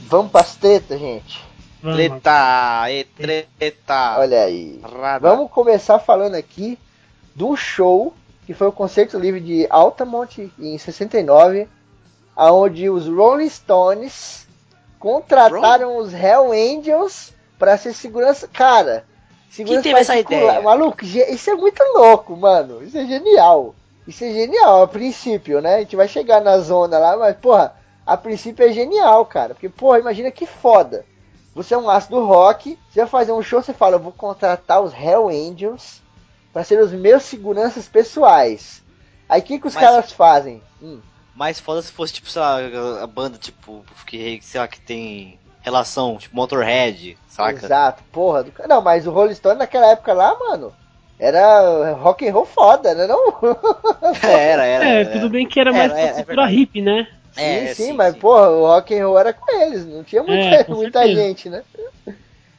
[0.09, 1.45] Vamos pras tretas, gente.
[1.83, 1.99] Vamos.
[1.99, 4.19] Treta, e treta.
[4.19, 4.81] Olha aí.
[4.83, 5.29] Rada.
[5.29, 6.79] Vamos começar falando aqui
[7.37, 8.13] do show
[8.47, 11.69] que foi o concerto livre de Altamont em 69,
[12.35, 14.47] aonde os Rolling Stones
[15.01, 18.47] contrataram os Hell Angels para ser segurança.
[18.47, 19.05] Cara,
[19.51, 20.63] segurança teve essa ideia?
[20.63, 22.85] Maluco, isso é muito louco, mano.
[22.85, 23.75] Isso é genial.
[24.07, 25.75] Isso é genial a princípio, né?
[25.75, 27.75] A gente vai chegar na zona lá, mas porra,
[28.07, 29.55] a princípio é genial, cara.
[29.55, 31.05] Porque, porra, imagina que foda.
[31.53, 34.13] Você é um aço do rock, você vai fazer um show, você fala, eu vou
[34.13, 36.06] contratar os Hell Angels
[36.57, 38.83] para ser os meus seguranças pessoais.
[39.29, 40.63] Aí o que, que os Mas- caras fazem?
[40.83, 41.01] Hum,
[41.35, 42.57] Mais foda se fosse, tipo, sei lá,
[43.03, 47.63] a banda, tipo, que, sei lá, que tem relação, tipo, Motorhead, saca?
[47.63, 48.43] exato, porra.
[48.43, 48.53] Do...
[48.67, 50.73] Não, mas o Rolling Stone naquela época lá, mano,
[51.19, 53.07] era rock and roll foda, né?
[53.07, 53.21] Não?
[54.23, 54.85] Era, era.
[54.89, 55.11] É, era.
[55.13, 57.07] tudo bem que era É, mais é, pra é cultura hippie, né?
[57.37, 60.43] É, sim, sim, mas porra, o rock and roll era com eles, não tinha muita,
[60.43, 61.21] É, muita certeza.
[61.21, 61.63] gente, né?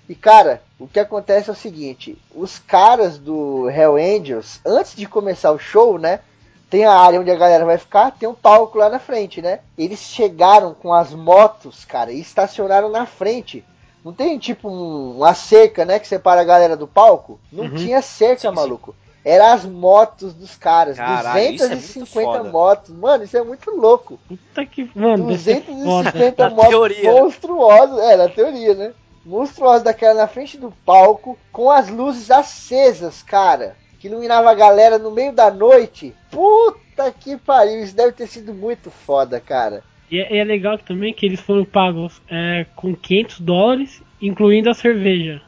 [0.09, 5.05] E cara, o que acontece é o seguinte, os caras do Hell Angels, antes de
[5.05, 6.21] começar o show, né?
[6.69, 9.59] Tem a área onde a galera vai ficar, tem um palco lá na frente, né?
[9.77, 13.63] Eles chegaram com as motos, cara, e estacionaram na frente.
[14.03, 17.39] Não tem tipo um- uma cerca, né, que separa a galera do palco?
[17.51, 17.75] Não Uhum.
[17.75, 18.55] tinha cerca, Sim, sim.
[18.55, 18.95] maluco.
[19.25, 20.95] Eram as motos dos caras.
[20.95, 22.49] Caralho, isso é muito 250 foda.
[22.49, 22.89] motos.
[22.95, 24.17] Mano, isso é muito louco.
[24.25, 24.89] Puta que.
[24.95, 25.73] Mano, deve ser foda.
[25.83, 27.11] 250 Na motos teoria.
[27.11, 27.99] monstruosas.
[27.99, 28.93] É, na teoria, né?
[29.27, 33.75] Monstruosas daquela na frente do palco, com as luzes acesas, cara.
[33.99, 36.15] Que iluminava a galera no meio da noite.
[36.31, 39.83] Puta que pariu, isso deve ter sido muito foda, cara.
[40.09, 44.73] E é, é legal também que eles foram pagos é, com 500 dólares, incluindo a
[44.73, 45.41] cerveja.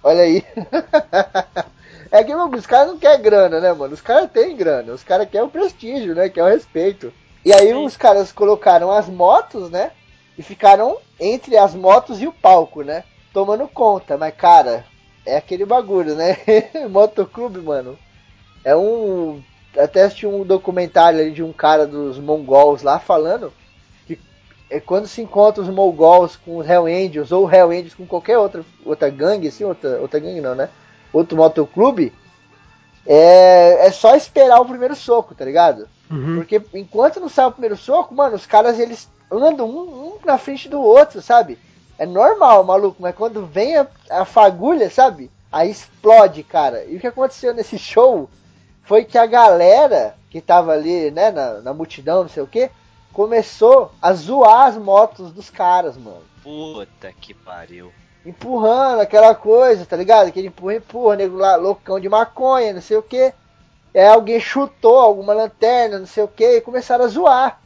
[0.00, 0.44] Olha aí.
[2.12, 3.94] é que meu, os caras não querem grana, né, mano?
[3.94, 4.92] Os caras têm grana.
[4.92, 6.28] Os caras querem o prestígio, né?
[6.28, 7.12] Querem o respeito.
[7.44, 9.90] E aí os caras colocaram as motos, né?
[10.38, 13.02] E ficaram entre as motos e o palco, né?
[13.34, 14.16] Tomando conta.
[14.16, 14.86] Mas, cara,
[15.26, 16.38] é aquele bagulho, né?
[16.88, 17.98] Motoclube, mano.
[18.64, 19.42] É um.
[19.76, 23.52] Até assisti um documentário ali de um cara dos mongols lá falando
[24.06, 24.16] que
[24.70, 28.38] é quando se encontra os mongols com os Hell Angels ou Hell Angels com qualquer
[28.38, 30.68] outra, outra gangue, assim, outra, outra gangue não, né?
[31.12, 32.12] Outro motoclube,
[33.04, 35.88] é, é só esperar o primeiro soco, tá ligado?
[36.08, 36.36] Uhum.
[36.36, 40.38] Porque enquanto não sai o primeiro soco, mano, os caras eles andam um, um na
[40.38, 41.58] frente do outro, sabe?
[41.98, 45.30] É normal, maluco, mas quando vem a, a fagulha, sabe?
[45.50, 46.84] Aí explode, cara.
[46.84, 48.28] E o que aconteceu nesse show
[48.82, 52.68] foi que a galera que tava ali, né, na, na multidão, não sei o que,
[53.12, 56.22] começou a zoar as motos dos caras, mano.
[56.42, 57.92] Puta que pariu.
[58.26, 60.26] Empurrando aquela coisa, tá ligado?
[60.26, 63.32] Aquele empurra, empurra, nego lá, loucão de maconha, não sei o que.
[63.94, 67.60] É, alguém chutou alguma lanterna, não sei o que, e começaram a zoar.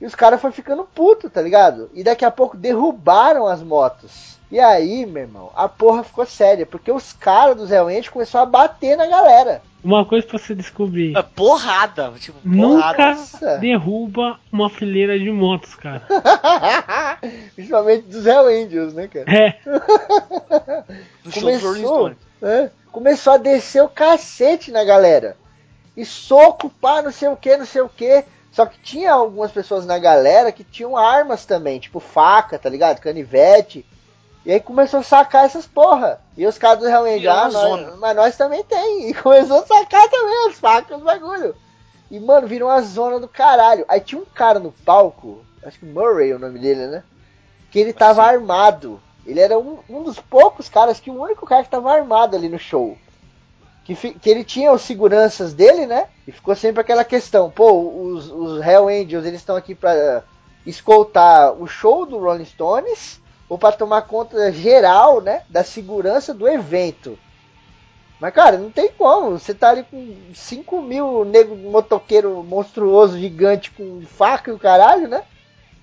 [0.00, 1.90] E os caras foram ficando puto, tá ligado?
[1.94, 4.36] E daqui a pouco derrubaram as motos.
[4.50, 8.46] E aí, meu irmão, a porra ficou séria, porque os caras do Zé Ente começaram
[8.46, 9.60] a bater na galera.
[9.82, 13.14] Uma coisa pra você descobrir: É porrada, tipo, nunca porrada.
[13.14, 13.58] Nossa.
[13.58, 16.02] derruba uma fileira de motos, cara.
[17.54, 19.24] Principalmente dos Hell Angels, né, cara?
[19.28, 19.56] É,
[21.32, 22.12] Começou,
[22.42, 25.36] é, começou a descer o cacete na galera.
[25.96, 28.24] E soco, pá, não sei o que, não sei o que.
[28.56, 33.02] Só que tinha algumas pessoas na galera que tinham armas também, tipo faca, tá ligado?
[33.02, 33.84] Canivete.
[34.46, 36.22] E aí começou a sacar essas porra.
[36.34, 39.10] E os caras Angel, Virou ah, nós- mas nós também tem.
[39.10, 41.54] E começou a sacar também as facas, os bagulho.
[42.10, 43.84] E, mano, virou uma zona do caralho.
[43.88, 47.02] Aí tinha um cara no palco, acho que Murray é o nome dele, né?
[47.70, 48.98] Que ele tava armado.
[49.26, 52.48] Ele era um, um dos poucos caras, que o único cara que tava armado ali
[52.48, 52.96] no show.
[53.86, 56.08] Que, que ele tinha os seguranças dele, né?
[56.26, 60.24] E ficou sempre aquela questão, pô, os, os Hell Angels, eles estão aqui pra
[60.66, 66.48] escoltar o show do Rolling Stones ou pra tomar conta geral, né, da segurança do
[66.48, 67.16] evento.
[68.20, 69.38] Mas, cara, não tem como.
[69.38, 75.06] Você tá ali com 5 mil nego motoqueiro monstruoso, gigante, com faca e o caralho,
[75.06, 75.22] né?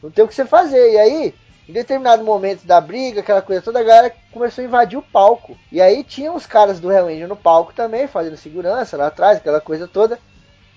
[0.02, 0.94] Não tem o que você fazer.
[0.94, 1.36] E aí,
[1.68, 5.58] em determinado momento da briga, aquela coisa toda, a galera começou a invadir o palco.
[5.72, 9.38] E aí tinha os caras do Hell Angel no palco também, fazendo segurança lá atrás,
[9.38, 10.20] aquela coisa toda.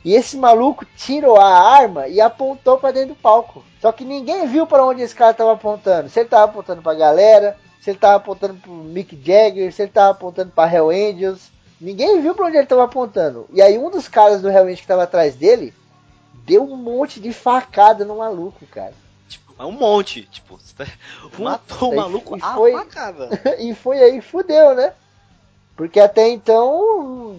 [0.05, 3.65] E esse maluco tirou a arma e apontou pra dentro do palco.
[3.81, 6.09] Só que ninguém viu pra onde esse cara tava apontando.
[6.09, 9.91] Se ele tava apontando pra galera, se ele tava apontando pro Mick Jagger, se ele
[9.91, 11.51] tava apontando pra Hell Angels.
[11.81, 13.47] Ninguém viu pra onde ele tava apontando.
[13.53, 15.75] E aí um dos caras do Hell Angels que tava atrás dele
[16.45, 18.95] deu um monte de facada no maluco, cara.
[19.59, 20.23] É um monte.
[20.23, 20.59] Tipo,
[21.39, 22.73] matou o maluco e a foi-
[23.59, 24.93] e foi aí que fudeu, né?
[25.77, 27.37] Porque até então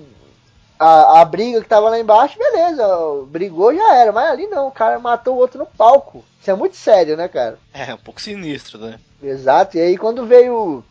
[0.80, 2.86] a, a briga que tava lá embaixo, beleza,
[3.28, 6.24] brigou já era, mas ali não, o cara matou o outro no palco.
[6.40, 7.58] Isso é muito sério, né, cara?
[7.74, 9.00] É, um pouco sinistro, né?
[9.22, 10.84] Exato, e aí quando veio.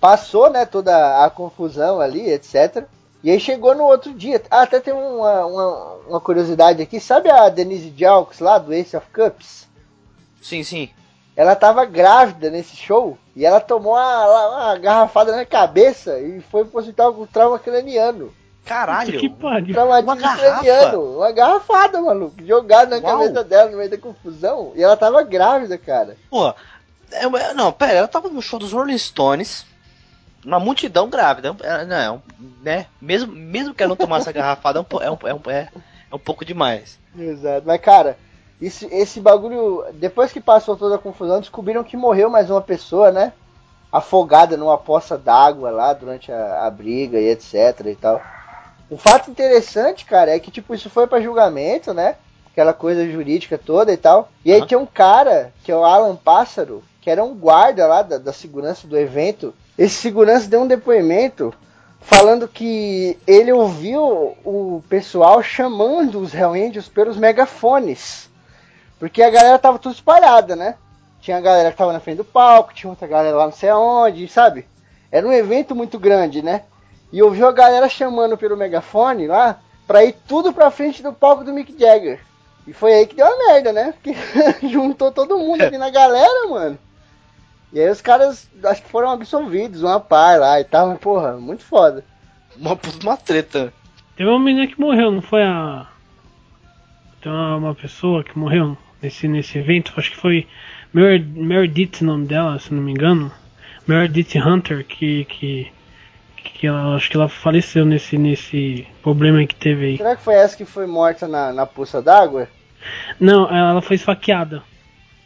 [0.00, 2.84] Passou, né, toda a confusão ali, etc.
[3.24, 4.40] E aí chegou no outro dia.
[4.48, 7.00] Ah, até tem uma, uma, uma curiosidade aqui.
[7.00, 9.66] Sabe a Denise Jalks lá do Ace of Cups?
[10.48, 10.88] Sim, sim.
[11.36, 16.64] Ela tava grávida nesse show e ela tomou uma, uma garrafada na cabeça e foi
[16.64, 18.32] pro hospital com trauma craniano.
[18.64, 19.18] Caralho.
[19.18, 19.74] que pariu.
[19.74, 20.60] Traumatismo Uma garrafa?
[20.62, 21.16] craniano.
[21.18, 22.34] Uma garrafada, maluco.
[22.44, 23.18] Jogada na Uau.
[23.18, 24.72] cabeça dela no meio da confusão.
[24.74, 26.16] E ela tava grávida, cara.
[26.30, 26.52] Pô,
[27.12, 29.66] é, não, pera, ela tava no show dos Rolling Stones,
[30.44, 32.22] uma multidão grávida, é, não,
[32.62, 32.86] né?
[33.00, 35.68] Mesmo, mesmo que ela não tomasse a garrafada, é um, é, um, é, um, é,
[36.10, 36.98] é um pouco demais.
[37.16, 37.66] Exato.
[37.66, 38.18] Mas, cara,
[38.60, 39.84] esse, esse bagulho.
[39.94, 43.32] Depois que passou toda a confusão, descobriram que morreu mais uma pessoa, né?
[43.90, 48.20] Afogada numa poça d'água lá durante a, a briga e etc e tal.
[48.90, 52.16] Um fato interessante, cara, é que, tipo, isso foi pra julgamento, né?
[52.50, 54.30] Aquela coisa jurídica toda e tal.
[54.44, 58.02] E aí tem um cara, que é o Alan Pássaro, que era um guarda lá
[58.02, 59.54] da, da segurança do evento.
[59.76, 61.54] Esse segurança deu um depoimento
[62.00, 68.27] falando que ele ouviu o pessoal chamando os Hell Angels pelos megafones.
[68.98, 70.76] Porque a galera tava tudo espalhada, né?
[71.20, 73.68] Tinha a galera que tava na frente do palco, tinha outra galera lá não sei
[73.68, 74.66] aonde, sabe?
[75.10, 76.62] Era um evento muito grande, né?
[77.12, 81.44] e ouviu a galera chamando pelo megafone lá pra ir tudo pra frente do palco
[81.44, 82.20] do Mick Jagger.
[82.66, 83.92] E foi aí que deu a merda, né?
[83.92, 84.14] Porque
[84.68, 86.78] juntou todo mundo ali na galera, mano.
[87.72, 91.32] E aí os caras, acho que foram absolvidos, uma par lá e tal, mas, porra,
[91.38, 92.04] muito foda.
[92.56, 93.72] Uma puta uma treta.
[94.16, 95.86] Teve uma menina que morreu, não foi a.
[97.22, 100.46] Tem uma, uma pessoa que morreu nesse, nesse evento, acho que foi
[100.92, 103.32] Mer Meredith o nome dela, se não me engano.
[103.86, 105.24] Meredith Hunter, que.
[105.24, 105.72] que
[106.58, 109.96] que ela, acho que ela faleceu nesse, nesse problema que teve aí.
[109.96, 112.48] Será que foi essa que foi morta na, na poça d'água?
[113.20, 114.62] Não, ela foi esfaqueada.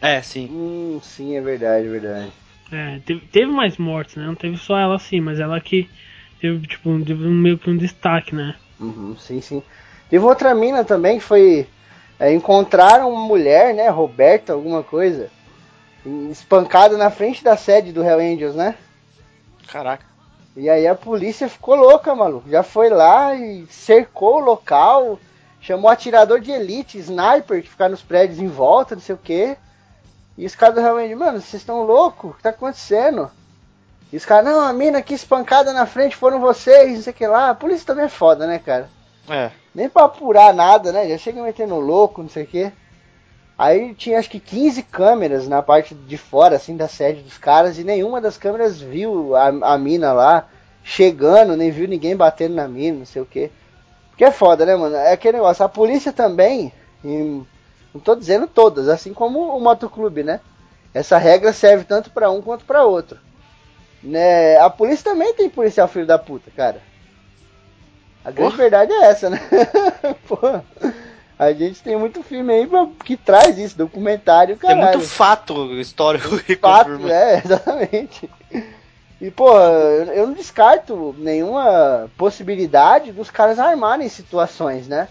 [0.01, 0.49] É, sim.
[0.51, 2.33] Hum, sim, é verdade, é verdade.
[2.73, 4.27] É, teve, teve mais mortes, né?
[4.27, 5.89] Não teve só ela assim, mas ela que
[6.41, 8.55] teve, tipo, teve um, meio que um destaque, né?
[8.81, 9.63] Uhum, sim, sim.
[10.11, 11.67] Teve outra mina também que foi.
[12.19, 13.89] É, encontraram uma mulher, né?
[13.89, 15.31] Roberta, alguma coisa.
[16.31, 18.77] Espancada na frente da sede do Hell Angels, né?
[19.69, 20.05] Caraca.
[20.57, 22.49] E aí a polícia ficou louca, maluco.
[22.51, 25.19] Já foi lá e cercou o local,
[25.61, 29.57] chamou atirador de elite, sniper, que ficar nos prédios em volta, não sei o que.
[30.37, 32.31] E os caras do Hell Angels, mano, vocês estão loucos?
[32.31, 33.31] O que tá acontecendo?
[34.13, 37.17] E os caras, não, a mina aqui espancada na frente foram vocês, não sei o
[37.17, 37.51] que lá.
[37.51, 38.91] A polícia também é foda, né, cara?
[39.29, 39.51] É.
[39.75, 41.09] Nem pra apurar nada, né?
[41.09, 42.73] Já chega metendo louco, não sei o quê.
[43.57, 47.79] Aí tinha acho que 15 câmeras na parte de fora, assim, da sede dos caras,
[47.79, 50.49] e nenhuma das câmeras viu a, a mina lá
[50.83, 53.51] chegando, nem viu ninguém batendo na mina, não sei o quê.
[54.11, 54.97] Porque é foda, né, mano?
[54.97, 55.65] É aquele negócio.
[55.65, 56.73] A polícia também,
[57.03, 60.41] não tô dizendo todas, assim como o motoclube, né?
[60.93, 63.19] Essa regra serve tanto pra um quanto pra outro.
[64.03, 64.59] Né?
[64.59, 66.83] A polícia também tem policial filho da puta, cara.
[68.25, 69.41] A grande verdade é essa, né?
[70.29, 70.39] Pô,
[71.39, 74.99] a gente tem muito filme aí pra- que traz isso, documentário, Tem caralho.
[74.99, 77.13] muito fato histórico que fato, confirma.
[77.13, 78.31] é, exatamente.
[79.21, 85.09] E, pô, eu eu não descarto nenhuma possibilidade dos caras armarem situações, né?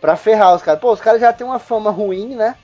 [0.00, 0.80] Pra ferrar os caras.
[0.80, 2.54] Pô, os caras já têm uma fama ruim, né?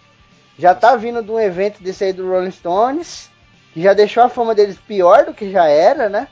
[0.59, 3.31] Já tá vindo de um evento desse aí do Rolling Stones,
[3.73, 6.29] que já deixou a fama deles pior do que já era, né?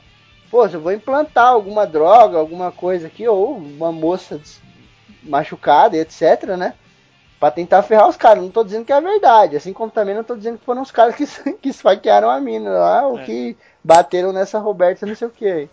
[0.51, 4.41] Pô, se eu vou implantar alguma droga, alguma coisa aqui, ou uma moça
[5.23, 6.73] machucada e etc, né?
[7.39, 8.43] Pra tentar ferrar os caras.
[8.43, 9.55] Não tô dizendo que é verdade.
[9.55, 11.25] Assim como também não tô dizendo que foram os caras que,
[11.55, 13.23] que esfaquearam a mina lá, ou É.
[13.23, 15.69] que bateram nessa Roberta, não sei o que aí.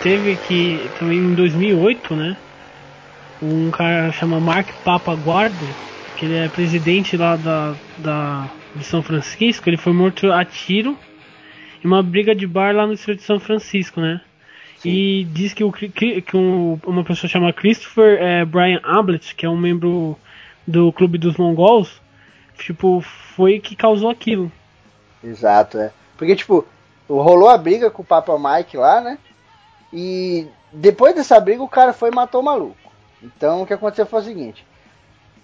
[0.00, 2.36] Teve que também em 2008, né?
[3.40, 5.76] Um cara chama Mark Papaguardo,
[6.16, 10.98] que ele é presidente lá da, da de São Francisco, ele foi morto a tiro
[11.82, 14.20] em uma briga de bar lá no distrito de São Francisco, né?
[14.84, 19.50] E diz que, o, que um- uma pessoa chama Christopher eh, Brian Ablett, que é
[19.50, 20.16] um membro
[20.66, 22.00] do clube dos mongols,
[22.58, 24.52] tipo, foi que causou aquilo.
[25.22, 25.92] Exato, é.
[26.16, 26.64] Porque, tipo,
[27.08, 29.18] rolou a briga com o Papa Mike lá, né?
[29.92, 32.87] E depois dessa briga o cara foi e matou o maluco.
[33.22, 34.66] Então o que aconteceu foi o seguinte: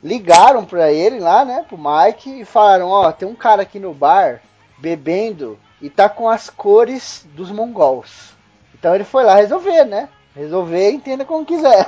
[0.02, 3.94] ligaram pra ele lá, né, pro Mike, e falaram: Ó, tem um cara aqui no
[3.94, 4.40] bar
[4.78, 8.34] bebendo e tá com as cores dos mongols.
[8.74, 10.08] Então ele foi lá resolver, né?
[10.34, 11.86] Resolver, entenda como quiser.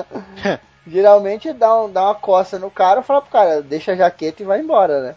[0.86, 4.42] Geralmente dá, um, dá uma coça no cara e fala pro cara: deixa a jaqueta
[4.42, 5.14] e vai embora, né?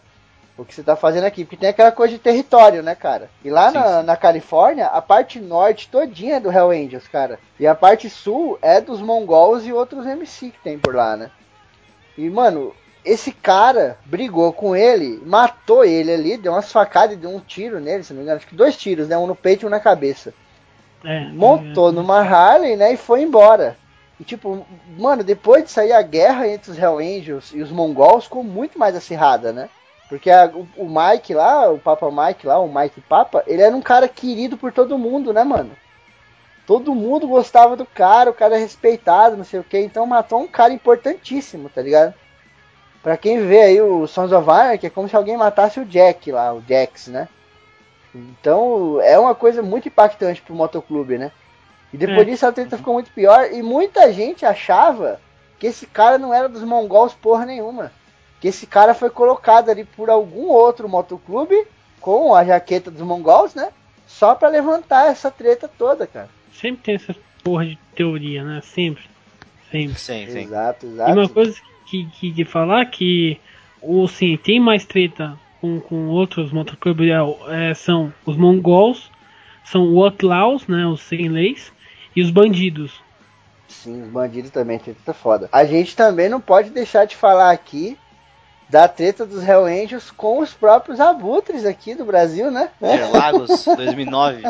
[0.57, 3.30] O que você tá fazendo aqui, porque tem aquela coisa de território, né, cara?
[3.43, 4.03] E lá Sim, na, sim.
[4.03, 7.39] na Califórnia, a parte norte todinha é do Hell Angels, cara.
[7.59, 11.31] E a parte sul é dos mongols e outros MC que tem por lá, né?
[12.17, 17.30] E, mano, esse cara brigou com ele, matou ele ali, deu umas facadas e deu
[17.31, 18.38] um tiro nele, se não me engano.
[18.38, 19.17] Acho que dois tiros, né?
[19.17, 20.34] Um no peito e um na cabeça
[21.03, 23.77] É, montou é, numa Harley, né, e foi embora.
[24.19, 28.25] E tipo, mano, depois de sair a guerra entre os Hell Angels e os mongols,
[28.25, 29.69] ficou muito mais acirrada, né?
[30.14, 33.81] Porque a- o, Mike lá, o Papa Mike lá, o Mike Papa, ele era um
[33.81, 35.72] cara querido por todo mundo, né, mano?
[36.68, 40.40] Todo mundo gostava do cara, o cara é respeitado, não sei o que, então matou
[40.40, 42.14] um cara importantíssimo, tá ligado?
[43.02, 46.31] Pra quem vê aí o Sons of Anarchy, é como se alguém matasse o Jack
[46.31, 47.27] lá, o Jax, né?
[48.14, 51.31] Então é uma coisa muito impactante pro motoclube, né?
[51.91, 52.26] E depois É.
[52.26, 55.19] disso a treta ficou muito pior e muita gente achava
[55.57, 57.91] que esse cara não era dos mongols porra nenhuma.
[58.44, 61.56] Que esse cara foi colocado ali por algum outro motoclube
[62.02, 63.70] com a jaqueta dos mongols, né?
[64.06, 66.28] Só pra levantar essa treta toda, cara.
[66.52, 68.60] Sempre tem essa porra de teoria, né?
[68.61, 69.06] Sempre.
[69.72, 69.98] Sempre.
[69.98, 70.40] Sim, sim.
[70.40, 71.11] Exato, E exato.
[71.14, 71.56] uma coisa
[71.86, 73.40] que, que de falar que
[73.82, 79.10] o sim, tem mais treta com, com outros motoclubes é, é, são os mongols,
[79.64, 81.72] são os outlaws, né, os sem leis,
[82.14, 83.02] e os bandidos.
[83.70, 85.48] Sim, os bandidos também, treta foda.
[85.49, 87.98] A gente também não pode deixar de falar aqui
[88.73, 92.71] da treta dos Hell Angels com os próprios abutres aqui do Brasil, né?
[92.81, 94.41] Interlagos, 2009.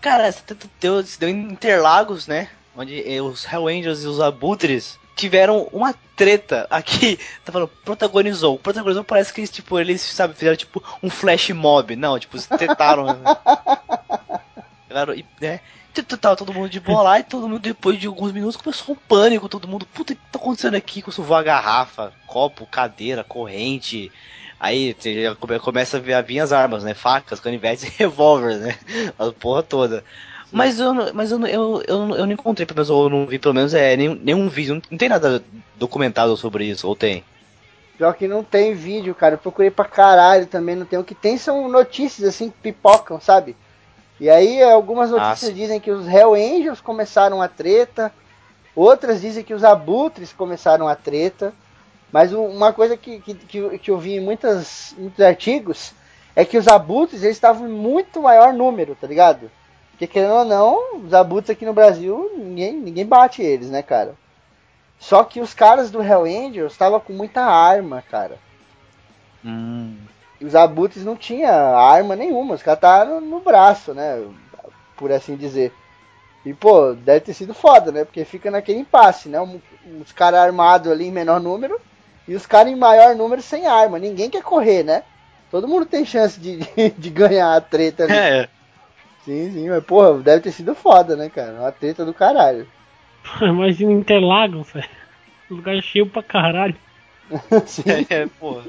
[0.00, 2.48] Cara, essa treta deu, se deu em Interlagos, né?
[2.74, 7.18] Onde eh, os Hell Angels e os abutres tiveram uma treta aqui.
[7.44, 8.58] Tá falando, protagonizou.
[8.58, 11.94] Protagonizou parece que eles, tipo, eles, sabe, fizeram tipo um flash mob.
[11.96, 13.20] Não, tipo, se tretaram.
[14.88, 15.60] Claro, e, né?
[16.20, 18.98] Tava todo mundo de boa lá e todo mundo, depois de alguns minutos, começou um
[19.08, 19.48] pânico.
[19.48, 21.02] Todo mundo, puta, o que tá acontecendo aqui?
[21.02, 24.10] Começou a garrafa, copo, cadeira, corrente.
[24.58, 24.94] Aí
[25.60, 26.94] começa a vir as armas, né?
[26.94, 28.78] Facas, canivetes e revólveres, né?
[29.18, 30.04] A porra toda.
[30.52, 33.54] Mas eu, mas eu, eu, eu, eu não encontrei, pelo menos, ou não vi, pelo
[33.54, 34.74] menos, é, nenhum, nenhum vídeo.
[34.74, 35.42] Não, não tem nada
[35.76, 37.24] documentado sobre isso, ou tem?
[37.96, 39.34] Pior que não tem vídeo, cara.
[39.34, 40.98] Eu procurei pra caralho também, não tem.
[40.98, 43.56] O que tem são notícias assim que pipocam, sabe?
[44.20, 45.54] E aí algumas notícias sim.
[45.54, 48.12] dizem que os Hell Angels começaram a treta,
[48.76, 51.54] outras dizem que os abutres começaram a treta.
[52.12, 55.94] Mas uma coisa que, que, que eu vi em muitas, muitos artigos
[56.36, 59.50] é que os abutres eles estavam em muito maior número, tá ligado?
[59.92, 64.14] Porque querendo ou não, os abutres aqui no Brasil, ninguém, ninguém bate eles, né, cara?
[64.98, 68.38] Só que os caras do Hell Angels estavam com muita arma, cara.
[69.44, 69.96] Hum.
[70.40, 74.22] Os abutres não tinha arma nenhuma, os caras estavam no, no braço, né?
[74.96, 75.72] Por assim dizer.
[76.44, 78.04] E, pô, deve ter sido foda, né?
[78.04, 79.40] Porque fica naquele impasse, né?
[79.40, 79.60] Um-
[80.00, 81.78] Os caras armados ali em menor número
[82.26, 83.98] e os caras em maior número sem arma.
[83.98, 85.02] Ninguém quer correr, né?
[85.50, 86.58] Todo mundo tem chance de,
[86.96, 88.14] de ganhar a treta ali.
[88.14, 88.48] É,
[89.24, 91.52] Sim, sim, mas, porra, deve ter sido foda, né, cara?
[91.60, 92.66] Uma treta do caralho.
[93.42, 94.88] Imagina Interlagos, velho.
[95.50, 96.76] Lugar cheio pra caralho.
[97.66, 97.82] sim.
[98.08, 98.64] é, porra.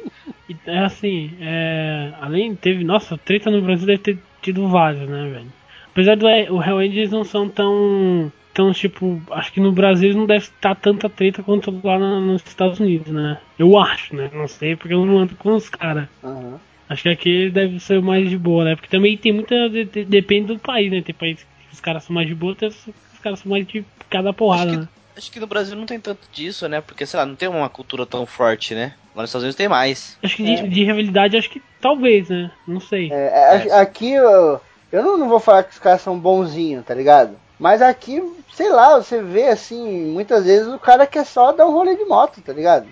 [0.50, 5.30] E é assim, é, além teve, nossa, treta no Brasil deve ter tido vários, né,
[5.30, 5.48] velho?
[5.92, 10.26] Apesar do o Hell Angels não são tão tão tipo, acho que no Brasil não
[10.26, 13.38] deve estar tanta treta quanto lá na- nos Estados Unidos, né?
[13.58, 14.30] Eu acho, né?
[14.34, 16.08] Não sei porque eu não ando com os caras.
[16.24, 16.60] Aham.
[16.90, 18.76] Acho que aqui deve ser mais de boa, né?
[18.76, 21.02] Porque também tem muita de- de- depende do país, né?
[21.02, 23.66] Tem país que os caras são mais de boa, tem os os caras são mais
[23.68, 24.88] de cada porrada, Acho que- né?
[25.16, 26.82] Acho que no Brasil não tem tanto disso, né?
[26.82, 28.94] Porque, sei lá, não tem uma cultura tão forte, né?
[29.16, 30.18] Lá nos Estados Unidos tem mais.
[30.24, 32.52] Acho que de, de rivalidade, acho que talvez, né?
[32.68, 33.10] Não sei.
[33.10, 34.62] É, é, a- Aqui eu,
[34.92, 37.38] eu não, não vou falar que os caras são bonzinhos, tá ligado?
[37.60, 38.22] Mas aqui,
[38.56, 42.06] sei lá, você vê assim, muitas vezes o cara quer só dar um rolê de
[42.06, 42.88] moto, tá ligado?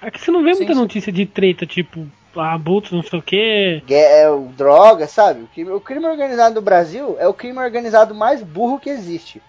[0.00, 0.80] Aqui você não vê Sim, muita sim.
[0.80, 2.06] notícia de treta, tipo,
[2.36, 3.82] abutres, não sei o que.
[3.86, 5.42] Que É, droga, sabe?
[5.42, 9.40] O crime, o crime organizado do Brasil é o crime organizado mais burro que existe.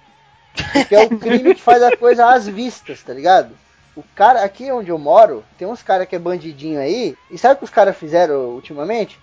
[0.73, 3.51] Porque é o crime que faz a coisa às vistas, tá ligado?
[3.95, 7.55] O cara, aqui onde eu moro, tem uns caras que é bandidinho aí, e sabe
[7.55, 9.19] o que os caras fizeram ultimamente?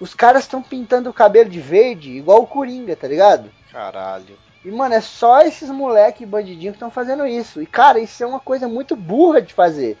[0.00, 3.50] Os caras estão pintando o cabelo de verde, igual o Coringa, tá ligado?
[3.70, 4.38] Caralho.
[4.64, 7.60] E, mano, é só esses moleque bandidinhos que estão fazendo isso.
[7.60, 9.96] E, cara, isso é uma coisa muito burra de fazer.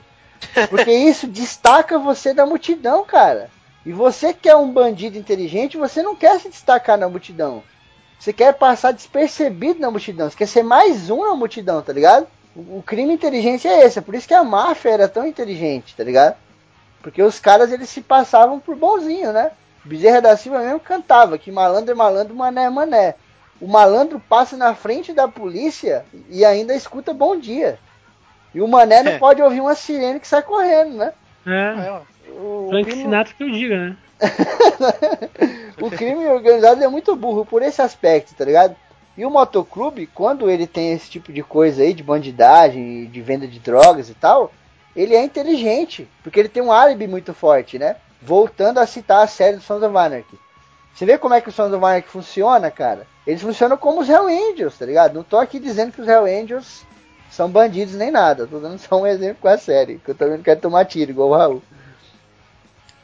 [0.68, 3.50] Porque isso destaca você da multidão, cara.
[3.84, 7.62] E você que é um bandido inteligente, você não quer se destacar na multidão.
[8.18, 10.28] Você quer passar despercebido na multidão.
[10.28, 12.26] Você quer ser mais um na multidão, tá ligado?
[12.56, 13.98] O crime inteligente é esse.
[13.98, 16.36] É por isso que a máfia era tão inteligente, tá ligado?
[17.00, 19.52] Porque os caras, eles se passavam por bonzinho, né?
[19.84, 23.14] Bezerra da Silva mesmo cantava que malandro é malandro, mané é mané.
[23.60, 27.78] O malandro passa na frente da polícia e ainda escuta bom dia.
[28.52, 29.18] E o mané não É.
[29.18, 31.12] pode ouvir uma sirene que sai correndo, né?
[31.46, 32.00] É,
[32.38, 33.96] O Frank crime, Sinatra que eu diga, né?
[35.82, 38.76] o crime organizado é muito burro por esse aspecto, tá ligado?
[39.16, 43.48] E o motoclube, quando ele tem esse tipo de coisa aí, de bandidagem, de venda
[43.48, 44.52] de drogas e tal,
[44.94, 47.96] ele é inteligente, porque ele tem um álibi muito forte, né?
[48.22, 50.38] Voltando a citar a série do Sons of Anarchy.
[50.94, 53.04] Você vê como é que o Sons of Anarchy funciona, cara?
[53.26, 55.14] Eles funcionam como os Hell Angels, tá ligado?
[55.14, 56.86] Não tô aqui dizendo que os Hell Angels
[57.30, 58.46] são bandidos nem nada.
[58.46, 61.10] Tô dando só um exemplo com a série, que eu também não quero tomar tiro,
[61.10, 61.62] igual o Raul.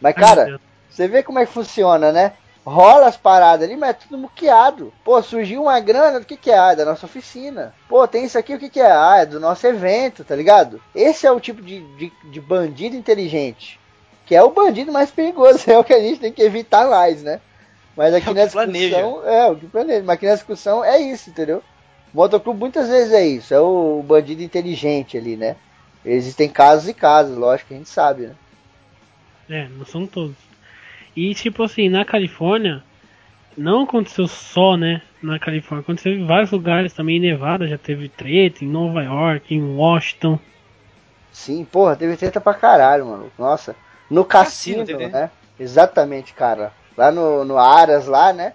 [0.04, 0.60] Mas, cara,
[0.90, 2.34] você vê como é que funciona, né?
[2.66, 4.92] Rola as paradas ali, mas é tudo muqueado.
[5.04, 6.58] Pô, surgiu uma grana, do que que é?
[6.58, 7.74] Ah, é da nossa oficina.
[7.88, 8.90] Pô, tem isso aqui, o que que é?
[8.90, 10.80] Ah, é do nosso evento, tá ligado?
[10.94, 13.78] Esse é o tipo de, de, de bandido inteligente.
[14.26, 17.22] Que é o bandido mais perigoso, é o que a gente tem que evitar mais,
[17.22, 17.40] né?
[17.96, 18.96] Mas aqui É o na que planeja.
[18.96, 21.62] discussão, é o que planeja, mas aqui na discussão é isso, entendeu?
[22.12, 25.56] O motoclube muitas vezes é isso, é o bandido inteligente ali, né?
[26.04, 28.34] Existem casos e casos, lógico que a gente sabe, né?
[29.48, 30.36] É, não são todos.
[31.16, 32.82] E tipo assim, na Califórnia,
[33.56, 35.02] não aconteceu só, né?
[35.22, 39.54] Na Califórnia, aconteceu em vários lugares também, em Nevada já teve treta, em Nova York,
[39.54, 40.38] em Washington.
[41.32, 43.32] Sim, porra, teve treta pra caralho, mano.
[43.38, 43.74] Nossa.
[44.10, 45.30] No cassino, Cassino, teve, né?
[45.58, 46.72] Exatamente, cara.
[46.96, 48.52] Lá no, no Aras, lá, né?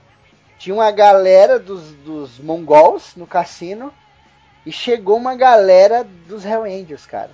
[0.57, 3.94] Tinha uma galera dos, dos mongols no cassino.
[4.66, 7.32] e chegou uma galera dos Hell Angels, cara.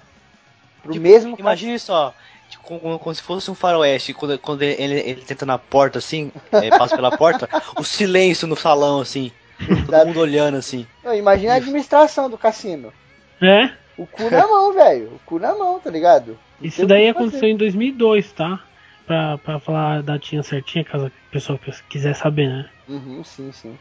[0.82, 2.22] Pro Tipo, mesmo Imagine só, tipo,
[2.64, 6.70] como, como se fosse um faroeste, quando, quando ele, ele, tenta na porta assim, é,
[6.70, 9.32] passa pela porta, o silêncio no salão assim,
[9.86, 10.86] todo mundo olhando assim.
[11.04, 12.92] Não, Imagina a administração do cassino.
[13.42, 15.08] É, O cu na mão, velho.
[15.16, 16.38] O cu na mão, tá ligado?
[16.60, 17.52] Não isso o daí aconteceu fazer.
[17.52, 18.60] em 2002, tá?
[19.06, 21.60] Pra, pra falar a datinha certinha, caso a pessoa
[21.90, 22.70] quiser saber, né?
[22.90, 23.78] Uhum, sim, sim.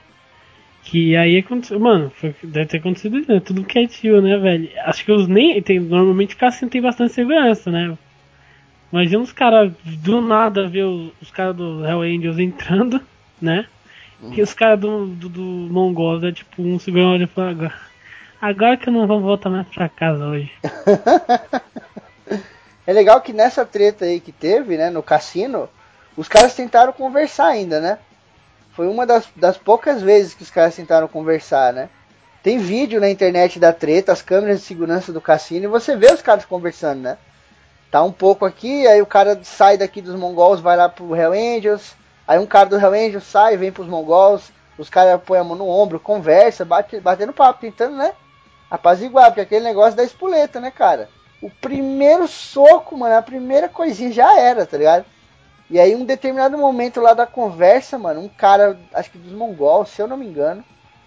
[0.84, 3.40] Que aí aconteceu, mano, foi- deve ter acontecido isso, né?
[3.40, 4.68] Tudo quietinho, né, velho?
[4.84, 5.60] Acho que os nem.
[5.62, 7.96] Tem, normalmente cassino tem bastante segurança, né?
[8.94, 13.00] Imagina os caras do nada ver os, caras do Hell Angels entrando,
[13.42, 13.66] né?
[14.30, 17.74] E os caras do, do, do Mongols é tipo um segurança e fala, agora,
[18.40, 20.52] agora que não vou voltar mais pra casa hoje.
[22.86, 25.70] É legal que nessa treta aí que teve, né, no cassino,
[26.18, 27.98] os caras tentaram conversar ainda, né?
[28.74, 31.88] Foi uma das, das poucas vezes que os caras tentaram conversar, né?
[32.42, 36.12] Tem vídeo na internet da treta, as câmeras de segurança do cassino, e você vê
[36.12, 37.16] os caras conversando, né?
[37.94, 41.30] Tá um pouco aqui, aí o cara sai daqui dos mongols, vai lá pro Hell
[41.30, 41.94] Angels,
[42.26, 45.54] aí um cara do Hell Angels sai, vem pros mongols, os caras põem a mão
[45.54, 48.12] no ombro, conversa, bate, batendo papo, tentando, né?
[48.68, 51.08] Apaziguar, porque aquele negócio da espoleta, né, cara?
[51.40, 55.04] O primeiro soco, mano, a primeira coisinha já era, tá ligado?
[55.70, 59.90] E aí, um determinado momento lá da conversa, mano, um cara, acho que dos mongols,
[59.90, 60.64] se eu não me engano,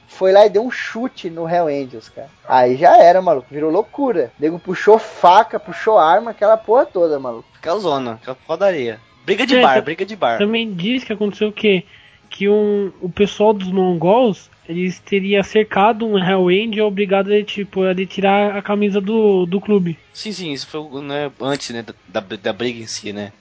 [0.07, 2.29] foi lá e deu um chute no Hell Angels, cara.
[2.47, 4.31] Aí já era, maluco, virou loucura.
[4.39, 7.47] O nego puxou faca, puxou arma, aquela porra toda, maluco.
[7.57, 8.99] Aquela zona, aquela fodaria.
[9.25, 10.37] Briga de É, bar, briga de bar.
[10.37, 11.83] Também diz que aconteceu o quê?
[12.29, 17.83] Que um, o pessoal dos mongols, eles teria cercado um Hell Angel obrigado a, tipo,
[17.83, 19.99] a ele tirar a camisa do, do clube.
[20.13, 23.33] Sim, sim, isso foi né, antes né, da, da, da briga em si, né?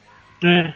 [0.45, 0.75] É,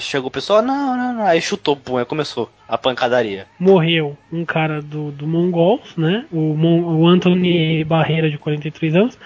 [0.00, 1.26] Chegou o pessoal, não, não, não.
[1.26, 3.46] Aí chutou, pum, aí começou a pancadaria.
[3.58, 6.24] morreu um cara do, do Mongols, né?
[6.32, 9.18] O, Mon, o Anthony Barreira, de 43 anos.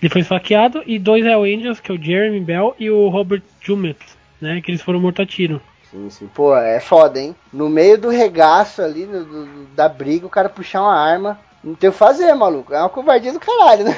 [0.00, 0.82] Ele foi esfaqueado.
[0.86, 3.96] E dois Hell Angels, que é o Jeremy Bell e o Robert Jumet,
[4.40, 4.60] né?
[4.60, 5.60] Que eles foram mortos a tiro.
[5.90, 6.26] Sim, sim.
[6.34, 7.34] Pô, é foda, hein?
[7.52, 11.38] No meio do regaço ali, do- do- da briga, o cara puxar uma arma.
[11.62, 12.74] Não tem o que fazer, maluco.
[12.74, 13.96] É uma covardia do caralho, né?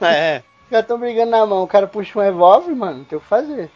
[0.00, 3.16] É, Os caras tão brigando na mão, o cara puxa um revólver, mano, não tem
[3.18, 3.70] o que fazer.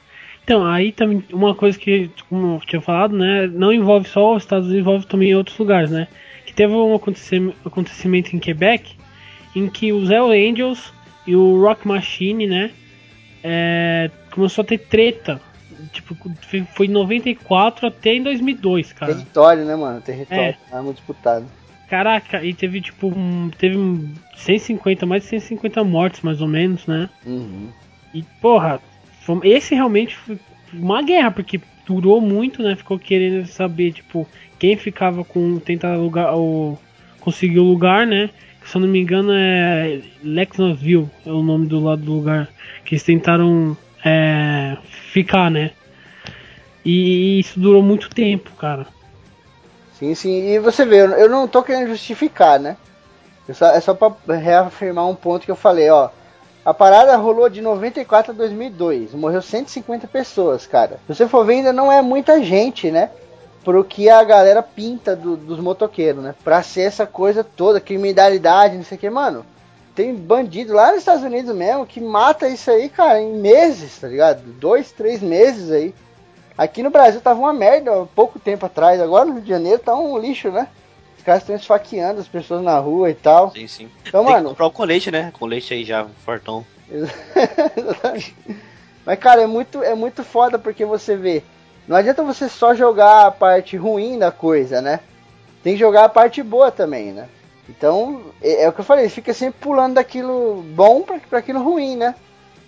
[0.47, 3.49] Então, aí também uma coisa que, como eu tinha falado, né?
[3.49, 6.07] Não envolve só os Estados Unidos, envolve também outros lugares, né?
[6.47, 8.95] Que teve um acontecim- acontecimento em Quebec
[9.57, 10.93] em que os Hell Angels
[11.27, 12.71] e o Rock Machine, né?
[13.49, 15.41] é, começou a ter treta.
[15.93, 16.17] Tipo,
[16.75, 19.15] foi- em 94 até em 2002, cara.
[19.15, 20.01] Território, né, mano?
[20.01, 20.43] Território.
[20.73, 20.77] É.
[20.77, 21.45] Arma disputada.
[21.89, 26.87] Caraca, e teve tipo um, teve um 150, mais de 150 mortes mais ou menos,
[26.87, 27.09] né?
[27.25, 27.69] Uhum.
[28.13, 28.81] E porra,
[29.27, 30.39] foi- esse realmente foi
[30.73, 32.77] uma guerra, porque durou muito, né?
[32.77, 34.27] Ficou querendo saber, tipo,
[34.59, 36.79] quem ficava com tentar lugar o
[37.21, 38.31] conseguir o lugar, né?
[38.65, 42.49] Se eu não me engano é Lexnosville, é o nome do lado do lugar
[42.85, 44.77] que eles tentaram é,
[45.13, 45.73] ficar, né?
[46.85, 48.87] E isso durou muito tempo, cara.
[49.99, 50.51] Sim, sim.
[50.51, 52.77] E você vê, eu- não tô querendo justificar, né?
[53.49, 56.11] Eu só- é só pra reafirmar um ponto que eu falei, ó.
[56.67, 59.15] A parada rolou de 94 a 2002.
[59.15, 60.99] Morreu 150 pessoas, cara.
[61.07, 63.11] Se você for ver, ainda não é muita gente, né?
[63.65, 66.35] Pro que a galera pinta do- dos motoqueiros, né?
[66.43, 69.47] Pra ser essa coisa toda, criminalidade, não sei o que, mano.
[69.95, 74.09] Tem bandido lá nos Estados Unidos mesmo que mata isso aí, cara, em meses, tá
[74.09, 74.43] ligado?
[74.43, 75.95] Dois, três meses aí.
[76.59, 79.01] Aqui no Brasil tava uma merda há pouco tempo atrás.
[79.01, 80.67] Agora no Rio de Janeiro tá um lixo, né?
[81.27, 83.51] Os caras estão esfaqueando as pessoas na rua e tal.
[83.51, 83.91] sim, sim.
[84.07, 84.51] Então, Tem que mano.
[84.51, 85.33] comprar o colete, né?
[85.37, 86.65] Colete aí já, fortão.
[89.05, 91.43] Mas, cara, é muito, é muito foda porque você vê.
[91.89, 95.01] Não adianta você só jogar a parte ruim da coisa, né?
[95.65, 97.29] Tem que jogar a parte boa também, né?
[97.69, 101.97] Então, é, é o que eu falei, fica sempre pulando daquilo bom pra aquilo ruim,
[101.97, 102.15] né?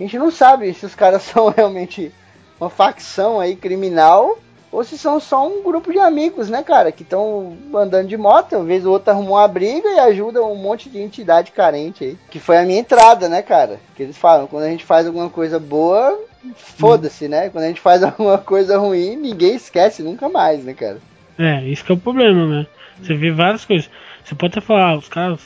[0.01, 2.13] A gente não sabe se os caras são realmente
[2.61, 4.37] uma facção aí criminal
[4.71, 6.93] ou se são só um grupo de amigos, né, cara?
[6.93, 10.57] Que estão andando de moto, uma vez o outro arrumou uma briga e ajuda um
[10.57, 12.19] monte de entidade carente aí.
[12.31, 13.81] Que foi a minha entrada, né, cara?
[13.97, 16.19] Que eles falam, quando a gente faz alguma coisa boa,
[16.55, 17.49] foda-se, né?
[17.49, 20.99] Quando a gente faz alguma coisa ruim, ninguém esquece nunca mais, né, cara?
[21.39, 22.67] É, isso que é o problema, né?
[23.01, 23.89] Você vê várias coisas.
[24.25, 25.41] Você pode até falar, ah, os caras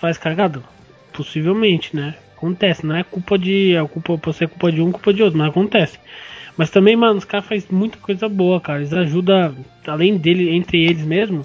[0.00, 0.62] faz cagada?
[1.12, 2.14] Possivelmente, né?
[2.36, 3.74] Acontece, não é culpa de.
[3.74, 5.98] É culpa, pode ser culpa de um, culpa de outro, mas acontece.
[6.56, 8.80] Mas também, mano, os caras fazem muita coisa boa, cara.
[8.80, 9.54] Eles ajudam,
[9.86, 11.44] além dele, entre eles mesmo,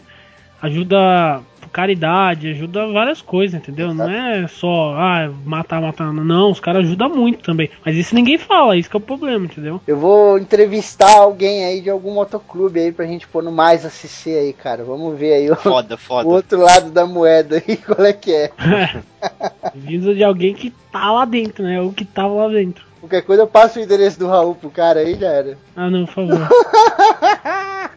[0.61, 3.93] ajuda caridade, ajuda várias coisas, entendeu?
[3.93, 6.13] Não é só ah, matar, matar.
[6.13, 7.69] Não, os caras ajudam muito também.
[7.83, 9.81] Mas isso ninguém fala, isso que é o problema, entendeu?
[9.87, 14.37] Eu vou entrevistar alguém aí de algum motoclube aí pra gente pôr no mais ACC
[14.37, 14.83] aí, cara.
[14.83, 16.27] Vamos ver aí o, Foda, foda.
[16.29, 18.51] o outro lado da moeda aí, qual é que é.
[19.73, 21.79] Vindo de alguém que tá lá dentro, né?
[21.81, 22.90] Ou que tava lá dentro.
[23.01, 25.57] Qualquer coisa eu passo o endereço do Raul pro cara aí, já era.
[25.75, 26.47] Ah, não, por favor.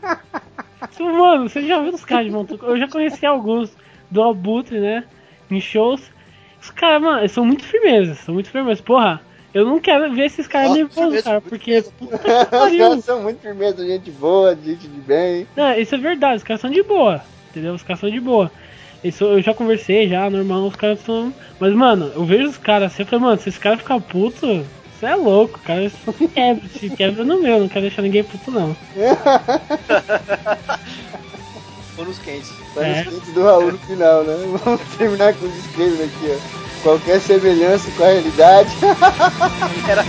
[0.98, 2.72] Mano, você já viu os caras de motoclube?
[2.74, 3.70] Eu já conheci alguns
[4.10, 5.04] do Albutre, né?
[5.50, 6.00] Em shows.
[6.62, 8.80] Os caras, mano, eles são muito firmezas, são muito firmezas.
[8.80, 9.20] Porra,
[9.52, 12.78] eu não quero ver esses caras nervosos, firmeza, cara, porque puta que Os pariu.
[12.78, 15.46] caras são muito firmeza, gente boa, gente de bem.
[15.54, 17.20] Não, isso é verdade, os caras são de boa,
[17.50, 17.74] entendeu?
[17.74, 18.50] Os caras são de boa.
[19.02, 21.34] Isso eu já conversei, já, normal, os caras são.
[21.60, 24.64] Mas, mano, eu vejo os caras assim, eu falei, mano, se esse cara ficar puto,
[24.98, 25.84] você é louco, cara.
[25.84, 28.76] Isso se quebra, se quebra no meu, não quero deixar ninguém puto, não.
[31.96, 32.50] Panos quentes.
[32.74, 33.04] Panos é.
[33.04, 34.34] quentes do Raul no final, né?
[34.64, 36.38] Vamos terminar com os esquerdos aqui, ó.
[36.82, 38.70] Qualquer semelhança com a realidade.
[39.88, 40.04] Era